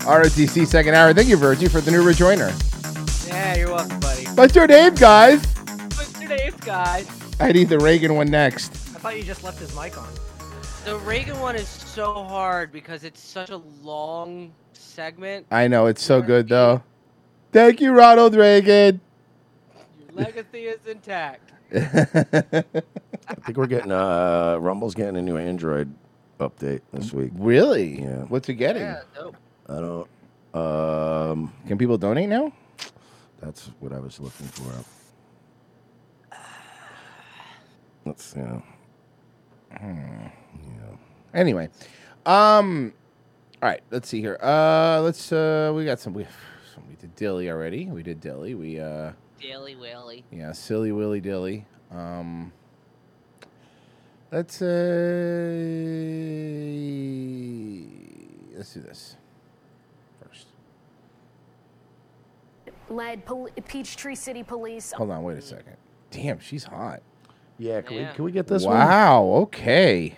[0.00, 1.14] ROTC second hour.
[1.14, 2.52] Thank you, Virgie, for the new rejoiner.
[3.26, 4.26] Yeah, you're welcome, buddy.
[4.26, 5.49] What's your name, guys?
[7.40, 8.70] I need the Reagan one next.
[8.94, 10.08] I thought you just left his mic on.
[10.84, 15.46] The Reagan one is so hard because it's such a long segment.
[15.50, 16.82] I know it's so good though.
[17.50, 19.00] Thank you, Ronald Reagan.
[19.98, 21.52] Your legacy is intact.
[21.74, 25.94] I think we're getting uh Rumble's getting a new Android
[26.40, 27.30] update this week.
[27.36, 28.02] Really?
[28.02, 28.24] Yeah.
[28.24, 28.82] What's it getting?
[28.82, 29.36] Yeah, dope.
[29.66, 30.08] I don't.
[30.52, 32.52] Um, Can people donate now?
[33.40, 34.99] That's what I was looking for.
[38.04, 38.60] Let's yeah.
[39.78, 40.26] Hmm.
[41.32, 41.68] Anyway,
[42.26, 42.92] um,
[43.62, 43.82] all right.
[43.90, 44.36] Let's see here.
[44.42, 46.32] Uh, let's uh, we got some we have
[46.80, 46.88] one?
[46.88, 47.86] We did Dilley already.
[47.86, 48.56] We did Dilley.
[48.58, 50.24] We uh Dilly Willy.
[50.30, 51.64] yeah, silly Willy Dilly.
[51.90, 52.52] Um
[54.30, 54.66] let's uh
[58.56, 59.16] let's do this
[60.22, 60.46] first.
[62.88, 64.92] led Pol- Peachtree City Police.
[64.92, 65.76] Hold on, wait a second.
[66.10, 67.02] Damn, she's hot.
[67.60, 68.74] Yeah, can we can we get this one?
[68.78, 70.16] Wow, okay.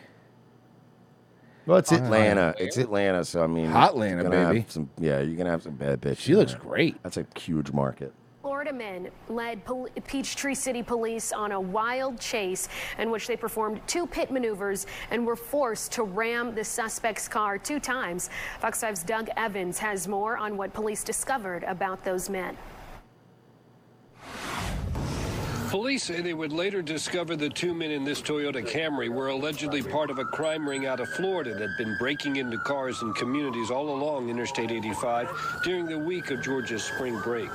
[1.66, 2.54] Well, it's Uh, Atlanta.
[2.56, 4.64] It's Atlanta, so I mean, Hotlanta, you're gonna have baby.
[4.68, 6.18] Some, yeah, you're gonna have some bad bitches.
[6.18, 7.02] She in looks great.
[7.02, 8.12] That's a huge market.
[8.42, 13.80] Florida men led Pol- Peachtree City Police on a wild chase in which they performed
[13.88, 18.30] two pit maneuvers and were forced to ram the suspect's car two times.
[18.60, 22.56] Fox 5's Doug Evans has more on what police discovered about those men.
[25.72, 29.82] Police say they would later discover the two men in this Toyota Camry were allegedly
[29.82, 33.14] part of a crime ring out of Florida that had been breaking into cars in
[33.14, 35.30] communities all along Interstate 85
[35.64, 37.48] during the week of Georgia's spring break.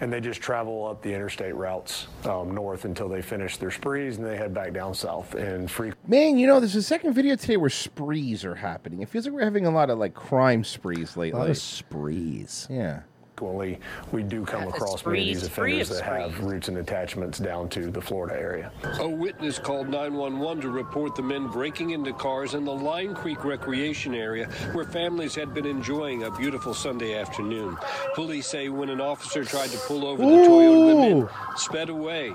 [0.00, 4.18] and they just travel up the interstate routes um, north until they finish their sprees
[4.18, 7.36] and they head back down south and free Man, you know, there's a second video
[7.36, 9.00] today where sprees are happening.
[9.00, 11.40] It feels like we're having a lot of like crime sprees lately.
[11.40, 12.66] lot of sprees.
[12.68, 13.00] Yeah.
[13.42, 13.78] Frequently
[14.12, 16.78] we do come Yeah, across spree, many of these offenders of that have roots and
[16.78, 18.70] attachments down to the Florida area.
[19.00, 23.44] A witness called 911 to report the men breaking into cars in the Line Creek
[23.44, 27.76] recreation area where families had been enjoying a beautiful Sunday afternoon.
[28.14, 32.32] Police say when an officer tried to pull over the Toyota, the men sped away.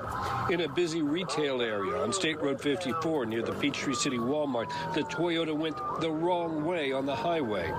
[0.49, 5.01] In a busy retail area on State Road 54 near the Peachtree City Walmart, the
[5.03, 7.71] Toyota went the wrong way on the highway.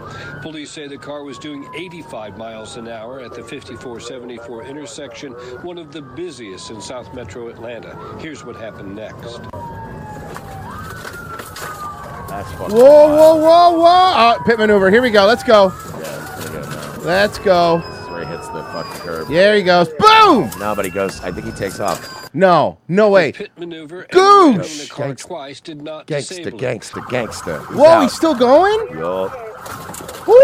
[0.43, 5.33] Police say the car was doing 85 miles an hour at the 5474 intersection,
[5.63, 7.97] one of the busiest in South Metro Atlanta.
[8.19, 9.39] Here's what happened next.
[12.29, 13.85] That's fucking Whoa, whoa, whoa, whoa!
[13.85, 14.91] Uh, oh, pit maneuver.
[14.91, 15.27] Here we go.
[15.27, 15.73] Let's go.
[15.99, 17.01] Yeah, it's go.
[17.03, 17.79] Let's go.
[17.79, 19.29] This is where he hits the fucking curb.
[19.29, 19.89] There he goes.
[19.99, 20.51] Boom!
[20.61, 21.21] No, but he goes.
[21.21, 22.33] I think he takes off.
[22.35, 23.33] No, no way.
[23.33, 24.83] Pit maneuver and Goosh!
[24.83, 26.61] the car Gangsta- twice did not Gangster, disable it.
[26.61, 27.59] gangster, gangster.
[27.61, 28.03] Whoa, out.
[28.03, 28.99] he's still going?
[28.99, 29.33] Yup.
[30.29, 30.35] Woo!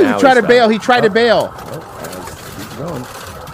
[0.00, 0.48] Now he tried to oh.
[0.48, 0.68] bail.
[0.68, 1.48] He tried to bail.
[1.48, 3.06] Keep going.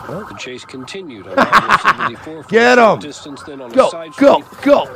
[0.08, 2.98] The chase continued on Highway 74 Get a him.
[2.98, 4.86] distance, then on Go, side go, street, go.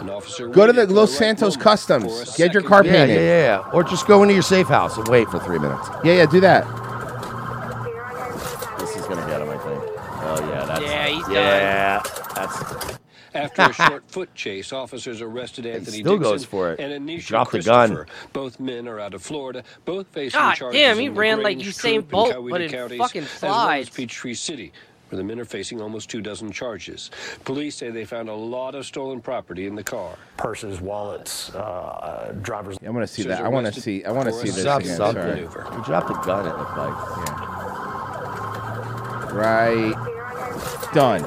[0.53, 2.35] Go to the Los right Santos Customs.
[2.37, 3.15] Get your car Yeah, painted.
[3.17, 3.71] yeah, yeah, yeah.
[3.75, 5.87] Or just go into your safe house and wait for three minutes.
[6.03, 6.65] Yeah, yeah, do that.
[8.79, 9.83] This is gonna get him, I think.
[10.25, 11.33] Oh yeah, that's Yeah, he's done.
[11.35, 12.03] yeah,
[12.35, 12.92] that's
[13.35, 16.81] After a short foot chase, officers arrested Anthony still Dixon goes for it.
[16.81, 17.95] and He Anisha dropped the gun.
[17.95, 18.29] Christopher.
[18.33, 21.57] Both men are out of Florida, both facing God charges damn, he in ran like
[21.59, 23.57] LaGrange, Usain Troop, and Bolt, Coweta but in counties, fucking as well as
[23.87, 23.91] slides.
[23.91, 24.73] Peachtree City.
[25.09, 27.11] Where the men are facing almost two dozen charges.
[27.45, 30.17] Police say they found a lot of stolen property in the car.
[30.39, 32.79] Purses, wallets, uh, driver's.
[32.83, 33.43] I'm gonna see that.
[33.45, 34.03] I want to see.
[34.05, 34.97] I want to see a this drop again.
[34.97, 35.23] something.
[35.23, 35.35] Sorry.
[35.35, 35.69] maneuver.
[35.77, 36.97] He dropped a gun at the bike.
[39.35, 39.95] Right.
[40.95, 41.23] Done.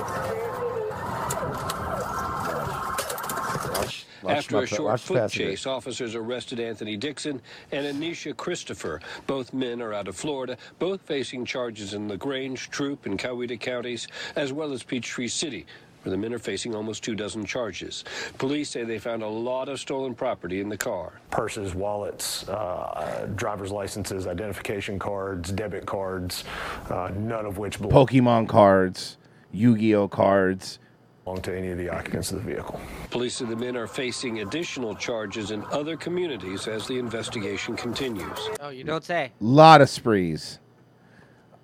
[4.26, 7.40] Watch, watch After a short foot chase, officers arrested Anthony Dixon
[7.72, 9.00] and Anisha Christopher.
[9.28, 14.08] Both men are out of Florida, both facing charges in LaGrange, Troop, and Coweta counties,
[14.36, 15.68] as well as Peachtree City,
[16.02, 18.04] where the men are facing almost two dozen charges.
[18.40, 21.14] Police say they found a lot of stolen property in the car.
[21.30, 26.46] Purses, wallets, uh, driver's licenses, identification cards, debit cards,
[26.90, 29.18] uh, none of which belong Pokemon cards,
[29.52, 30.80] Yu-Gi-Oh cards.
[31.26, 32.80] To any of the occupants of the vehicle.
[33.10, 38.38] Police say the men are facing additional charges in other communities as the investigation continues.
[38.60, 39.32] Oh, you don't say.
[39.40, 40.60] Lot of sprees.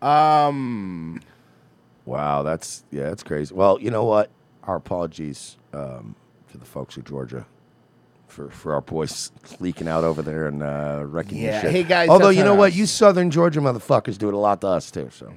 [0.02, 1.22] Um.
[2.06, 3.54] Wow, that's yeah, that's crazy.
[3.54, 4.32] Well, you know what?
[4.64, 6.16] Our apologies um,
[6.52, 7.46] to the folks of Georgia
[8.28, 11.72] for for our boys leaking out over there and uh, wrecking your Yeah, shit.
[11.72, 14.60] hey, guys, Although you on know what, you Southern Georgia motherfuckers do it a lot
[14.62, 15.10] to us too.
[15.12, 15.32] So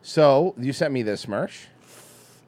[0.00, 1.66] So you sent me this, Mersh.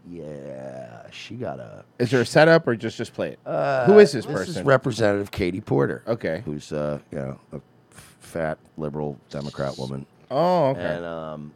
[0.08, 1.84] Yeah, she got a.
[1.98, 3.38] Is there a setup or just just play it?
[3.44, 4.56] Uh, Who is this This person?
[4.56, 6.02] is Representative Katie Porter.
[6.06, 6.42] Okay.
[6.44, 10.06] Who's uh, you know a f- fat liberal Democrat woman.
[10.30, 10.80] Oh, okay.
[10.80, 11.52] And um,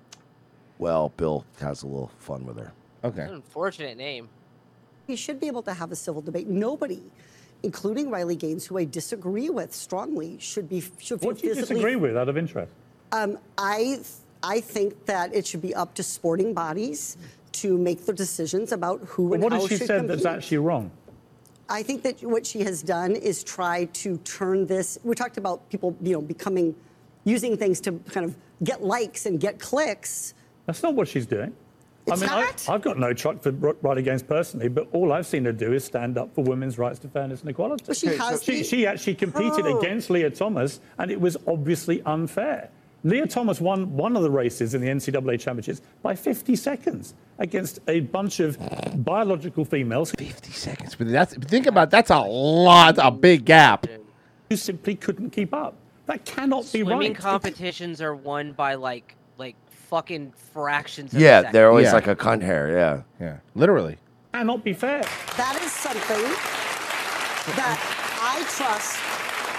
[0.78, 2.72] well, Bill has a little fun with her.
[3.04, 3.22] Okay.
[3.22, 4.28] An unfortunate name.
[5.06, 6.46] We should be able to have a civil debate.
[6.46, 7.02] Nobody,
[7.62, 11.96] including Riley Gaines, who I disagree with strongly, should be should What do you disagree
[11.96, 12.72] with out of interest?
[13.12, 14.00] Um, I
[14.42, 17.16] I think that it should be up to sporting bodies
[17.52, 20.16] to make the decisions about who But and what how has she should said compete.
[20.16, 20.90] that's actually wrong?
[21.68, 24.98] I think that what she has done is try to turn this.
[25.04, 26.74] We talked about people, you know, becoming,
[27.24, 30.34] using things to kind of get likes and get clicks.
[30.66, 31.54] That's not what she's doing.
[32.06, 32.68] It's I mean, not?
[32.68, 35.52] I, I've got no truck for R- Riley Gaines personally, but all I've seen her
[35.52, 37.84] do is stand up for women's rights to fairness and equality.
[37.86, 39.78] Well, she has she, she actually competed Oh.
[39.78, 42.70] against Lia Thomas, and it was obviously unfair.
[43.04, 47.80] Lia Thomas won one of the races in the NCAA championships by 50 seconds against
[47.88, 48.56] a bunch of
[49.04, 50.12] biological females.
[50.12, 50.94] 50 seconds.
[50.94, 53.86] But that's think about that's a lot, a big gap.
[54.48, 55.74] Who simply couldn't keep up.
[56.06, 56.88] That cannot be right.
[56.88, 57.20] Swimming right.
[57.20, 61.12] competitions are won by like like fucking fractions.
[61.12, 61.52] Of a Yeah, second.
[61.54, 62.70] they're always like a cunt hair.
[62.70, 63.02] Yeah.
[63.20, 63.36] Yeah.
[63.54, 63.96] Literally.
[64.32, 65.02] cannot be fair.
[65.36, 66.22] That is something
[67.56, 67.78] that
[68.22, 68.98] I trust,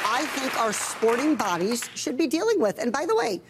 [0.05, 2.79] I think our sporting bodies should be dealing with.
[2.79, 3.41] And by the way,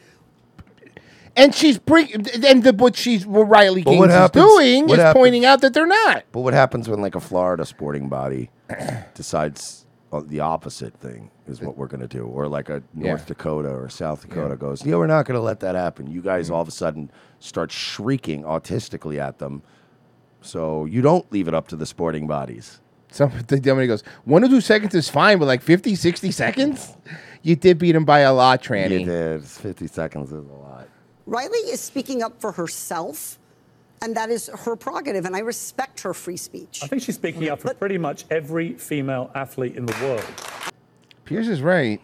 [1.35, 4.99] And she's bring and the, what she's what Riley Gaines what is happens- doing what
[4.99, 6.25] is happens- pointing out that they're not.
[6.31, 8.49] But what happens when like a Florida sporting body
[9.13, 13.21] decides uh, the opposite thing is what we're going to do, or like a North
[13.21, 13.25] Yeah.
[13.27, 16.07] Dakota or South Dakota goes, yeah, we're not going to let that happen.
[16.07, 17.09] You guys all of a sudden
[17.39, 19.61] start shrieking autistically at them,
[20.41, 22.81] so you don't leave it up to the sporting bodies.
[23.09, 26.95] Some somebody goes one or two seconds is fine, but like 50, 60 seconds,
[27.41, 28.99] you did beat him by a lot, Tranny.
[29.01, 29.45] You did.
[29.45, 30.87] Fifty seconds is a lot.
[31.25, 33.39] Riley is speaking up for herself,
[34.01, 36.81] and that is her prerogative, and I respect her free speech.
[36.83, 40.25] I think she's speaking up for pretty much every female athlete in the world.
[41.25, 42.01] Pierce is right.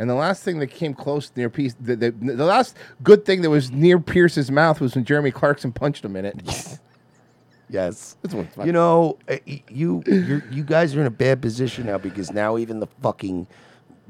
[0.00, 3.42] And the last thing that came close near Pierce, the, the, the last good thing
[3.42, 6.78] that was near Pierce's mouth was when Jeremy Clarkson punched him in it.
[7.70, 8.16] Yes.
[8.64, 12.56] You know, uh, you you're, you guys are in a bad position now because now
[12.56, 13.46] even the fucking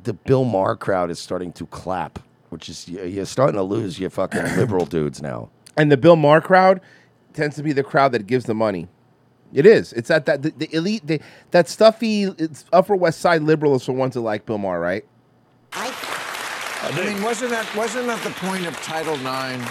[0.05, 3.99] the Bill Maher crowd is starting to clap, which is you- you're starting to lose
[3.99, 5.51] your fucking liberal dudes now.
[5.77, 6.81] And the Bill Maher crowd
[7.35, 8.89] tends to be the crowd that gives the money.
[9.55, 9.93] It is.
[9.95, 11.21] It's that that the, the elite, the,
[11.53, 15.05] that stuffy it's Upper West Side liberals are the ones that like Bill Maher, right?
[15.73, 19.65] I mean, wasn't that wasn't that the point of Title IX?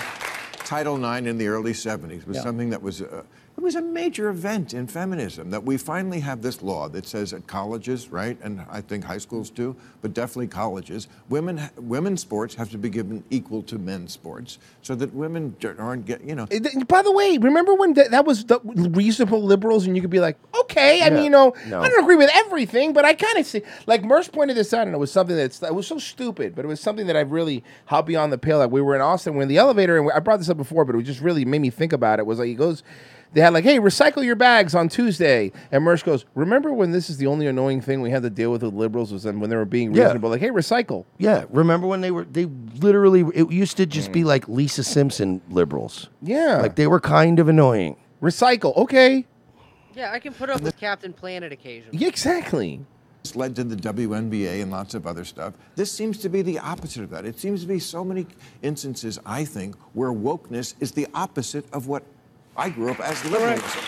[0.68, 2.44] Title IX in the early '70s was Yeah.
[2.44, 3.24] something that was a,
[3.58, 7.34] it was a major event in feminism that we finally have this law that says
[7.34, 12.22] at colleges, right, and I think high schools too, but definitely colleges, women ha- women's
[12.22, 16.24] sports have to be given equal to men's sports, so that women j- aren't get
[16.24, 16.46] you know.
[16.88, 18.60] By the way, remember when that, that was the
[18.94, 21.16] reasonable liberals, and you could be like, okay, I Yeah.
[21.16, 21.82] mean, you know, No.
[21.82, 23.64] I don't agree with everything, but I kind of see.
[23.88, 26.64] Like Mersh pointed this out, and it was something that's it was so stupid, but
[26.64, 28.60] it was something that I really how beyond the pale.
[28.60, 30.86] Like we were in Austin, we're in the elevator, and I brought this up before,
[30.86, 32.28] but it just really made me think about it.
[32.28, 32.84] Was like he goes.
[33.34, 35.52] They had like, hey, recycle your bags on Tuesday.
[35.72, 38.52] And Mersh goes, remember when this is the only annoying thing we had to deal
[38.52, 40.04] with with liberals was when they were being Yeah.
[40.04, 40.30] reasonable.
[40.30, 41.06] Like, hey, recycle.
[41.18, 44.26] Yeah, remember when they were they literally it used to just be mm.
[44.26, 46.10] like Lisa Simpson liberals.
[46.22, 46.60] Yeah.
[46.62, 47.98] Like they were kind of annoying.
[48.22, 49.26] Recycle, okay.
[49.94, 51.98] Yeah, I can put up with Captain Planet occasionally.
[51.98, 52.82] Yeah, exactly.
[53.24, 55.54] This led to the WNBA and lots of other stuff.
[55.76, 57.26] This seems to be the opposite of that.
[57.26, 58.28] It seems to be so many
[58.62, 62.04] instances, I think, where wokeness is the opposite of what
[62.58, 63.82] I grew up as liberalism.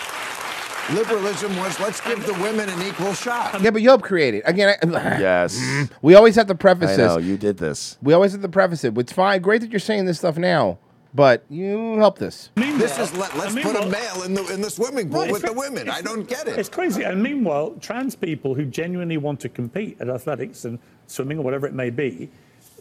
[0.94, 3.62] Liberalism was let's give the women an equal shot.
[3.62, 4.44] Yeah, but you helped create it.
[4.46, 5.60] Again, I, Yes.
[6.02, 7.08] we always have to preface I this.
[7.12, 7.98] know you did this.
[8.02, 8.98] We always have to preface it.
[8.98, 9.42] It's fine.
[9.42, 10.80] Great that you're saying this stuff now,
[11.14, 12.50] but you helped us.
[12.56, 15.44] This is let, let's put a male in the in the swimming pool Right, with
[15.44, 15.90] the women.
[15.90, 16.58] I don't get it.
[16.58, 17.04] It's crazy.
[17.04, 21.68] And meanwhile, trans people who genuinely want to compete at athletics and swimming or whatever
[21.68, 22.32] it may be,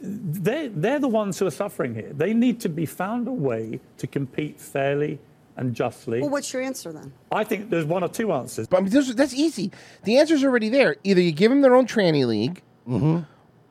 [0.01, 2.11] they're, they're the ones who are suffering here.
[2.15, 5.19] They need to be found a way to compete fairly
[5.59, 6.21] and justly.
[6.23, 7.13] Well, what's your answer then?
[7.31, 8.67] I think there's one or two answers.
[8.67, 9.71] But I mean, this, that's easy.
[10.05, 10.97] The answer's already there.
[11.05, 13.19] Either you give them their own tranny league, Mm-hmm.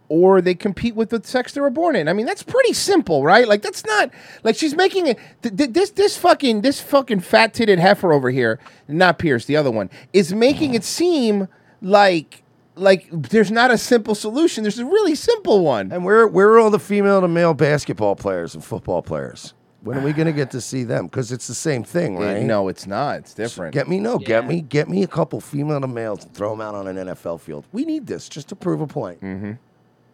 [0.09, 2.07] or they compete with the sex they were born in.
[2.07, 3.47] I mean, that's pretty simple, right?
[3.47, 4.11] Like that's not
[4.43, 5.18] like she's making it.
[5.41, 9.57] Th- th- this this fucking this fucking fat titted heifer over here, not Pierce, the
[9.57, 11.47] other one, is making it seem
[11.81, 12.43] like
[12.76, 14.64] like there's not a simple solution.
[14.64, 15.91] There's a really simple one.
[15.91, 19.53] And where where are all the female to male basketball players and football players?
[19.88, 21.05] When are we going to get to see them?
[21.07, 22.43] Because it's the same thing, right?
[22.43, 23.19] no, it's not.
[23.19, 23.73] It's different.
[23.73, 26.61] Get me no, get me, get me a couple female to males and throw them
[26.61, 27.65] out on an NFL field.
[27.72, 29.22] We need this just to prove a point.
[29.22, 29.53] Mm-hmm.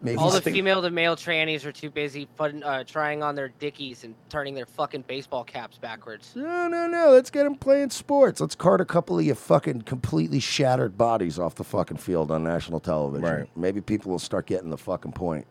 [0.04, 3.34] Maybe All the stick- female to male trannies are too busy putting, uh, trying on
[3.34, 6.32] their dickies and turning their fucking baseball caps backwards.
[6.36, 7.10] No, no, no.
[7.10, 8.38] Let's get them playing sports.
[8.38, 12.44] Let's cart a couple of your fucking completely shattered bodies off the fucking field on
[12.44, 13.24] national television.
[13.26, 13.48] Right.
[13.56, 15.46] Maybe people will start getting the fucking point.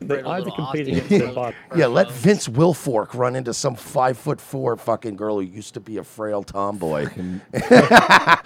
[0.00, 1.56] They either compete against their body.
[1.76, 5.80] Yeah, let Vince Wilfork run into some five foot four fucking girl who used to
[5.80, 7.06] be a frail tomboy.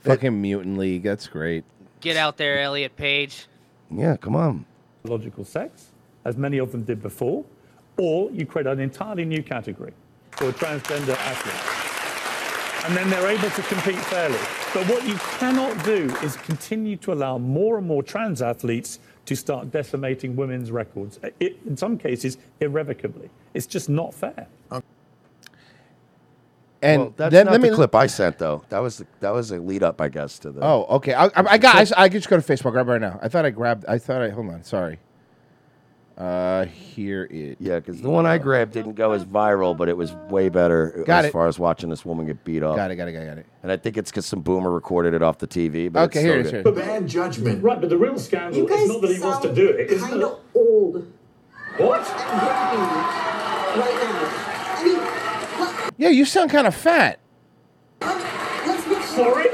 [0.00, 1.02] Fucking mutant league.
[1.02, 1.64] That's great.
[2.00, 3.46] Get out there, Elliot Page.
[3.90, 4.66] yeah, come on.
[5.04, 5.92] Logical sex,
[6.24, 7.44] as many of them did before,
[7.96, 9.92] or you create an entirely new category
[10.32, 12.84] for transgender athletes.
[12.86, 14.38] And then they're able to compete fairly.
[14.74, 19.34] But what you cannot do is continue to allow more and more trans athletes to
[19.34, 23.30] start decimating women's records, it, in some cases, irrevocably.
[23.54, 24.46] It's just not fair.
[26.84, 28.62] And well, that's then not let the me clip I sent though.
[28.68, 30.62] That was the, that was a lead up, I guess, to the.
[30.62, 31.14] Oh, okay.
[31.14, 31.92] I, I, I got.
[31.96, 32.72] I, I just go to Facebook.
[32.72, 33.18] Grab right now.
[33.22, 33.86] I thought I grabbed.
[33.86, 34.28] I thought I.
[34.28, 34.62] Hold on.
[34.64, 34.98] Sorry.
[36.16, 37.56] Uh, here it.
[37.58, 41.02] Yeah, because the one I grabbed didn't go as viral, but it was way better
[41.06, 41.32] Got as it.
[41.32, 42.76] far as watching this woman get beat up.
[42.76, 43.46] Got it, got it, got it, got it.
[43.64, 45.90] And I think it's because some boomer recorded it off the TV.
[45.92, 46.64] But Okay, it's here it is, good.
[46.66, 46.72] here.
[46.86, 47.64] Bad judgment.
[47.64, 49.90] Right, but the real scandal You guys is not that he wants to do it.
[49.90, 51.12] It's kind that- of old
[51.78, 51.98] What?
[51.98, 52.76] and grumpy
[53.80, 54.30] right now.
[54.76, 57.18] I mean, Yeah, you sound kind of fat.
[58.00, 59.46] let's be Sorry?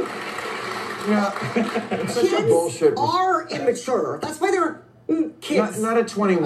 [1.09, 1.32] Yeah,
[2.03, 2.95] it's such a Kids bullshit.
[2.99, 4.19] are immature.
[4.23, 5.82] That's why they're mm, Not, kids.
[5.82, 6.43] not at 21.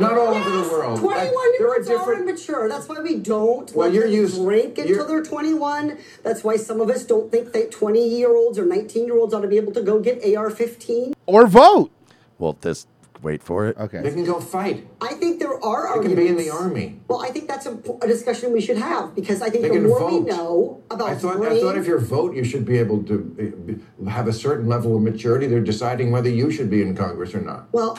[0.00, 0.98] Not all over the world.
[0.98, 2.22] 21 there year are olds are different.
[2.28, 2.68] immature.
[2.68, 5.98] That's why we don't Well, you're them used- drink until you're- they're 21.
[6.24, 9.32] That's why some of us don't think that 20 year olds or 19 year olds
[9.32, 11.14] ought to be able to go get AR 15.
[11.26, 11.90] Or vote.
[12.38, 12.86] Well, this.
[13.24, 13.76] Wait for it.
[13.78, 14.02] Okay.
[14.02, 14.86] They can go fight.
[15.00, 16.20] I think there are They can arguments.
[16.22, 17.00] be in the army.
[17.08, 17.72] Well, I think that's a,
[18.02, 20.26] a discussion we should have because I think They the can more we vote.
[20.28, 24.10] know about I thought, I thought if you vote, you should be able to uh,
[24.10, 25.46] have a certain level of maturity.
[25.46, 27.72] They're deciding whether you should be in Congress or not.
[27.72, 27.98] well,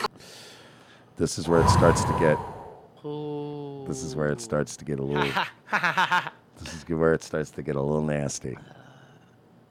[1.18, 2.38] This is where it starts to get.
[3.88, 5.24] This is where it starts to get a little.
[6.64, 8.58] this is where it starts to get a little nasty.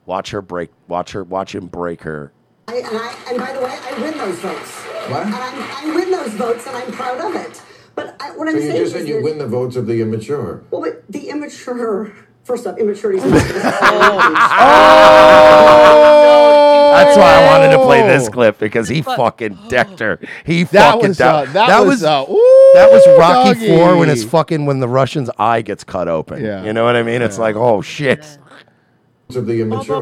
[0.06, 0.70] Watch her break.
[0.88, 1.22] Watch her.
[1.22, 2.32] Watch him break her.
[2.66, 4.93] I, and, I, and by the way, I win those votes.
[5.10, 5.26] What?
[5.26, 7.62] And I'm, I win those votes, and I'm proud of it.
[7.94, 9.86] But I, what I'm So you saying just is said you win the votes of
[9.86, 10.62] the immature.
[10.70, 12.12] Well, but the immature.
[12.44, 13.42] First up, immaturity is not.
[16.94, 20.20] That's why I wanted to play this clip because he fucking decked her.
[20.44, 22.24] He That fucking was, down- uh, that was, uh,
[22.74, 24.20] that was ooh, Rocky Four when doggy.
[24.20, 26.42] it's fucking when the Russian's eye gets cut open.
[26.44, 26.64] Yeah.
[26.64, 27.22] You know what I mean?
[27.22, 28.38] It's like oh shit.
[29.34, 30.00] Of the immature.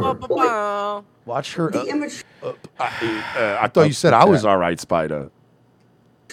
[1.24, 1.70] Watch her.
[1.70, 2.24] The uh, immature.
[2.42, 5.30] Uh, uh, I thought you said I was all right, Spider.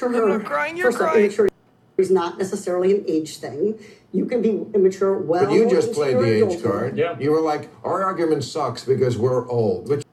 [0.02, 1.26] You're crying, you're First crying.
[1.26, 1.53] immaturity
[1.98, 3.77] is not necessarily an age thing.
[4.14, 5.45] You can be immature well.
[5.45, 6.98] But you just played the age card.
[6.98, 7.18] Yeah.
[7.19, 9.90] You were like, our argument sucks because we're old.
[9.90, 10.03] Which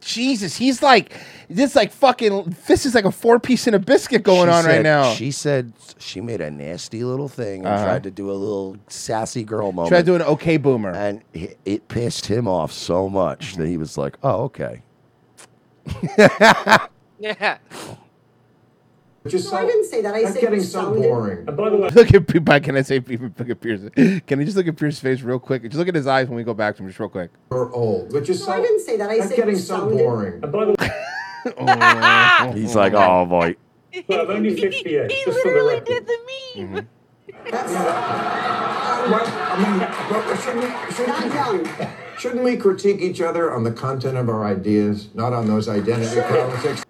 [0.00, 1.14] Jesus, he's like
[1.48, 2.56] this, like fucking.
[2.66, 5.12] This is like a four piece in a biscuit going She on right said- now.
[5.14, 7.84] She said she made a nasty little thing and Uh-huh.
[7.84, 9.88] tried to do a little sassy girl moment.
[9.90, 10.90] Try to do an okay boomer.
[10.92, 14.82] and he- it pissed him off so much that he was like, "Oh, okay."
[17.18, 17.58] Yeah.
[19.22, 20.14] which is No, I didn't say that.
[20.14, 21.48] I said getting so sounded- boring.
[21.48, 23.80] And by the way, Look at P- Can I say look at Pierce?
[24.26, 25.62] Can I just look at Pierce's face real quick?
[25.62, 27.30] Just look at his eyes when we go back to him, just real quick.
[27.50, 28.12] We're old.
[28.12, 28.52] Which is No, so.
[28.52, 29.08] I didn't say that.
[29.08, 30.42] I said getting so sounded- boring.
[30.42, 30.90] and by the way,
[31.58, 32.52] oh.
[32.54, 33.56] He's like, "Oh boy."
[34.08, 35.10] but I'm only 58.
[35.10, 36.18] He just for the literally did the
[36.56, 36.68] meme.
[36.68, 37.50] Mm-hmm.
[37.50, 37.72] That's
[39.10, 39.28] What?
[39.28, 39.78] I mean,
[40.10, 41.34] but shouldn't, not shouldn't,
[41.78, 41.94] young.
[42.18, 46.20] Shouldn't we critique each other on the content of our ideas, not on those identity
[46.20, 46.84] politics?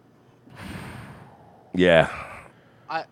[1.75, 2.11] Yeah,
[2.89, 3.05] I,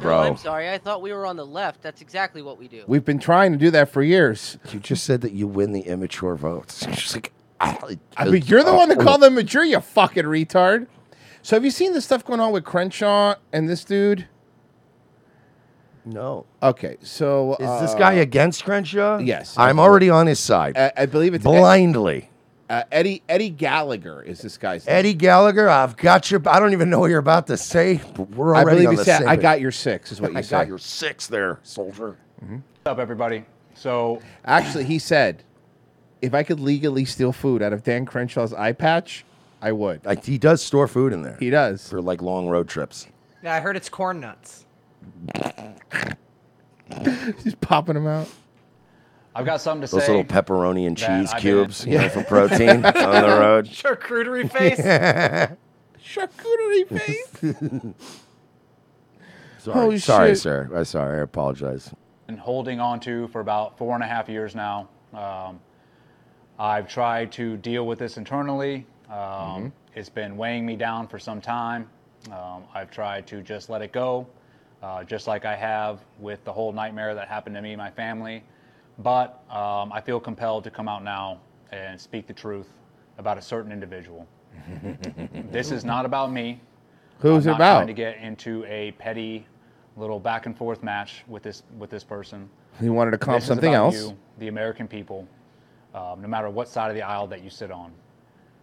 [0.00, 0.22] Bro.
[0.22, 0.70] No, I'm sorry.
[0.70, 1.82] I thought we were on the left.
[1.82, 2.84] That's exactly what we do.
[2.86, 4.58] We've been trying to do that for years.
[4.72, 6.86] you just said that you win the immature votes.
[6.94, 9.80] She's like, I, I mean, you're the uh, one that oh, called them mature, you
[9.80, 10.86] fucking retard.
[11.42, 14.28] So have you seen the stuff going on with Crenshaw and this dude?
[16.12, 16.46] No.
[16.62, 19.18] Okay, so Is this uh, guy against Crenshaw?
[19.18, 19.54] yes.
[19.58, 20.76] I'm already on his side.
[20.76, 22.30] I, I believe it's Ed- blindly.
[22.70, 24.96] uh, Eddie Eddie Gallagher is this guy's name.
[24.96, 26.40] Eddie Gallagher, I've got your.
[26.46, 28.58] I don't even know what you're about to say, but we're already.
[28.58, 30.32] I already believe on he the said, same "I page." got your six, is what
[30.32, 30.50] you I said.
[30.58, 32.16] got your six there, soldier.
[32.40, 33.44] What's up, everybody?
[33.74, 35.44] So, Actually, he said,
[36.22, 39.24] if I could legally steal food out of Dan Crenshaw's eye patch,
[39.62, 40.04] I would.
[40.04, 41.88] Like, he does store food in there He does.
[41.88, 43.06] for like long road trips.
[43.42, 44.64] Yeah, I heard it's corn nuts.
[47.44, 48.28] He's popping them out.
[49.34, 50.16] I've got something to Those say.
[50.16, 52.92] little pepperoni and that cheese I've cubes, you know, for protein on
[53.22, 53.66] the road.
[53.66, 54.80] Charcuterie face.
[56.02, 57.94] Charcuterie face.
[59.58, 60.38] Sorry, Holy sorry, shit.
[60.38, 60.70] sir.
[60.74, 61.18] I'm sorry.
[61.18, 61.92] I apologize.
[62.26, 64.88] been holding on to for about four and a half years now.
[65.12, 65.60] Um,
[66.58, 68.86] I've tried to deal with this internally.
[69.10, 71.88] Um, It's been weighing me down for some time.
[72.32, 74.26] Um, I've tried to just let it go,
[74.82, 77.90] uh, just like I have with the whole nightmare that happened to me and my
[77.90, 78.44] family.
[78.98, 81.40] But um, I feel compelled to come out now
[81.70, 82.68] and speak the truth
[83.18, 84.26] about a certain individual.
[85.50, 86.60] this is not about me.
[87.20, 87.74] Who's it about I'm not about?
[87.76, 89.46] trying to get into a petty
[89.96, 92.48] little back and forth match with this with this person.
[92.80, 93.96] He wanted to comp This is something about else.
[93.96, 95.26] You, the American people,
[95.94, 97.92] um, no matter what side of the aisle that you sit on.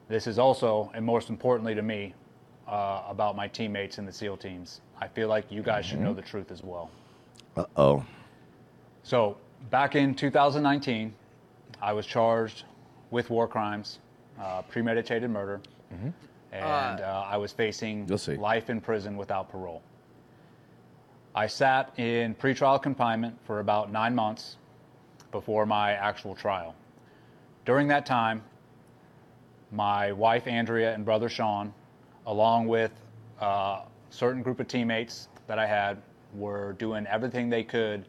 [0.08, 2.14] This is also, and most importantly to me,
[2.68, 4.82] uh, about my teammates in the SEAL teams.
[5.00, 6.16] I feel like you guys should know Mm-hmm.
[6.18, 6.90] the truth as well.
[7.58, 8.06] Uh oh.
[9.04, 9.38] So,
[9.70, 11.14] back in 2019,
[11.82, 12.64] I was charged
[13.12, 14.00] with war crimes,
[14.42, 15.62] uh, premeditated murder,
[16.52, 18.36] and uh, I was facing You'll see.
[18.36, 19.82] life in prison without parole.
[21.36, 24.56] I sat in pretrial confinement for about nine months
[25.32, 26.74] before my actual trial.
[27.66, 28.42] During that time,
[29.72, 31.74] my wife Andrea and brother Sean,
[32.26, 32.92] along with
[33.42, 33.80] a
[34.16, 36.02] certain group of teammates that I had
[36.34, 38.06] were doing everything they could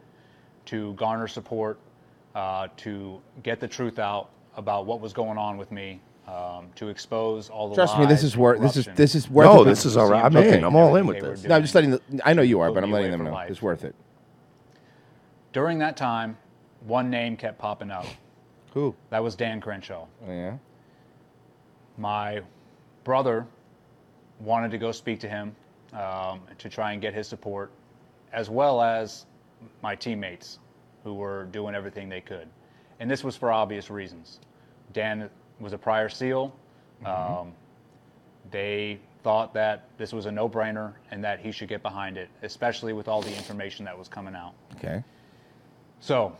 [0.66, 1.78] to garner support,
[2.34, 6.88] uh, to get the truth out about what was going on with me, um, to
[6.88, 8.60] expose all the Trust me, this is and worth.
[8.60, 9.02] This is corruption.
[9.02, 9.46] this is worth.
[9.46, 9.64] No, it.
[9.66, 10.24] this is all right.
[10.24, 10.64] I'm in.
[10.64, 11.44] I'm all in with this.
[11.44, 11.90] No, I'm just letting.
[11.90, 13.50] The, I know you are, but I'm letting them know life.
[13.50, 13.94] it's worth it.
[15.52, 16.36] During that time,
[16.86, 18.06] one name kept popping up.
[18.74, 18.94] Who?
[19.10, 20.06] That was Dan Crenshaw.
[20.26, 20.58] Oh, yeah.
[21.96, 22.42] My
[23.04, 23.46] brother
[24.40, 25.56] wanted to go speak to him
[25.92, 27.70] um, to try and get his support,
[28.32, 29.26] as well as
[29.82, 30.58] my teammates
[31.04, 32.48] who were doing everything they could.
[33.00, 34.40] And this was for obvious reasons.
[34.92, 35.28] Dan
[35.60, 36.54] was a prior SEAL.
[37.04, 37.52] Um,
[38.50, 42.28] they thought that this was a no brainer and that he should get behind it,
[42.42, 44.52] especially with all the information that was coming out.
[44.76, 45.02] Okay.
[46.00, 46.36] So,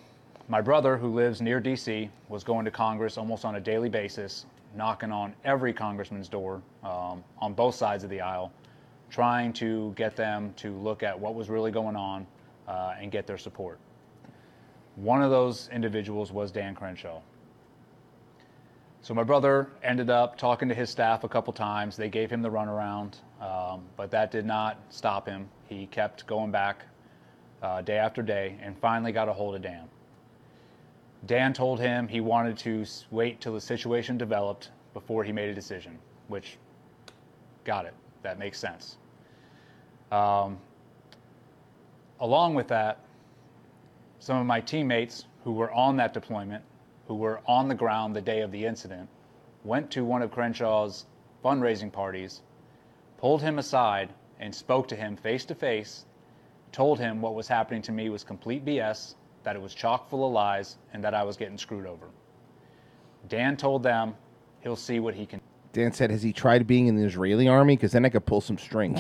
[0.49, 4.47] my brother, who lives near DC, was going to Congress almost on a daily basis,
[4.77, 8.53] knocking on every congressman's door um, on both sides of the aisle,
[9.11, 12.27] trying to get them to look at what was really going on
[12.69, 13.79] uh, and get their support.
[14.97, 17.21] One of those individuals was Dan Crenshaw.
[19.03, 21.97] So my brother ended up talking to his staff a couple times.
[21.97, 25.49] They gave him the runaround, um, but that did not stop him.
[25.69, 26.85] He kept going back
[27.63, 29.89] uh, day after day and finally got a hold of Dan.
[31.27, 35.55] Dan told him he wanted to wait till the situation developed before he made a
[35.55, 36.59] decision, which
[37.65, 37.95] got it.
[38.27, 38.97] That makes sense.
[40.11, 40.59] Um,
[42.19, 42.99] along with that,
[44.19, 46.65] some of my teammates who were on that deployment,
[47.07, 49.09] who were on the ground the day of the incident,
[49.63, 51.07] went to one of Crenshaw's
[51.45, 52.43] fundraising parties,
[53.17, 56.05] pulled him aside, and spoke to him face to face,
[56.73, 60.27] told him what was happening to me was complete BS, that it was chock full
[60.27, 62.09] of lies, and that I was getting screwed over.
[63.29, 64.17] Dan told them
[64.63, 65.41] he'll see what he can
[65.77, 67.77] Dan said, "Has he tried being in the Israeli army?
[67.77, 68.99] Because then I could pull some strings."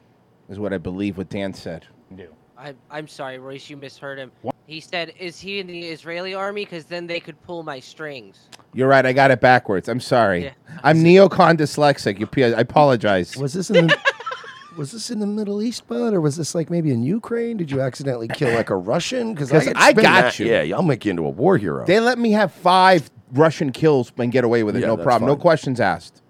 [0.48, 1.86] is what I believe what Dan said.
[2.16, 2.26] do.
[2.56, 4.32] I, I'm sorry, Royce, you misheard him.
[4.66, 6.64] He said, "Is he in the Israeli army?
[6.64, 9.06] Because then they could pull my strings." You're right.
[9.06, 9.88] I got it backwards.
[9.88, 10.46] I'm sorry.
[10.46, 10.54] Yeah.
[10.82, 12.18] I'm neocon dyslexic.
[12.18, 13.36] You, p- I apologize.
[13.36, 13.98] Was this in the
[14.76, 17.56] was this in the Middle East, bud, or was this like maybe in Ukraine?
[17.58, 19.34] Did you accidentally kill like a Russian?
[19.34, 20.46] Because I spin got that- you.
[20.46, 21.86] Yeah, I'll make you into a war hero.
[21.86, 24.80] They let me have five Russian kills and get away with it.
[24.80, 25.28] Yeah, no that's problem.
[25.28, 25.40] No fine.
[25.42, 26.22] questions asked.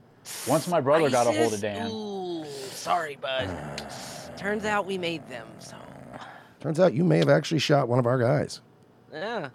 [0.47, 3.49] Once my brother got a hold of Dan, Ooh, sorry, bud.
[4.37, 5.47] Turns out we made them.
[5.59, 5.77] So
[6.61, 8.61] Turns out you may have actually shot one of our guys.
[9.12, 9.51] yeah.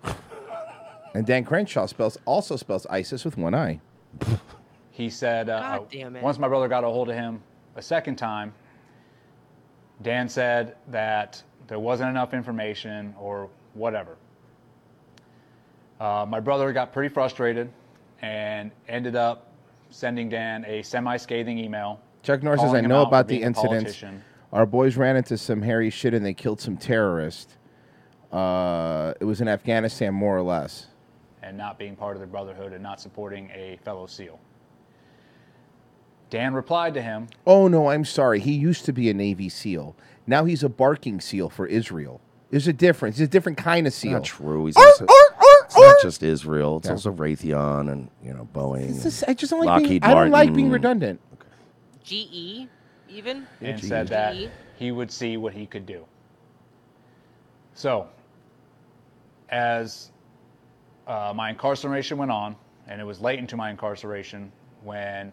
[1.15, 3.80] And Dan Crenshaw spells also spells ISIS with one eye.
[4.90, 6.24] he said, uh, God damn it.
[6.24, 7.41] once my brother got a hold of him
[7.76, 8.52] a second time,
[10.02, 14.18] Dan said that there wasn't enough information or whatever.
[16.04, 17.70] Uh, my brother got pretty frustrated
[18.22, 19.48] and ended up
[19.90, 22.02] sending Dan a semi scathing email.
[22.24, 24.22] Chuck Norris says, I know about the incident.
[24.52, 27.56] Our boys ran into some hairy shit and they killed some terrorists.
[28.34, 30.88] Uh, it was in Afghanistan, more or less.
[31.42, 34.40] and not being part of the Brotherhood and not supporting a fellow SEAL.
[36.30, 38.42] Dan replied to him, Oh, no, I'm sorry.
[38.42, 39.96] He used to be a Navy SEAL.
[40.28, 42.20] Now he's a barking SEAL for Israel.
[42.50, 43.18] There's a difference.
[43.18, 44.12] He's a different kind of SEAL.
[44.12, 44.66] Not true.
[44.68, 45.08] He's also,
[45.76, 46.78] it's not just Israel.
[46.78, 48.82] It's also Raytheon and you know Boeing.
[48.90, 50.72] It's and just- I just don't like being, Lockheed I don't like being Martin.
[50.72, 51.20] redundant.
[52.04, 52.68] GE, E,
[53.10, 53.48] even.
[53.62, 53.86] and GE.
[53.86, 54.50] said that GE.
[54.78, 56.06] he would see what he could do.
[57.76, 58.08] So,
[59.50, 60.12] as
[61.08, 62.56] uh, my incarceration went on,
[62.88, 64.52] and it was late into my incarceration
[64.84, 65.32] when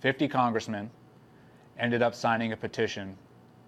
[0.00, 0.90] 50 congressmen
[1.78, 3.16] ended up signing a petition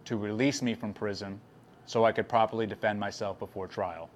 [0.04, 1.40] to release me from prison
[1.86, 4.10] so I could properly defend myself before trial.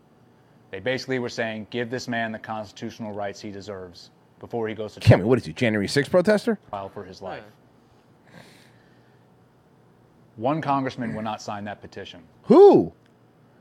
[0.71, 4.11] They basically were saying, give this man the constitutional rights he deserves
[4.41, 6.59] before he goes to Cammy, what is he, January 6th protester?
[6.69, 7.43] trial for his life.
[10.37, 12.23] One congressman would not sign that petition.
[12.43, 12.93] Who?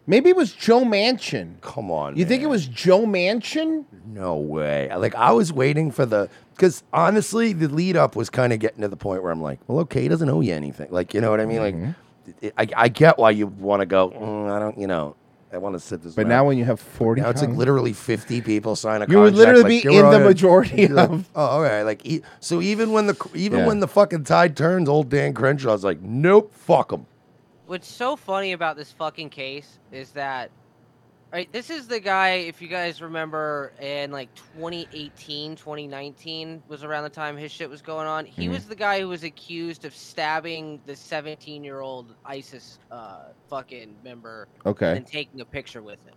[0.07, 1.59] Maybe it was Joe Manchin.
[1.61, 2.15] Come on.
[2.15, 3.85] You think it was Joe Manchin?
[4.05, 4.93] No way.
[4.95, 8.81] Like I was waiting for the because honestly, the lead up was kind of getting
[8.81, 10.91] to the point where I'm like, well, okay, he doesn't owe you anything.
[10.91, 11.59] Like you know what I mean?
[11.59, 12.45] Mm-hmm.
[12.57, 14.09] Like I, I get why you want to go.
[14.11, 15.15] "Mm, I don't, you know.
[15.53, 16.15] I want to sit this.
[16.15, 19.05] But one now when you have 40 now it's like literally 50 people sign a
[19.05, 19.11] card.
[19.11, 20.25] You would contract, literally like, be in the on it.
[20.25, 21.83] majority You're like, of- oh, okay.
[21.83, 23.67] Like e- so, even when the even Yeah.
[23.67, 27.05] when the fucking tide turns, old Dan Crenshaw's like, nope, fuck him.
[27.67, 30.51] What's so funny about this fucking case is that,
[31.35, 31.51] right?
[31.51, 32.29] This is the guy.
[32.47, 37.81] If you guys remember, in like 2018, 2019 was around the time his shit was
[37.81, 38.25] going on.
[38.25, 38.51] He Mhm.
[38.51, 43.97] was the guy who was accused of stabbing the 17 year old ISIS uh, fucking
[44.01, 44.47] member.
[44.65, 44.95] Okay.
[44.95, 46.15] And taking a picture with him.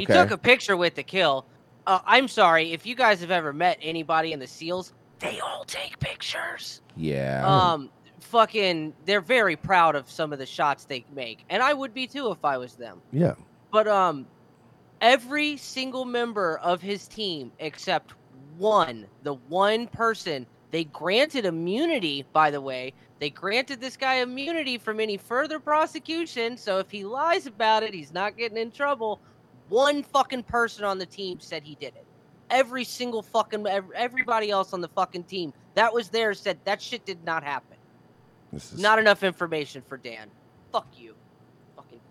[0.00, 0.12] He Okay.
[0.14, 1.46] took a picture with the kill.
[1.86, 4.94] Uh, I'm sorry if you guys have ever met anybody in the SEALs.
[5.20, 6.82] They all take pictures.
[6.96, 7.46] Yeah.
[7.46, 7.88] Um,
[8.18, 12.08] fucking they're very proud of some of the shots they make, and I would be
[12.08, 13.00] too if I was them.
[13.12, 13.34] Yeah.
[13.74, 14.26] But um,
[15.00, 18.14] every single member of his team except
[18.56, 22.24] one, the one person they granted immunity.
[22.32, 26.56] By the way, they granted this guy immunity from any further prosecution.
[26.56, 29.20] So if he lies about it, he's not getting in trouble.
[29.70, 32.06] One fucking person on the team said he did it.
[32.50, 37.04] Every single fucking everybody else on the fucking team that was there said that shit
[37.04, 37.76] did not happen.
[38.52, 40.30] This is Not enough information for Dan.
[40.70, 41.16] Fuck you.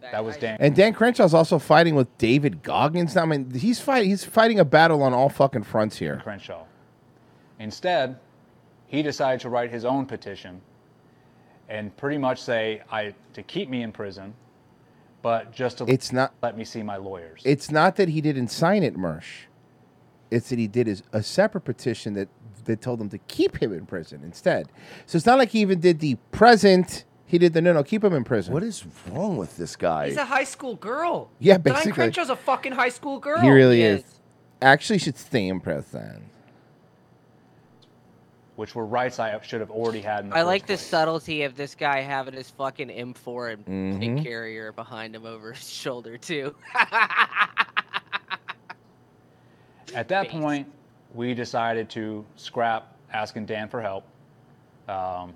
[0.04, 0.12] Fucking fag.
[0.12, 0.58] That was Dan.
[0.60, 3.16] And Dan Crenshaw's also fighting with David Goggins.
[3.16, 4.10] Now, I mean, he's fighting.
[4.10, 6.20] He's fighting a battle on all fucking fronts here.
[6.24, 6.66] Crenshaw.
[7.60, 8.20] Instead,
[8.88, 10.62] he decided to write his own petition
[11.70, 14.34] and pretty much say I to keep me in prison,
[15.22, 17.42] but just to It's not- let me see my lawyers.
[17.46, 19.46] It's not that he didn't sign it, Mersh.
[20.30, 22.28] It's that he did his, a separate petition that
[22.66, 24.70] that told him to keep him in prison instead.
[25.06, 27.04] So it's not like he even did the present.
[27.34, 28.54] He did the no, no, keep him in prison.
[28.54, 30.10] What is wrong with this guy?
[30.10, 31.32] He's a high school girl.
[31.40, 31.94] Yeah, Diane basically.
[31.94, 33.40] Crenshaw's a fucking high school girl.
[33.42, 34.04] He really is.
[34.62, 36.30] Actually, should stay in prison.
[38.56, 41.42] which were rights I should have already had in the I first like the subtlety
[41.42, 44.00] of this guy having his fucking M4 and Mhm.
[44.00, 46.54] tank carrier behind him over his shoulder too.
[49.96, 50.72] At that point,
[51.16, 54.06] we decided to scrap asking Dan for help
[54.88, 55.34] um,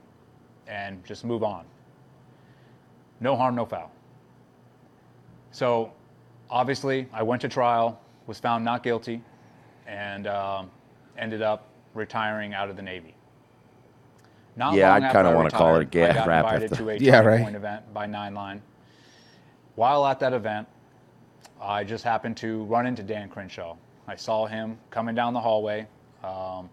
[0.68, 1.66] and just move on.
[3.20, 3.92] No harm, no foul.
[5.52, 5.92] So,
[6.50, 9.22] obviously, I went to trial, was found not guilty,
[9.88, 10.70] and um,
[11.18, 13.16] ended up retiring out of the Navy.
[14.56, 16.90] Not Yeah, I'd kinda wanna call it a gap I got wrap invited after- to
[16.92, 17.42] a Yeah, right.
[17.42, 18.62] Point event by Nine Line.
[19.76, 20.68] While at that event,
[21.62, 23.76] I just happened to run into Dan Crenshaw.
[24.08, 25.88] I saw him coming down the hallway,
[26.24, 26.70] um,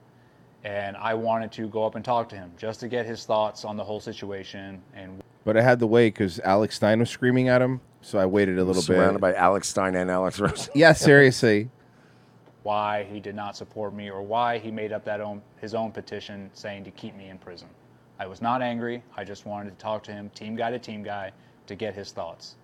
[0.63, 3.65] and I wanted to go up and talk to him just to get his thoughts
[3.65, 7.49] on the whole situation and But I had to wait because Alex Stein was screaming
[7.49, 9.21] at him, so I waited a little Surrounded bit.
[9.21, 10.71] by Alex Stein and Alex Rose.
[10.75, 11.71] yeah, seriously.
[12.63, 15.93] why he did not support me or why he made up that own his own
[15.93, 17.69] petition saying to keep me in prison.
[18.19, 19.03] I was not angry.
[19.17, 21.33] I just wanted to talk to him, team guy to team guy,
[21.67, 22.55] to get his thoughts.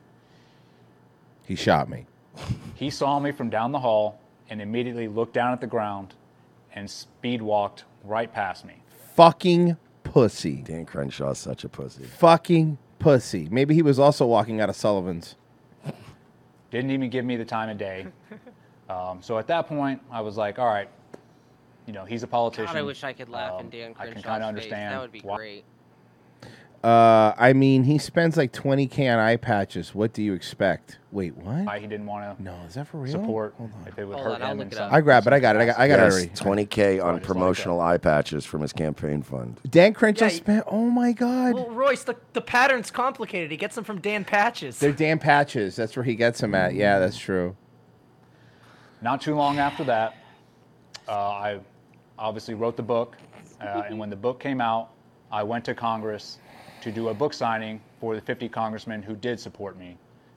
[1.45, 2.07] He shot me.
[2.77, 6.15] He saw me from down the hall and immediately looked down at the ground
[6.73, 8.75] and speed walked right past me.
[9.17, 9.77] Fucking
[10.15, 10.57] pussy.
[10.57, 12.05] Dan Crenshaw's such a pussy.
[12.05, 13.49] Fucking pussy.
[13.51, 15.37] Maybe he was also walking out of Sullivan's.
[16.71, 18.07] Didn't even give me the time of day.
[18.89, 20.89] Um, so at that point, I was like, all right,
[21.87, 22.67] you know, he's a politician.
[22.67, 24.95] God, I wish I could laugh in Um, Dan I can kind of understand.
[24.95, 25.65] That would be why- great.
[26.83, 29.95] Uh, I mean, he spends like 20k on eye patches.
[29.95, 30.99] What do you expect?
[31.13, 31.67] Wait, what?
[31.67, 33.13] Why he didn't want to no, is that for real?
[33.13, 33.55] support
[33.87, 34.93] if it would Hold hurt on, I'll him look in it some up.
[34.95, 35.35] I grabbed it.
[35.35, 35.59] I got it.
[35.59, 36.67] I got, I got yes, it already.
[36.67, 39.61] 20K on promotional eye patches from his campaign fund.
[39.69, 40.65] Dan Crenshaw Yeah, spent.
[40.69, 41.53] Oh my God.
[41.53, 43.51] Well, Royce, the, the pattern's complicated.
[43.51, 44.79] He gets them from Dan Patches.
[44.79, 45.77] They're Dan patches.
[45.77, 46.75] That's where he gets them at.
[46.75, 47.57] Yeah, that's true.
[49.03, 50.17] Not too long after that,
[51.09, 51.61] uh, I
[52.19, 53.17] obviously wrote the book,
[53.61, 54.93] uh, and when the book came out,
[55.31, 56.39] I went to Congress
[56.83, 59.97] to do a book signing for the 50 congressmen who did support me,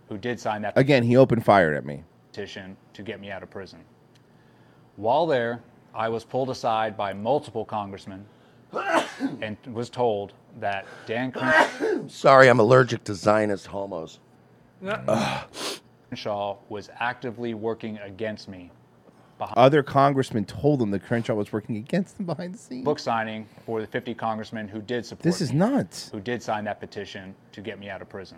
[0.09, 2.03] who did sign that Again, he opened fire at me.
[2.31, 3.79] petition to get me out of prison.
[4.95, 5.61] While there,
[5.93, 8.25] I was pulled aside by multiple congressmen
[9.41, 14.19] and was told that Dan Crenshaw Sorry, I'm allergic to Zionist homos.
[16.09, 18.71] Crenshaw was actively working against me.
[19.55, 22.85] Other congressmen told them that Crenshaw was working against them behind the scenes.
[22.85, 26.09] Book signing for the 50 congressmen who did support This is me, nuts.
[26.09, 28.37] who did sign that petition to get me out of prison.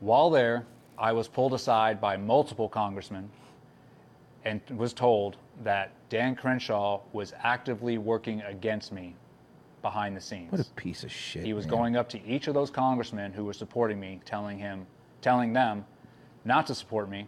[0.00, 0.66] While there,
[0.98, 3.30] I was pulled aside by multiple congressmen
[4.44, 9.14] and was told that Dan Crenshaw was actively working against me
[9.82, 10.50] behind the scenes.
[10.52, 11.44] What a piece of shit.
[11.44, 11.70] He was man.
[11.74, 14.86] going up to each of those congressmen who were supporting me, telling him,
[15.20, 15.84] telling them
[16.44, 17.26] not to support me,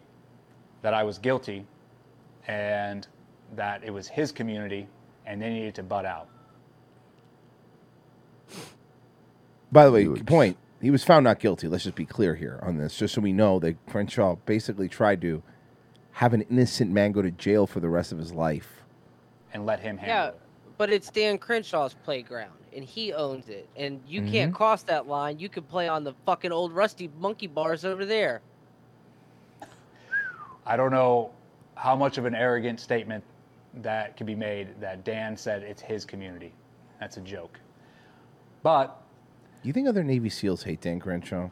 [0.83, 1.67] that I was guilty,
[2.47, 3.07] and
[3.57, 4.87] that it was his community,
[5.27, 6.29] and they needed to butt out.
[9.73, 10.57] By the way, point.
[10.81, 11.69] He was found not guilty.
[11.69, 15.21] Let's just be clear here on this, just so we know that Crenshaw basically tried
[15.21, 15.43] to
[16.13, 18.83] have an innocent man go to jail for the rest of his life.
[19.53, 20.41] And let him handle Yeah, it.
[20.79, 23.69] but it's Dan Crenshaw's playground, and he owns it.
[23.77, 24.57] And you can't Mhm.
[24.57, 25.39] cross that line.
[25.39, 28.41] You could play on the fucking old rusty monkey bars over there.
[30.65, 31.31] I don't know
[31.81, 33.25] how much of an arrogant statement
[33.83, 36.53] that can be made that Dan said it's his community.
[37.01, 37.59] That's a joke.
[38.63, 39.01] But
[39.63, 41.49] You think other Navy SEALs hate Dan Crenshaw?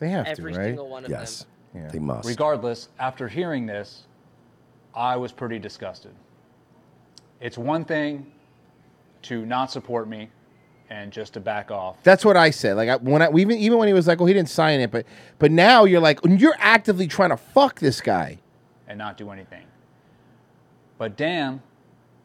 [0.00, 0.64] They have Every to, right?
[0.66, 1.86] single one of Yes, Yeah.
[1.88, 2.28] they must.
[2.28, 4.08] Regardless, after hearing this,
[4.96, 6.12] I was pretty disgusted.
[7.40, 8.32] It's one thing
[9.22, 10.28] to not support me
[10.90, 12.02] and just to back off.
[12.02, 12.76] That's what I said.
[12.76, 14.90] Like I, when I even even when he was like, "Oh, he didn't sign it,"
[14.90, 15.06] but
[15.38, 18.38] but now you're like, you're actively trying to fuck this guy.
[18.92, 19.64] And not do anything.
[20.98, 21.62] But Dan,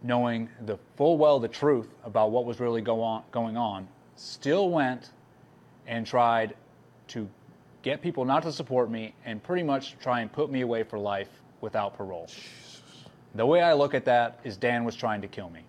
[0.03, 3.87] knowing the full well the truth about what was really go on, going on,
[4.17, 5.11] still went
[5.87, 6.55] and tried
[7.07, 7.27] to
[7.83, 10.99] get people not to support me and pretty much try and put me away for
[10.99, 11.29] life
[11.61, 12.27] without parole.
[13.33, 15.61] The way I look at that is Dan was trying to kill me.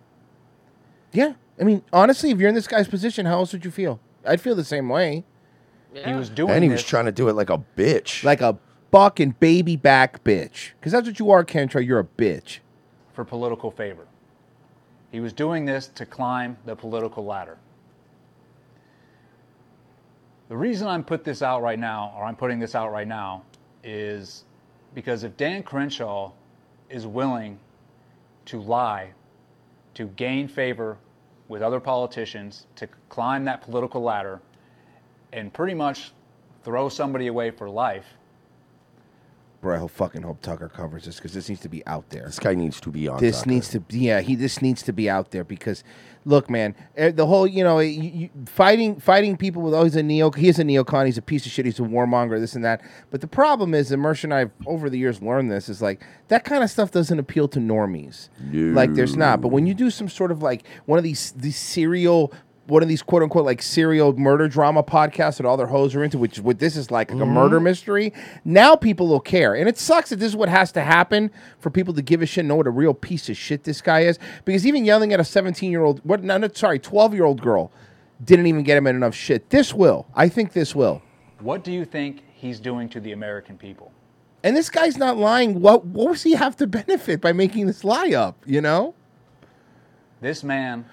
[1.13, 4.01] Yeah, I mean, honestly, if you're in this guy's position, how else would you feel?
[4.27, 5.25] I'd feel the same way.
[5.95, 8.25] He was doing and he was this- trying to do it like a bitch.
[8.25, 8.59] Like a
[8.91, 10.73] fucking baby back bitch.
[10.79, 11.85] Because that's what you are, Kentra.
[11.85, 12.59] You're a bitch.
[13.13, 14.07] for political favor.
[15.11, 17.59] He was doing this to climb the political ladder.
[20.49, 23.43] The reason I'm put this out right now, or I'm putting this out right now,
[23.83, 24.45] is
[24.95, 26.31] because if Dan Crenshaw
[26.89, 27.59] is willing
[28.47, 29.11] to lie
[29.95, 30.97] to gain favor
[31.49, 34.41] with other politicians, to climb that political ladder,
[35.33, 36.13] and pretty much
[36.63, 38.07] throw somebody away for life,
[39.61, 42.27] Bro, I hope fucking hope Tucker covers this because this needs to be out there.
[42.27, 43.19] This guy needs to be on.
[43.19, 43.51] This Tucker.
[43.51, 44.21] needs to be yeah.
[44.21, 45.83] He this needs to be out there because,
[46.25, 49.97] look, man, eh, the whole you know you, you, fighting fighting people with oh he's
[49.97, 52.55] a neo he is a neocon he's a piece of shit he's a warmonger this
[52.55, 52.83] and that.
[53.11, 55.83] But the problem is, and Mersh and I have over the years learned this is
[55.83, 58.29] like that kind of stuff doesn't appeal to normies.
[58.75, 59.41] Like there's not.
[59.41, 62.33] But when you do some sort of like one of these these serial
[62.69, 66.05] one of these quote unquote like serial murder drama podcasts that all their hoes are
[66.05, 67.33] into, which what this is like, like a mm-hmm.
[67.33, 68.13] murder mystery.
[68.45, 71.71] Now people will care, and it sucks that this is what has to happen for
[71.71, 74.01] people to give a shit, and know what a real piece of shit this guy
[74.01, 74.19] is.
[74.45, 76.23] Because even yelling at a seventeen year old, what?
[76.23, 77.73] No, no, sorry, twelve year old girl
[78.25, 79.51] didn't even get him in enough shit.
[79.51, 81.03] This will, I think, this will.
[81.41, 83.93] what do you think he's doing to the American people?
[84.43, 85.61] And this guy's not lying.
[85.61, 88.43] What what does he have to benefit by making this lie up?
[88.47, 88.95] You know?
[90.21, 90.85] This man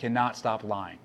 [0.00, 0.98] cannot stop lying.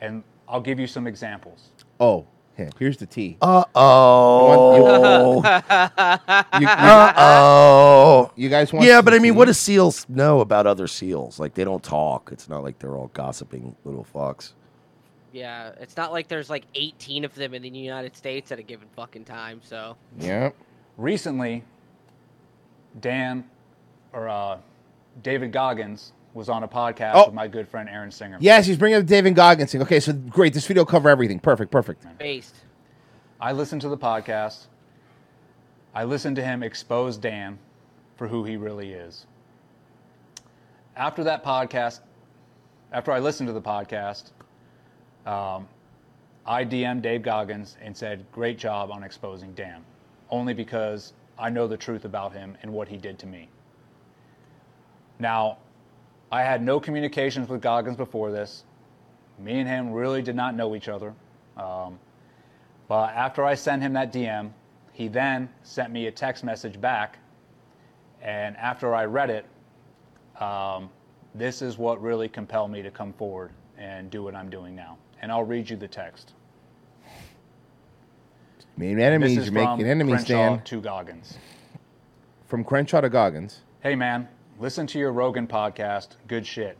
[0.00, 1.68] And I'll give you some examples.
[1.98, 2.26] Oh,
[2.56, 3.36] here, here's the tea.
[3.42, 5.42] Uh oh.
[6.54, 8.30] You- you- Uh oh.
[8.36, 9.38] You guys want Yeah, but I mean, tea?
[9.38, 11.38] what do seals know about other seals?
[11.40, 12.30] Like they don't talk.
[12.32, 14.52] It's not like they're all gossiping little fucks.
[15.32, 18.62] Yeah, it's not like there's like 18 of them in the United States at a
[18.62, 19.60] given fucking time.
[19.64, 20.50] So Yeah.
[20.96, 21.64] Recently,
[23.00, 23.44] Dan
[24.12, 24.58] or uh,
[25.24, 27.26] David Goggins was on a podcast Oh.
[27.26, 28.36] with my good friend Aaron Singer.
[28.40, 29.72] Yes, he's bringing up David Goggins.
[29.72, 29.80] thing.
[29.82, 30.52] Okay, so great.
[30.52, 31.38] This video will cover everything.
[31.40, 32.04] Perfect, perfect.
[32.18, 32.54] based.
[33.40, 34.66] I listened to the podcast.
[35.94, 37.58] I listened to him expose Dan
[38.16, 39.26] for who he really is.
[40.96, 42.00] After that podcast,
[42.92, 44.30] after I listened to the podcast,
[45.26, 45.68] um,
[46.46, 49.84] I DM'd Dave Goggins and said, Great job on exposing Dan,
[50.30, 53.48] only because I know the truth about him and what he did to me.
[55.18, 55.58] Now,
[56.34, 58.64] I had no communications with Goggins before this.
[59.38, 61.14] Me and him really did not know each other.
[61.56, 61.96] Um,
[62.88, 64.50] but after I sent him that DM,
[64.92, 67.18] he then sent me a text message back.
[68.20, 69.46] And after I read it,
[70.42, 70.90] um,
[71.36, 74.98] this is what really compelled me to come forward and do what I'm doing now.
[75.22, 76.32] And I'll read you the text.
[78.56, 78.66] This
[78.98, 80.64] enemies, you're making enemies, Crenshaw Dan.
[80.64, 81.38] to Goggins.
[82.48, 83.60] From Crenshaw to Goggins.
[83.84, 84.26] Hey man,
[84.58, 86.10] listen to your Rogan podcast.
[86.28, 86.76] Good shit.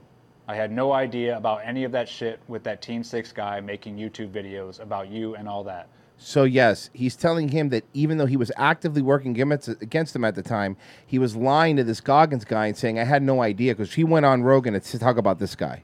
[0.47, 3.97] I had no idea about any of that shit with that Team Six guy making
[3.97, 5.89] YouTube videos about you and all that.
[6.17, 10.25] So yes, he's telling him that even though he was actively working against against him
[10.25, 10.77] at the time,
[11.07, 14.05] he was lying to this Goggins guy and saying, "I had no idea," because he
[14.05, 15.83] went on Rogan to talk about this guy.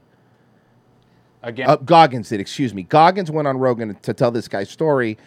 [1.43, 2.83] Again, Uh, Goggins did, excuse me.
[2.83, 5.17] Goggins went on Rogan to tell this guy's story,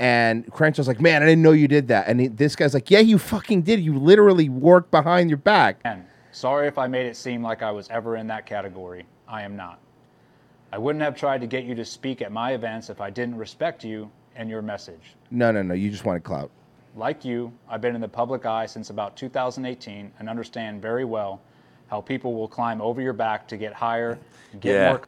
[0.00, 2.90] and Crenshaw's like, "Man, I didn't know you did that." And he, this guy's like,
[2.90, 3.78] "Yeah, you fucking did.
[3.80, 7.70] You literally worked behind your back." Again, sorry if I made it seem like I
[7.70, 9.06] was ever in that category.
[9.28, 9.78] I am not.
[10.72, 13.36] I wouldn't have tried to get you to speak at my events if I didn't
[13.36, 15.14] respect you and your message.
[15.30, 15.74] No, no, no.
[15.74, 16.50] You just wanted clout.
[16.96, 21.40] Like you, I've been in the public eye since about 2018 and understand very well
[21.88, 24.18] how people will climb over your back to get higher,
[24.60, 24.88] get Yeah.
[24.90, 25.02] more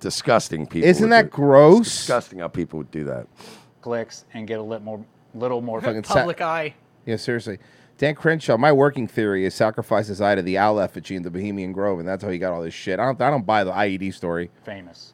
[0.00, 0.88] Disgusting people.
[0.88, 1.86] Isn't that do- gross?
[1.86, 3.26] It's disgusting how people would do that.
[3.82, 5.04] Clicks and get a little more,
[5.34, 6.74] little more Fucking sa- Public eye.
[7.04, 7.58] Yeah, seriously.
[7.98, 11.30] Dan Crenshaw, my working theory is sacrifice his eye to the owl effigy in the
[11.30, 12.98] Bohemian Grove, and that's how he got all this shit.
[12.98, 14.50] I don't, I don't buy the IED story.
[14.64, 15.12] famous.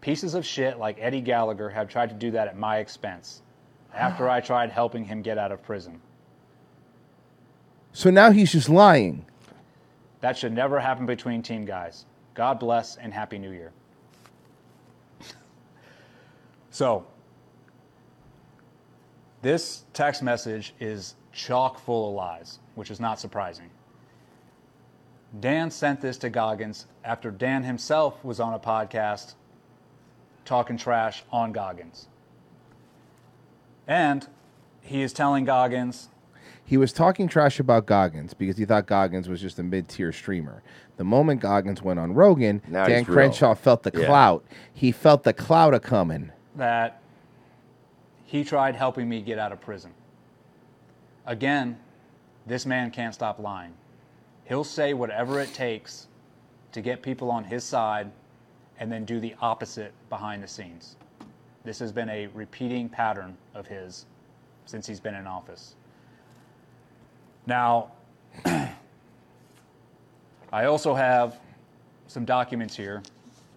[0.00, 3.42] Pieces of shit like Eddie Gallagher have tried to do that at my expense
[3.94, 6.00] after I tried helping him get out of prison.
[7.92, 9.24] So now he's just lying.
[10.20, 12.06] That should never happen between team guys.
[12.34, 13.72] God bless and Happy New Year.
[16.70, 17.06] so,
[19.44, 23.68] this text message is chock full of lies, which is not surprising.
[25.38, 29.34] Dan sent this to Goggins after Dan himself was on a podcast
[30.46, 32.08] talking trash on Goggins.
[33.86, 34.26] And
[34.80, 36.08] he is telling Goggins
[36.64, 40.62] He was talking trash about Goggins because he thought Goggins was just a mid-tier streamer.
[40.96, 43.16] The moment Goggins went on Rogan, Now Dan he's real.
[43.16, 44.06] Crenshaw felt the Yeah.
[44.06, 44.44] clout.
[44.72, 46.30] He felt the clout a coming.
[46.56, 47.02] that
[48.24, 49.92] he tried helping me get out of prison.
[51.26, 51.78] Again,
[52.46, 53.72] this man can't stop lying.
[54.44, 56.08] He'll say whatever it takes
[56.72, 58.10] to get people on his side
[58.78, 60.96] and then do the opposite behind the scenes.
[61.64, 64.06] This has been a repeating pattern of his
[64.66, 65.76] since he's been in office.
[67.46, 67.92] Now,
[68.44, 68.74] I
[70.52, 71.40] also have
[72.06, 73.02] some documents here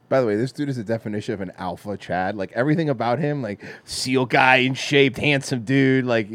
[0.10, 2.36] By the way, this dude is the definition of an alpha Chad.
[2.36, 6.06] Like everything about him, like seal guy in shaped, handsome dude.
[6.06, 6.30] Like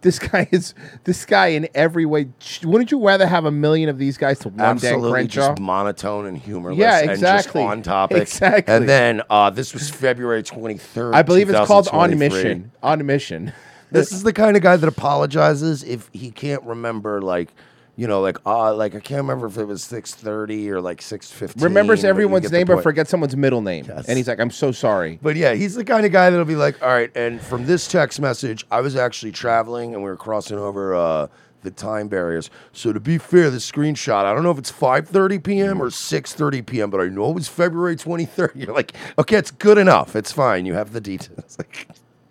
[0.00, 0.74] this guy is
[1.04, 2.28] this guy in every way.
[2.64, 5.48] Wouldn't you rather have a million of these guys to one Dan Absolutely, Crenshaw?
[5.50, 6.78] just monotone and humorless.
[6.78, 7.62] Yeah, And just exactly.
[7.62, 8.22] on topic.
[8.22, 8.74] Exactly.
[8.74, 11.14] And then uh, this was February twenty third.
[11.14, 12.72] I believe it's called On Mission.
[12.82, 13.52] On Mission.
[13.92, 17.52] This is the kind of guy that apologizes if he can't remember, like,
[17.96, 21.02] you know, like, uh, like I can't remember if it was six thirty or like
[21.02, 21.62] six fifteen.
[21.62, 23.90] Remembers everyone's name but forgets someone's middle name.
[23.90, 25.18] And he's like, I'm so sorry.
[25.20, 27.10] But yeah, he's the kind of guy that'll be like, all right.
[27.14, 31.26] And from this text message, I was actually traveling and we were crossing over uh,
[31.62, 32.50] the time barriers.
[32.72, 35.80] So to be fair, the screenshot, I don't know if it's 5:30 p.m.
[35.82, 38.52] or 6:30 p.m., but I know it was February 23rd.
[38.54, 40.16] You're like, okay, it's good enough.
[40.16, 40.66] It's fine.
[40.66, 41.58] You have the details.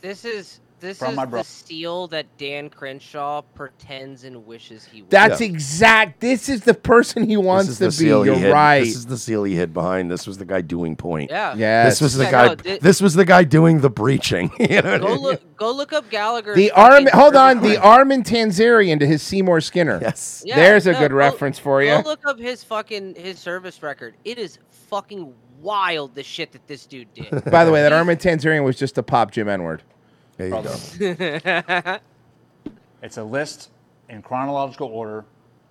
[0.01, 4.83] This is this From is my bro- the seal that Dan Crenshaw pretends and wishes
[4.85, 5.09] he was.
[5.09, 6.19] That's exact.
[6.19, 8.05] This is the person he wants to be.
[8.07, 8.51] You're hid.
[8.51, 8.79] right.
[8.81, 10.11] This is the seal he hid behind.
[10.11, 11.29] This was the guy doing point.
[11.31, 11.55] Yeah.
[11.55, 11.93] Yes.
[11.93, 12.47] This was the Yeah, guy.
[12.47, 14.51] no, thi- this was the guy doing the breaching.
[14.59, 15.17] you know what I Go mean?
[15.21, 16.55] look go look up Gallagher.
[16.55, 19.99] The Arm, hold on, the Armin Tamzarian to his Seymour Skinner.
[20.01, 21.91] Yes, Yeah, there's a no, good go- reference for you.
[22.01, 24.15] Go look up his fucking his service record.
[24.25, 24.57] It is
[24.89, 27.45] fucking wild the shit that this dude did.
[27.51, 29.83] By the way, that Armin Tamzarian was just a pop Jim N-word.
[30.37, 31.99] There you go.
[33.03, 33.71] It's a list
[34.09, 35.25] in chronological order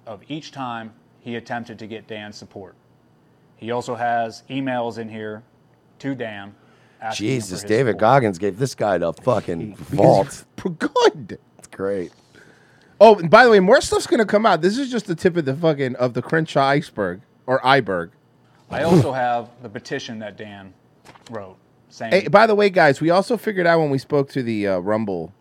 [0.07, 2.75] of each time he attempted to get Dan's support.
[3.57, 5.43] He also has emails in here
[6.01, 6.55] to Dan.
[7.01, 8.01] asking him for Jesus, David support.
[8.01, 10.45] Goggins gave this guy the fucking vault.
[10.79, 11.39] Good.
[11.59, 12.13] It's great.
[13.01, 14.61] Oh, and by the way, more stuff's gonna come out.
[14.61, 18.11] This is just the tip of the fucking of the Crenshaw iceberg or iceberg.
[18.71, 20.75] I also have the petition that Dan
[21.31, 21.57] wrote
[21.91, 24.67] saying Hey, by the way, guys, we also figured out when we spoke to the
[24.67, 25.33] uh, Rumble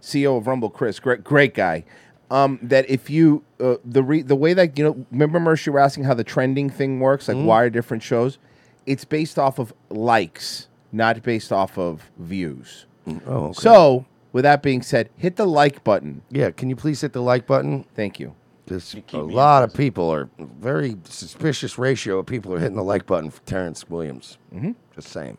[0.00, 1.84] CEO of Rumble, Chris, great, great guy,
[2.30, 5.72] um, that if you uh, the re- the way that you know, remember Mersh, you
[5.72, 7.44] were asking how the trending thing works, like Mhm.
[7.44, 8.38] why are different shows?
[8.86, 12.86] It's based off of likes, not based off of views.
[13.26, 13.52] Oh, okay.
[13.60, 16.22] So, with that being said, hit the like button.
[16.30, 17.84] Yeah, can you please hit the like button?
[17.94, 18.34] Thank you.
[18.68, 23.04] Just a lot of people are very suspicious ratio of people are hitting the like
[23.04, 24.38] button for Terrence Williams.
[24.54, 24.72] Mm-hmm.
[24.94, 25.36] Just saying.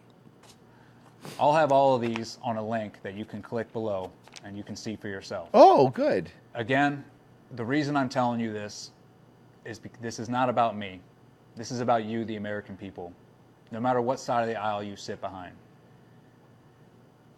[1.39, 4.11] I'll have all of these on a link that you can click below
[4.43, 5.49] and you can see for yourself.
[5.53, 6.31] Oh, good.
[6.53, 7.03] Again,
[7.55, 8.91] the reason I'm telling you this
[9.65, 10.99] is because this is not about me.
[11.55, 13.13] This is about you, the American people.
[13.71, 15.53] No matter what side of the aisle you sit behind.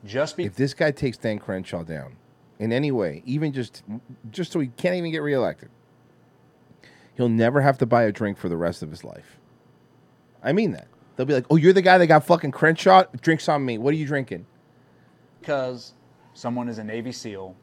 [0.05, 2.15] Just be If this guy takes Dan Crenshaw down
[2.59, 3.83] in any way, even just
[4.31, 5.69] just so he can't even get reelected,
[7.15, 9.39] he'll never have to buy a drink for the rest of his life.
[10.43, 10.87] I mean that.
[11.15, 13.03] They'll be like, "Oh, you're the guy that got fucking Crenshaw.
[13.21, 13.77] Drinks on me.
[13.77, 14.45] What are you drinking?"
[15.41, 15.91] because
[16.33, 17.53] someone is a Navy SEAL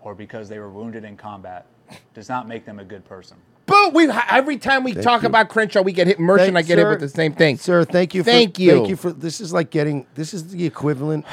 [0.00, 1.66] or because they were wounded in combat
[2.14, 3.36] does not make them a good person.
[3.66, 5.28] But we every time we Thank talk you.
[5.28, 6.18] about Crenshaw, we get hit.
[6.18, 6.90] Mersh and I Thank- get hit sir.
[6.90, 7.56] with the same thing.
[7.58, 8.22] Sir, thank you.
[8.24, 8.70] For, Thank you.
[8.72, 9.40] Thank you for this.
[9.40, 10.06] Is like getting.
[10.14, 11.24] This is the equivalent.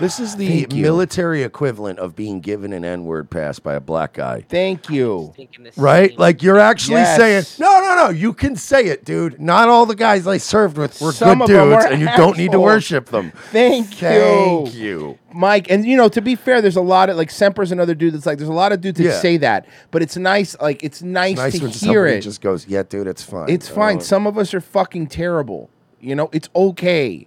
[0.00, 0.82] This is the Thank you.
[0.82, 4.44] military equivalent of being given an N-word pass by a black guy.
[4.48, 5.32] Thank you.
[5.76, 6.18] Right?
[6.18, 7.16] Like you're actually Yes.
[7.16, 8.10] saying, no, no, no.
[8.10, 9.40] You can say it, dude.
[9.40, 12.08] Not all the guys I served with were Some good of dudes, were and you
[12.16, 12.64] don't need to assholes.
[12.64, 13.32] worship them.
[13.52, 14.08] Thank you.
[14.08, 15.18] Thank you.
[15.32, 15.70] Mike.
[15.70, 18.26] And you know, to be fair, there's a lot of like Semper's another dude that's
[18.26, 19.18] like, there's a lot of dudes that Yeah.
[19.20, 20.56] say that, but it's nice.
[20.60, 22.20] Like it's nice, It's nice to when hear somebody it.
[22.20, 23.48] just goes, yeah, dude, it's fine.
[23.48, 24.00] It's fine.
[24.00, 25.70] Some of us are fucking terrible.
[26.00, 27.26] You know, it's okay.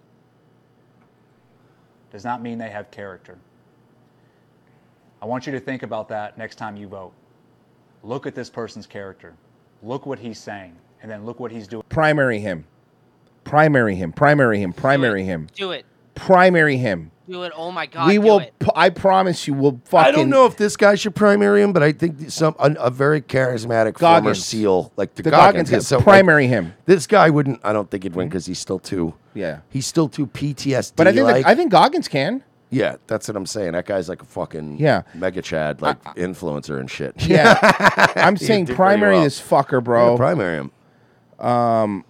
[2.11, 3.37] Does not mean they have character.
[5.21, 7.13] I want you to think about that next time you vote.
[8.03, 9.33] Look at this person's character.
[9.83, 11.83] Look what he's saying, and then look what he's doing.
[11.89, 12.65] Primary him.
[13.43, 14.11] Primary him.
[14.11, 14.73] Primary him.
[14.73, 15.47] Primary him.
[15.55, 15.85] Do it.
[16.15, 17.11] Primary him.
[17.29, 17.51] Do it.
[17.55, 18.07] Oh my god.
[18.07, 18.39] we do will.
[18.39, 18.53] it.
[18.57, 20.07] p- I promise you, we'll fucking.
[20.07, 22.89] I don't know if this guy should primary him, but I think some a, a
[22.89, 24.45] very charismatic former Goggins.
[24.45, 26.73] SEAL like the, The Goggins, Goggins yeah, guy, so, like, primary him.
[26.85, 27.59] This guy wouldn't.
[27.63, 29.13] I don't think he'd win because he's still too.
[29.33, 29.59] Yeah.
[29.69, 30.93] He's still too PTSD.
[30.95, 31.45] But I think like.
[31.45, 32.43] I think Goggins can.
[32.69, 33.73] Yeah, that's what I'm saying.
[33.73, 35.03] That guy's like a fucking Yeah.
[35.13, 37.13] mega chad, like influencer and shit.
[37.21, 37.57] Yeah,
[38.15, 39.23] I'm saying primary well.
[39.23, 40.11] this fucker, bro.
[40.11, 40.71] Yeah, primary him.
[41.45, 42.03] Um,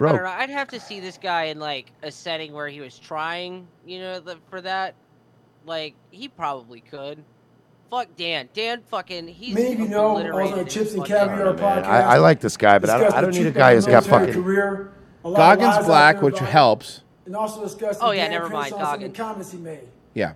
[0.00, 0.28] I don't know.
[0.28, 4.00] I'd have to see this guy in like a setting where he was trying, you
[4.00, 4.94] know, the, for that.
[5.66, 7.22] Like he probably could.
[7.90, 8.48] Fuck Dan.
[8.54, 11.84] Dan fucking he's maybe of you know, obliterated also Chips and Caviar podcast.
[11.84, 14.04] I, I like this guy, but I don't, I don't need a guy who's got
[14.04, 14.34] fucking.
[14.34, 14.92] career.
[15.24, 17.02] A lot of Goggins black, which helps.
[17.24, 19.16] And also discussed Oh, yeah, Dan never mind, Crenshaw and some of the Goggins.
[19.16, 19.88] comments he made.
[20.12, 20.34] Yeah.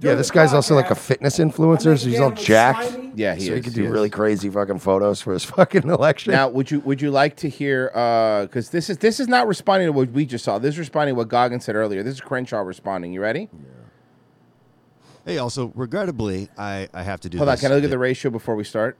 [0.00, 2.96] Yeah, this guy's also like a fitness influencer, so he's all jacked.
[3.14, 3.90] Yeah, he so he is, could he do is.
[3.90, 6.32] really crazy fucking photos for his fucking election.
[6.32, 7.90] Now, would you would you like to hear?
[7.94, 10.58] Uh, because this is this is not responding to what we just saw.
[10.58, 12.02] This is responding to what Goggins said earlier.
[12.02, 13.12] This is Crenshaw responding.
[13.12, 13.48] You ready?
[13.52, 13.58] Yeah.
[15.26, 17.52] Hey, also, regrettably, I, I have to do Hold on.
[17.54, 17.60] this.
[17.60, 18.96] Can I look at the ratio before we start?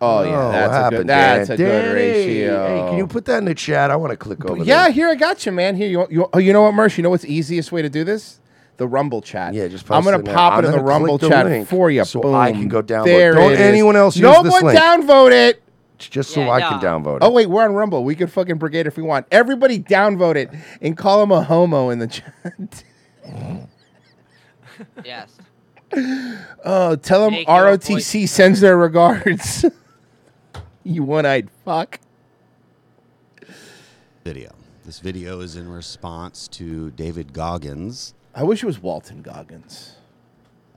[0.00, 1.06] Oh, yeah, Oh, that's what a happened, good.
[1.08, 1.54] That's Dan?
[1.54, 2.66] a good Danny, ratio.
[2.66, 3.90] Hey, can you put that in the chat?
[3.90, 4.62] I want to click over.
[4.64, 4.92] Yeah, there.
[4.92, 5.76] here I got you, man.
[5.76, 6.96] Here you you oh, you know what, Mersh?
[6.96, 8.40] You know what's the easiest way to do this?
[8.82, 9.54] The Rumble chat.
[9.54, 10.34] Yeah, just I'm gonna it in there.
[10.34, 12.04] pop I'm it in the gonna Rumble click the chat link for you.
[12.04, 12.34] so Boom.
[12.34, 13.04] I can go downvote.
[13.04, 13.60] There Don't it is.
[13.60, 14.76] anyone else use no this one link.
[14.76, 15.62] downvote it.
[15.98, 17.22] Just so I can downvote it.
[17.22, 18.02] Oh wait, we're on Rumble.
[18.02, 19.28] We could fucking brigade if we want.
[19.30, 20.50] Everybody downvote it
[20.80, 22.82] and call him a homo in the chat.
[25.04, 25.36] yes.
[26.64, 29.64] Oh, tell him Make your ROTC sends their regards.
[30.82, 32.00] you one-eyed fuck.
[34.24, 34.50] video.
[34.84, 39.96] This video is in response to David Goggins I wish it was Walton Goggins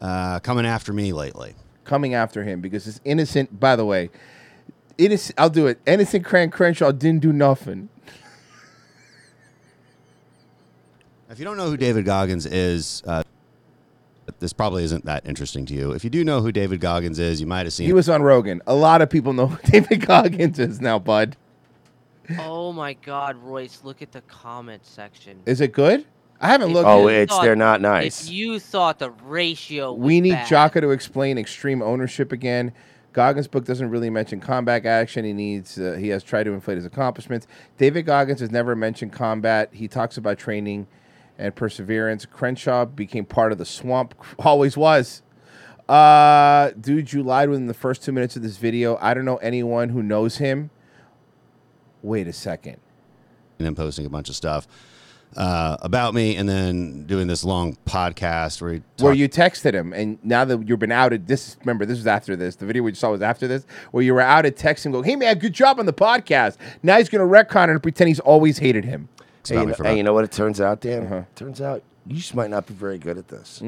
[0.02, 1.56] uh, coming after me lately.
[1.86, 3.60] coming after him because it's innocent.
[3.60, 4.10] By the way,
[4.98, 5.40] innocent.
[5.40, 5.80] I'll do it.
[5.86, 7.90] Innocent Cran Crenshaw didn't do nothing.
[11.30, 13.23] If you don't know who David Goggins is, uh,
[14.40, 15.91] this probably isn't that interesting to you.
[15.91, 18.22] If you do know who David Goggins is, you might have seen He was on
[18.22, 18.61] Rogan.
[18.68, 21.36] A lot of people know who David Goggins is now, bud.
[22.40, 23.82] Oh my God, Royce!
[23.84, 25.41] Look at the comment section.
[25.45, 26.06] Is it good?
[26.41, 26.88] I haven't looked.
[26.88, 28.26] Oh, You it's thought- they're not nice.
[28.26, 30.48] If you thought the ratio, was We need bad.
[30.48, 32.74] Jocko to explain extreme ownership again.
[33.14, 35.24] Goggins' book doesn't really mention combat action.
[35.24, 35.80] He needs.
[35.80, 37.48] Uh, he has tried to inflate his accomplishments.
[37.78, 39.70] David Goggins has never mentioned combat.
[39.72, 40.88] He talks about training
[41.38, 42.26] and perseverance.
[42.26, 44.14] Crenshaw became part of the swamp.
[44.40, 45.22] Always was.
[45.88, 48.98] Uh, dude, you lied within the first two minutes of this video.
[49.02, 50.70] I don't know anyone who knows him.
[52.02, 52.78] Wait a second.
[53.60, 54.68] and then posting a bunch of stuff
[55.36, 59.94] uh, about me, and then doing this long podcast where he where you texted him,
[59.94, 62.56] and now that you've been outed, this remember this was after this.
[62.56, 65.16] The video we saw was after this, where you were outed, text him, go, "Hey
[65.16, 68.57] man, good job on the podcast." Now he's gonna retcon it and pretend he's always
[68.57, 69.10] hated him.
[69.48, 71.28] Hey, you know, hey, you know what it turns out, Dan?
[71.36, 73.62] Turns out you just might not be very good at this.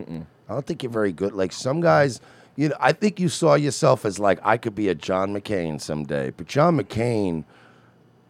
[0.49, 1.33] I don't think you're very good.
[1.33, 2.21] Like some guys,
[2.55, 5.81] you know, I think you saw yourself as like I could be a John McCain
[5.81, 7.43] someday, but John McCain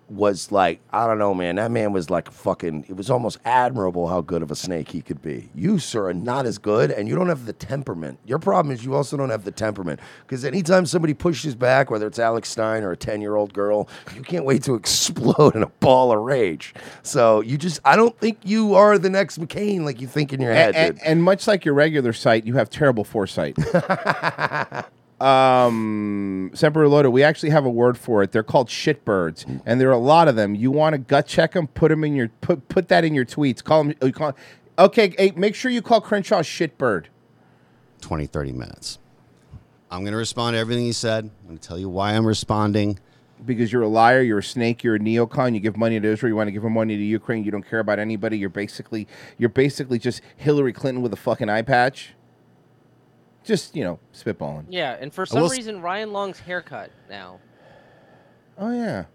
[0.09, 1.55] was like I don't know, man.
[1.55, 2.85] That man was like fucking.
[2.87, 5.49] It was almost admirable how good of a snake he could be.
[5.53, 8.19] You, sir, are not as good, and you don't have the temperament.
[8.25, 9.99] Your problem is you also don't have the temperament.
[10.25, 14.45] Because anytime somebody pushes back, whether it's Alex Stein or a ten-year-old girl, you can't
[14.45, 16.73] wait to explode in a ball of rage.
[17.03, 20.41] So you just, I don't think you are the next McCain like you think in
[20.41, 20.75] your head.
[20.75, 23.57] and, and, and much like your regular sight, you have terrible foresight.
[25.19, 28.31] um, Semper Loda, we actually have a word for it.
[28.31, 30.53] They're called shitbirds, and there are a lot of them.
[30.53, 31.67] You want to gut check them?
[31.67, 33.63] Put them in your put put that in your tweets.
[33.63, 33.95] Call them.
[34.01, 34.35] You call,
[34.77, 37.05] okay, hey, make sure you call Crenshaw shitbird.
[38.01, 38.99] 20, 30 minutes.
[39.89, 41.23] I'm going to respond to everything he said.
[41.23, 42.99] I'm going to tell you why I'm responding.
[43.45, 45.53] because you're a liar, you're a snake, you're a neocon.
[45.53, 47.43] You give money to Israel, you want to give money to Ukraine.
[47.43, 48.37] You don't care about anybody.
[48.37, 49.07] You're basically
[49.37, 52.13] you're basically just Hillary Clinton with a fucking eye patch.
[53.47, 54.65] Just you know, spitballing.
[54.69, 57.39] Yeah, and for some will s- reason, Ryan Long's haircut now.
[58.59, 59.05] Oh yeah.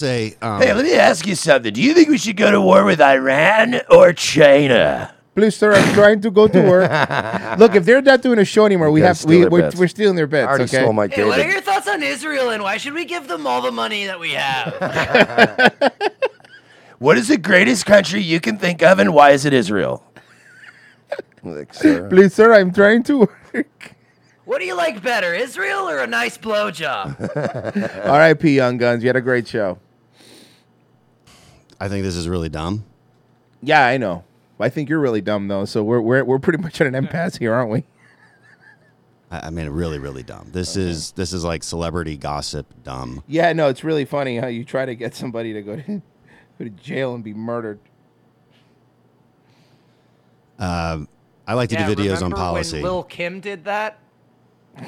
[0.00, 1.72] Say, um, hey, let me ask you something.
[1.72, 5.14] Do you think we should go to war with Iran or China?
[5.34, 6.90] Please, sir, I'm trying to go to work.
[7.58, 9.50] Look, if they're not doing a show anymore, we You have guys steal we, their
[9.50, 9.76] we're, bits.
[9.76, 10.46] we're stealing their bits.
[10.46, 10.78] I already okay?
[10.78, 11.52] stole my Hey, what are David.
[11.52, 14.30] your thoughts on Israel and why should we give them all the money that we
[14.32, 15.92] have?
[16.98, 20.04] What is the greatest country you can think of, and why is it Israel?
[21.42, 22.08] Like, sir.
[22.08, 23.94] Please, sir, I'm trying to work.
[24.44, 28.06] what do you like better, Israel or a nice blowjob?
[28.06, 28.54] R.I.P.
[28.54, 29.02] Young Guns.
[29.02, 29.78] You had a great show.
[31.80, 32.84] I think this is really dumb.
[33.62, 34.24] Yeah, I know.
[34.60, 35.64] I think you're really dumb though.
[35.64, 37.84] So we're we're we're pretty much at an impasse here, aren't we?
[39.32, 40.50] I, I mean, really, really dumb.
[40.52, 43.24] This is this is like celebrity gossip dumb.
[43.26, 46.64] Yeah, no, it's really funny how you try to get somebody to go to go
[46.64, 47.80] to jail and be murdered.
[50.58, 51.08] Um,
[51.52, 52.78] I like to yeah, do videos on policy.
[52.78, 53.98] When Lil Kim did that?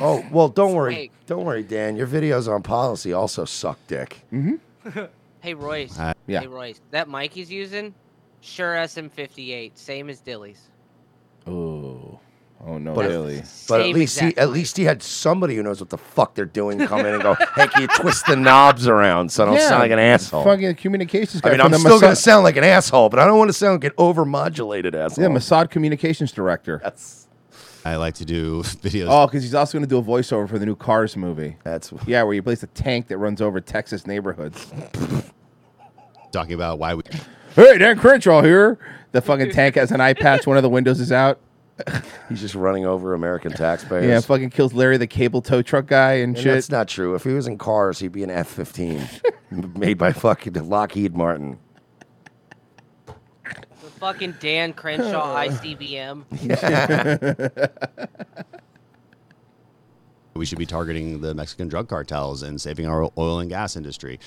[0.01, 1.13] Oh well, don't worry, Snake.
[1.27, 1.95] don't worry, Dan.
[1.95, 4.23] Your videos on policy also suck dick.
[4.33, 5.05] Mm-hmm.
[5.43, 5.99] Hey Royce.
[5.99, 6.41] Uh, yeah.
[6.41, 6.81] Hey Royce.
[6.91, 7.95] That mic he's using,
[8.41, 10.71] Shure SM58, same as Dilley's.
[11.47, 12.19] Oh,
[12.67, 13.37] oh no, But, really?
[13.69, 16.35] but at Same least he at least he had somebody who knows what the fuck
[16.35, 19.47] they're doing come in and go, hey, can you twist the knobs around so I
[19.47, 20.45] don't sound like an asshole?
[20.45, 21.51] Fucking communications guy.
[21.51, 23.49] I mean, I'm the still going to sound like an asshole, but I don't want
[23.51, 25.23] to sound like an overmodulated asshole.
[25.25, 26.81] Yeah, Mossad communications director.
[26.83, 27.29] That's.
[27.87, 29.09] I like to do videos.
[29.11, 31.57] Oh, because he's also going to do a voiceover for the new Cars movie.
[31.65, 34.73] That's yeah, where he plays a tank that runs over Texas neighborhoods.
[36.33, 37.03] talking about why we.
[37.55, 38.79] Hey, Dan Crenshaw here.
[39.13, 40.47] The fucking tank has an eye patch.
[40.47, 41.39] One of the windows is out.
[42.29, 44.07] He's just running over American taxpayers.
[44.07, 46.55] Yeah, fucking kills Larry the cable tow truck guy and, And shit.
[46.55, 47.15] that's not true.
[47.15, 49.03] If he was in cars, he'd be an F fifteen,
[49.51, 51.59] made by fucking Lockheed Martin.
[53.07, 53.15] The
[53.99, 56.25] fucking Dan Crenshaw ICBM.
[60.35, 64.19] we should be targeting the Mexican drug cartels and saving our oil and gas industry.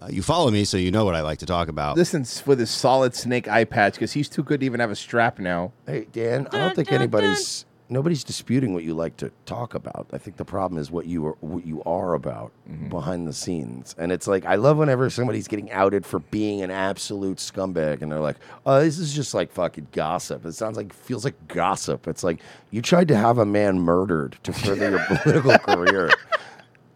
[0.00, 1.96] Uh, you follow me, so you know what I like to talk about.
[1.96, 4.90] Listen s- with his solid snake eye patch because he's too good to even have
[4.90, 5.72] a strap now.
[5.86, 10.06] Hey, Dan, I don't think anybody's nobody's disputing what you like to talk about.
[10.12, 12.88] I think the problem is what you are what you are about Mm-hmm.
[12.88, 13.96] behind the scenes.
[13.98, 18.12] And it's like I love whenever somebody's getting outed for being an absolute scumbag and
[18.12, 22.06] they're like, "Oh, this is just like fucking gossip." It sounds like feels like gossip.
[22.06, 22.38] It's like
[22.70, 26.10] you tried to have a man murdered to further your political career.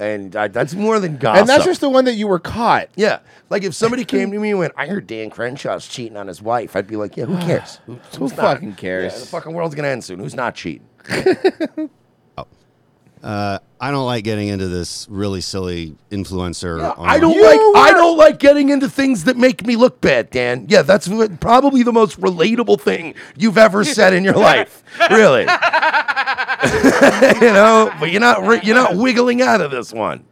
[0.05, 1.41] And I, that's more than gossip.
[1.41, 2.89] And that's just the one that you were caught.
[2.95, 3.21] Yeah.
[3.49, 6.43] Like if somebody came to me and went, I heard Dan Crenshaw's cheating on his
[6.43, 7.81] wife, I'd be like, yeah, who cares?
[7.87, 8.55] Who, Who who's not?
[8.55, 9.13] fucking cares?
[9.15, 10.19] Yeah, the fucking world's gonna end soon.
[10.21, 10.87] Who's not cheating?
[13.25, 16.97] Uh, I don't like getting into this really silly influencer.
[16.99, 20.29] on- I don't like I don't like getting into things that make me look bad,
[20.29, 20.67] Dan.
[20.69, 21.09] Yeah, that's
[21.41, 24.83] probably the most relatable thing you've ever said in your life.
[25.11, 25.41] Really.
[27.41, 30.25] you know, but you're not you're not wiggling out of this one.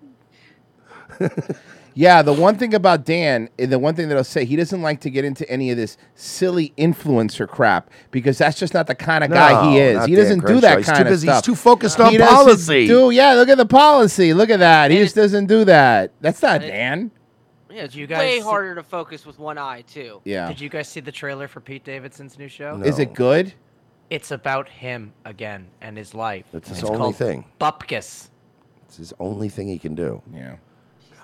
[1.94, 4.80] Yeah, the one thing about Dan, eh, the one thing that I'll say, he doesn't
[4.82, 8.94] like to get into any of this silly influencer crap because that's just not the
[8.94, 10.04] kind of guy he is.
[10.06, 10.60] He Dan doesn't do Crenshaw.
[10.62, 12.86] that He's too kind of busy- he's too focused on He policy.
[12.86, 14.32] Do yeah, look at the policy.
[14.34, 14.90] Look at that.
[14.90, 16.12] He just doesn't do that.
[16.20, 17.10] That's not Dan.
[17.70, 20.20] Yeah, it's you way guys- harder to focus with one eye too.
[20.24, 20.48] Yeah.
[20.48, 22.80] Did you guys see the trailer for Pete Davidson's new show?
[22.82, 23.54] Is it good?
[24.10, 26.44] It's about him again and his life.
[26.52, 27.44] That's his It's only called thing.
[27.58, 28.28] Bupkis.
[28.86, 30.20] It's his only thing he can do.
[30.34, 30.56] Yeah.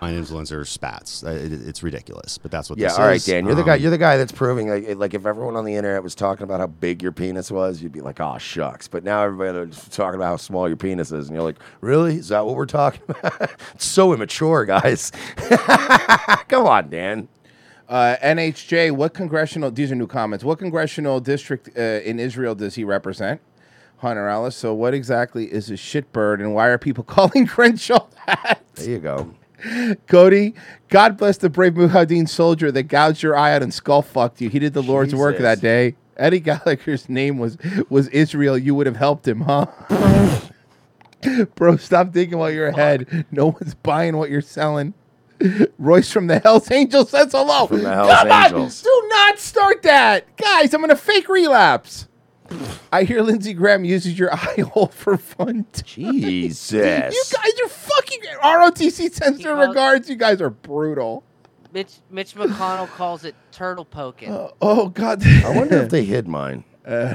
[0.01, 1.25] Find influencer spats.
[1.25, 2.79] Uh, it- it's ridiculous, but that's what.
[2.79, 3.25] Yeah, this all right, is.
[3.27, 3.45] Dan.
[3.47, 3.75] You're the guy.
[3.75, 6.45] Um, You're the guy that's proving like, like if everyone on the internet was talking
[6.45, 10.15] about how big your penis was, you'd be like, "Oh shucks." But now everybody's talking
[10.15, 12.15] about how small your penis is, and you're like, "Really?
[12.17, 15.11] Is that what we're talking about?" it's so immature, guys.
[16.49, 17.29] Come on, Dan.
[17.89, 19.71] Uh, NHJ, what congressional?
[19.71, 20.45] These are new comments.
[20.45, 23.41] What congressional district uh, in Israel does he represent?
[23.97, 24.55] Hunter Ellis.
[24.55, 28.61] So, what exactly is a shitbird, and why are people calling Crenshaw that?
[28.77, 29.35] There you go.
[30.07, 30.55] Cody,
[30.89, 34.49] God bless the brave Mujahideen soldier that gouged your eye out and skull fucked you.
[34.49, 35.97] He did the Lord's work that day.
[36.17, 37.57] Eddie Gallagher's name was
[37.89, 38.59] was Israel.
[38.59, 39.67] You would have helped him, huh?
[41.55, 43.27] Bro, stop thinking while you're ahead.
[43.31, 44.95] No one's buying what you're selling.
[45.79, 47.69] Royce from the Hells Angels says hello.
[47.69, 48.85] From the Hells Come Angels.
[48.85, 50.75] on, do not start that, guys.
[50.75, 52.08] I'm gonna fake relapse.
[52.93, 55.67] I hear Lindsey Graham uses your eye hole for fun.
[55.73, 55.83] too.
[56.13, 56.73] Jesus.
[57.15, 60.09] you guys are fucking ROTC sends their regards.
[60.09, 61.25] You guys are brutal.
[61.73, 64.31] Mitch Mitch McConnell calls it turtle poking.
[64.63, 65.23] Oh God!
[65.27, 66.65] I wonder if they hid mine.
[66.89, 67.13] Wait,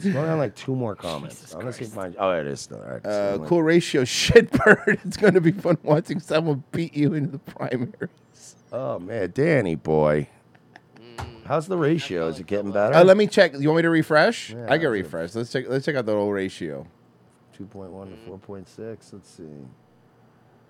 [0.00, 1.52] slow down like two more comments.
[1.52, 2.14] I want to see if mine.
[2.16, 2.80] Oh, it is still.
[2.80, 3.04] All right.
[3.04, 5.04] Uh, so cool ratio, shitbird.
[5.04, 8.54] It's going to be fun watching someone beat you into the primaries.
[8.72, 10.28] Oh man, Danny boy.
[11.44, 12.28] How's the ratio?
[12.28, 12.94] Is it getting better?
[12.94, 13.52] Uh, let me check.
[13.58, 14.50] You want me to refresh?
[14.50, 14.90] Yeah, I get I'll do it.
[14.90, 15.34] refresh.
[15.34, 15.64] Let's check.
[15.68, 16.86] Let's check out the old ratio.
[17.56, 19.12] Two point one to four point six.
[19.12, 19.44] Let's see.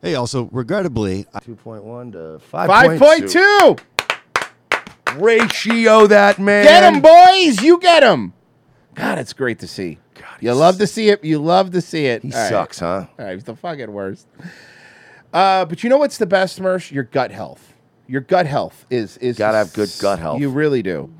[0.00, 3.76] Hey, also, regrettably, Two point one to Five five point two.
[5.16, 6.64] Ratio that man.
[6.64, 7.62] Get him, boys.
[7.62, 8.32] You get him.
[8.94, 9.98] God, it's great to see.
[10.14, 11.22] God, you love to see it.
[11.24, 12.22] You love to see it.
[12.22, 12.48] He All right.
[12.48, 13.06] sucks, huh?
[13.18, 14.26] All right, he's the fucking worst.
[15.32, 16.90] Uh, but you know what's the best, Mersh?
[16.90, 17.71] Your gut health.
[18.12, 20.38] Your gut health is is Gotta have good gut health.
[20.38, 21.10] You really do.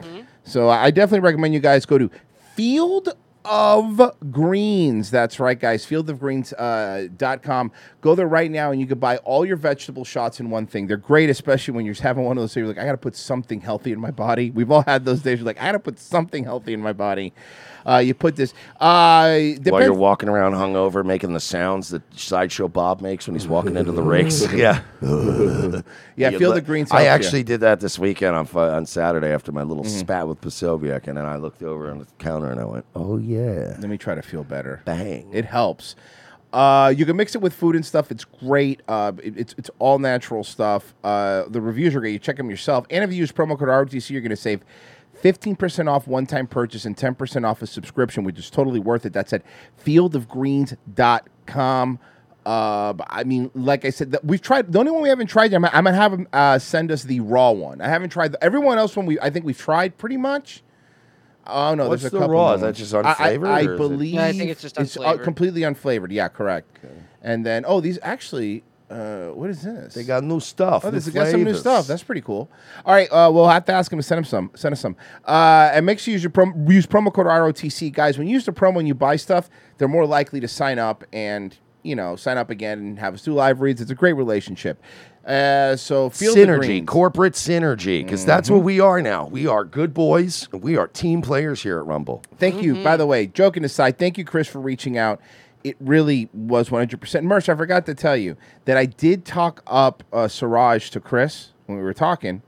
[0.44, 2.10] So I definitely recommend you guys go to
[2.54, 3.08] Field
[3.46, 5.10] of Greens.
[5.10, 5.86] That's right, guys.
[5.86, 6.54] Fieldofgreens.com.
[6.58, 7.72] Uh, dot com.
[8.02, 10.86] Go there right now, and you can buy all your vegetable shots in one thing.
[10.86, 12.50] They're great, especially when you're having one of those.
[12.50, 14.50] days You're like, I got to put something healthy in my body.
[14.50, 15.38] We've all had those days.
[15.38, 17.32] You're like, I got to put something healthy in my body.
[17.86, 18.52] Uh, you put this.
[18.80, 23.48] Uh, While you're walking around hungover, making the sounds that Sideshow Bob makes when he's
[23.48, 24.50] walking into the rakes.
[24.54, 24.82] yeah.
[26.14, 27.14] Yeah, You Field li- of Greens I helps ya.
[27.26, 29.98] actually did that this weekend on on Saturday after my little Mhm.
[30.00, 33.16] spat with Posobiec, and then I looked over on the counter and I went, "Oh
[33.16, 34.82] yeah." Let me try to feel better.
[34.84, 35.28] Bang.
[35.32, 35.96] It helps.
[36.52, 38.10] Uh, you can mix it with food and stuff.
[38.10, 38.82] It's great.
[38.86, 40.94] Uh, it- it's it's all natural stuff.
[41.02, 42.12] Uh, the reviews are great.
[42.12, 42.84] You check them yourself.
[42.90, 44.60] And if you use promo code ROTC, you're going to save
[45.22, 49.12] 15% off one-time purchase and 10% off a subscription, which is totally worth it.
[49.12, 49.42] That's at
[49.84, 51.98] fieldofgreens.com.
[52.44, 54.72] Uh, but I mean, like I said, that we've tried.
[54.72, 57.20] The only one we haven't tried, I'm, I'm gonna have them uh, send us the
[57.20, 57.80] raw one.
[57.80, 58.96] I haven't tried the, everyone else.
[58.96, 60.64] One we I think we've tried pretty much.
[61.46, 62.34] Oh no, What's there's a the couple.
[62.34, 62.46] raw?
[62.46, 62.78] more Is that ones.
[62.78, 65.60] just I- I- unflavored, I, or it- believe Yeah, I think it's just uh, completely
[65.60, 66.10] unflavored.
[66.10, 66.80] Yeah, correct.
[67.22, 68.64] And then oh, these actually.
[68.92, 69.94] Uh, what is this?
[69.94, 70.84] They got new stuff.
[70.84, 71.86] Oh, new this got some new stuff.
[71.86, 72.50] That's pretty cool.
[72.84, 74.50] All right, uh, we'll have to ask him to send him some.
[74.54, 74.96] Send us some.
[75.26, 78.18] Uh, and make sure you use your prom- use promo code ROTC, guys.
[78.18, 79.48] When you use the promo and you buy stuff,
[79.78, 83.22] they're more likely to sign up and you know sign up again and have us
[83.22, 83.80] do live reads.
[83.80, 84.80] It's a great relationship.
[85.26, 88.54] Uh, so the synergy, corporate synergy, because that's Mhm.
[88.56, 89.26] what we are now.
[89.26, 90.48] We are good boys.
[90.52, 92.22] We are team players here at Rumble.
[92.38, 92.82] Thank you.
[92.82, 95.20] By the way, joking aside, thank you, Chris, for reaching out.
[95.64, 96.98] It really was 100%.
[96.98, 101.50] Mersh, I forgot to tell you that I did talk up uh, Siraj to Chris
[101.66, 102.42] when we were talking.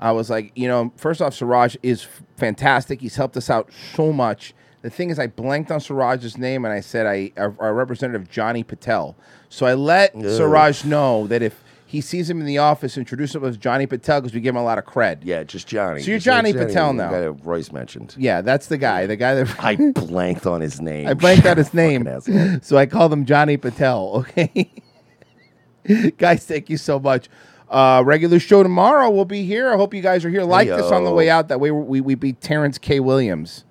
[0.00, 3.00] I was like, you know, first off, Siraj is f- fantastic.
[3.00, 4.54] He's helped us out so much.
[4.82, 8.30] The thing is, I blanked on Siraj's name and I said I our, our representative
[8.30, 9.16] Johnny Patel.
[9.48, 10.22] So I let Ugh.
[10.24, 14.20] Siraj know that if he sees him in the office, introduce him as Johnny Patel
[14.20, 15.20] because we give him a lot of cred.
[15.24, 16.00] Yeah, just Johnny.
[16.02, 17.10] So you're Just Johnny Patel the now.
[17.10, 18.14] guy that Royce mentioned.
[18.18, 19.06] Yeah, that's the guy.
[19.06, 21.08] The guy that I blanked on his name.
[21.08, 22.58] I blanked out his name, asshole.
[22.62, 24.26] so I called him Johnny Patel.
[25.88, 27.28] Okay, guys, thank you so much.
[27.70, 29.08] Uh, regular show tomorrow.
[29.10, 29.72] We'll be here.
[29.72, 30.42] I hope you guys are here.
[30.44, 31.14] Like this on the Heyo.
[31.16, 31.48] way out.
[31.48, 33.00] That way we we beat Terrence K.
[33.00, 33.64] Williams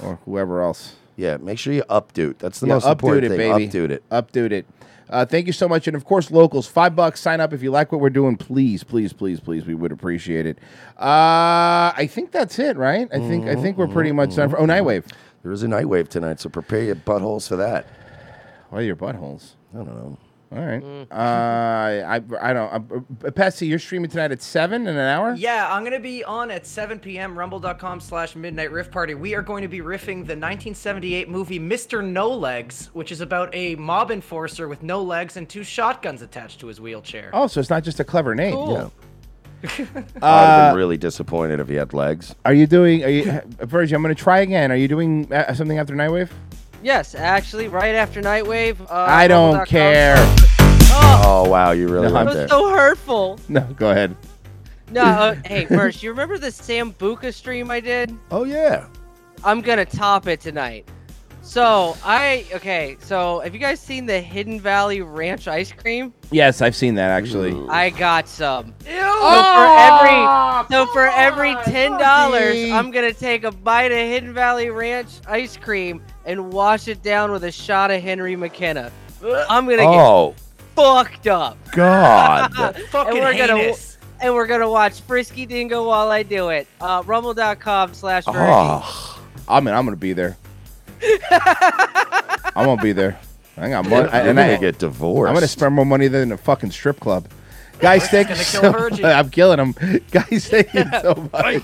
[0.00, 0.94] or whoever else.
[1.16, 2.38] Yeah, make sure you update.
[2.38, 3.38] That's the Yeah, most update important it, thing.
[3.38, 3.68] baby.
[3.68, 4.08] Update it.
[4.10, 4.66] Update it.
[5.10, 6.66] Uh, thank you so much, and of course, locals.
[6.66, 7.20] Five bucks.
[7.20, 8.36] Sign up if you like what we're doing.
[8.36, 9.66] Please, please, please, please.
[9.66, 10.58] We would appreciate it.
[10.98, 13.08] Uh, I think that's it, right?
[13.12, 14.58] I think I think we're pretty much done for.
[14.58, 15.10] Oh, Nightwave.
[15.42, 17.86] There is a night wave tonight, so prepare your buttholes for that.
[18.70, 19.52] Why your buttholes?
[19.74, 20.18] I don't know.
[20.52, 20.82] All right.
[21.10, 23.06] Uh, I I don't.
[23.24, 25.34] Uh, Patsy, you're streaming tonight at seven in an hour.
[25.34, 27.36] Yeah, I'm gonna be on at 7 p.m.
[27.36, 29.14] Rumble.com slash Midnight Riff Party.
[29.14, 32.04] We are going to be riffing the 1978 movie Mr.
[32.04, 36.60] No Legs, which is about a mob enforcer with no legs and two shotguns attached
[36.60, 37.30] to his wheelchair.
[37.32, 38.54] Oh, so it's not just a clever name.
[38.54, 38.72] Cool.
[38.72, 38.88] Yeah.
[39.64, 42.34] I'd have Uh, been really disappointed if he had legs.
[42.44, 43.02] Are you doing?
[43.02, 43.96] Are you, Virgil?
[43.96, 44.70] I'm going to try again.
[44.70, 46.28] Are you doing uh, something after Nightwave?
[46.84, 48.78] Yes, actually, right after Nightwave.
[48.82, 49.66] Uh, I don't rumble.com.
[49.66, 50.14] care.
[51.26, 52.42] Oh, wow, you really No, went That there.
[52.42, 53.40] was so hurtful.
[53.48, 54.14] No, go ahead.
[54.92, 58.14] No, uh, hey, Mersh, you remember the Sambuca stream I did?
[58.30, 58.86] Oh yeah.
[59.42, 60.86] I'm gonna top it tonight.
[61.42, 62.96] So I okay.
[63.00, 66.12] So have you guys seen the Hidden Valley Ranch ice cream?
[66.30, 67.54] Yes, I've seen that actually.
[67.68, 68.74] I got some.
[68.86, 68.92] Ew.
[68.92, 74.32] So for every so for every ten dollars, I'm gonna take a bite of Hidden
[74.32, 78.90] Valley Ranch ice cream and wash it down with a shot of Henry McKenna.
[79.48, 80.30] I'm gonna Oh.
[80.30, 80.40] get
[80.76, 81.56] fucked up.
[81.72, 82.52] God.
[82.90, 83.72] Fucking and we're gonna
[84.20, 86.66] and we're gonna watch Frisky Dingo while I do it.
[86.80, 90.36] Uh, rumble.com slash Oh, I mean, I'm going to be there.
[91.30, 93.18] I'm going to be there.
[93.56, 95.28] I got money, You're and gonna I get divorced.
[95.28, 97.28] I'm going to spend more money than a fucking strip club.
[97.78, 99.02] Guys, thank you so much.
[99.02, 100.00] I'm killing them.
[100.10, 101.62] Guys, thank you so much.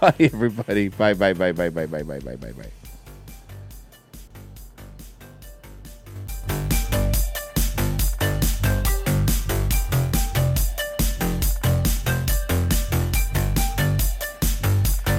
[0.00, 0.88] bye, everybody.
[0.88, 2.70] Bye, bye, bye, bye, bye, bye, bye, bye, bye, bye, bye.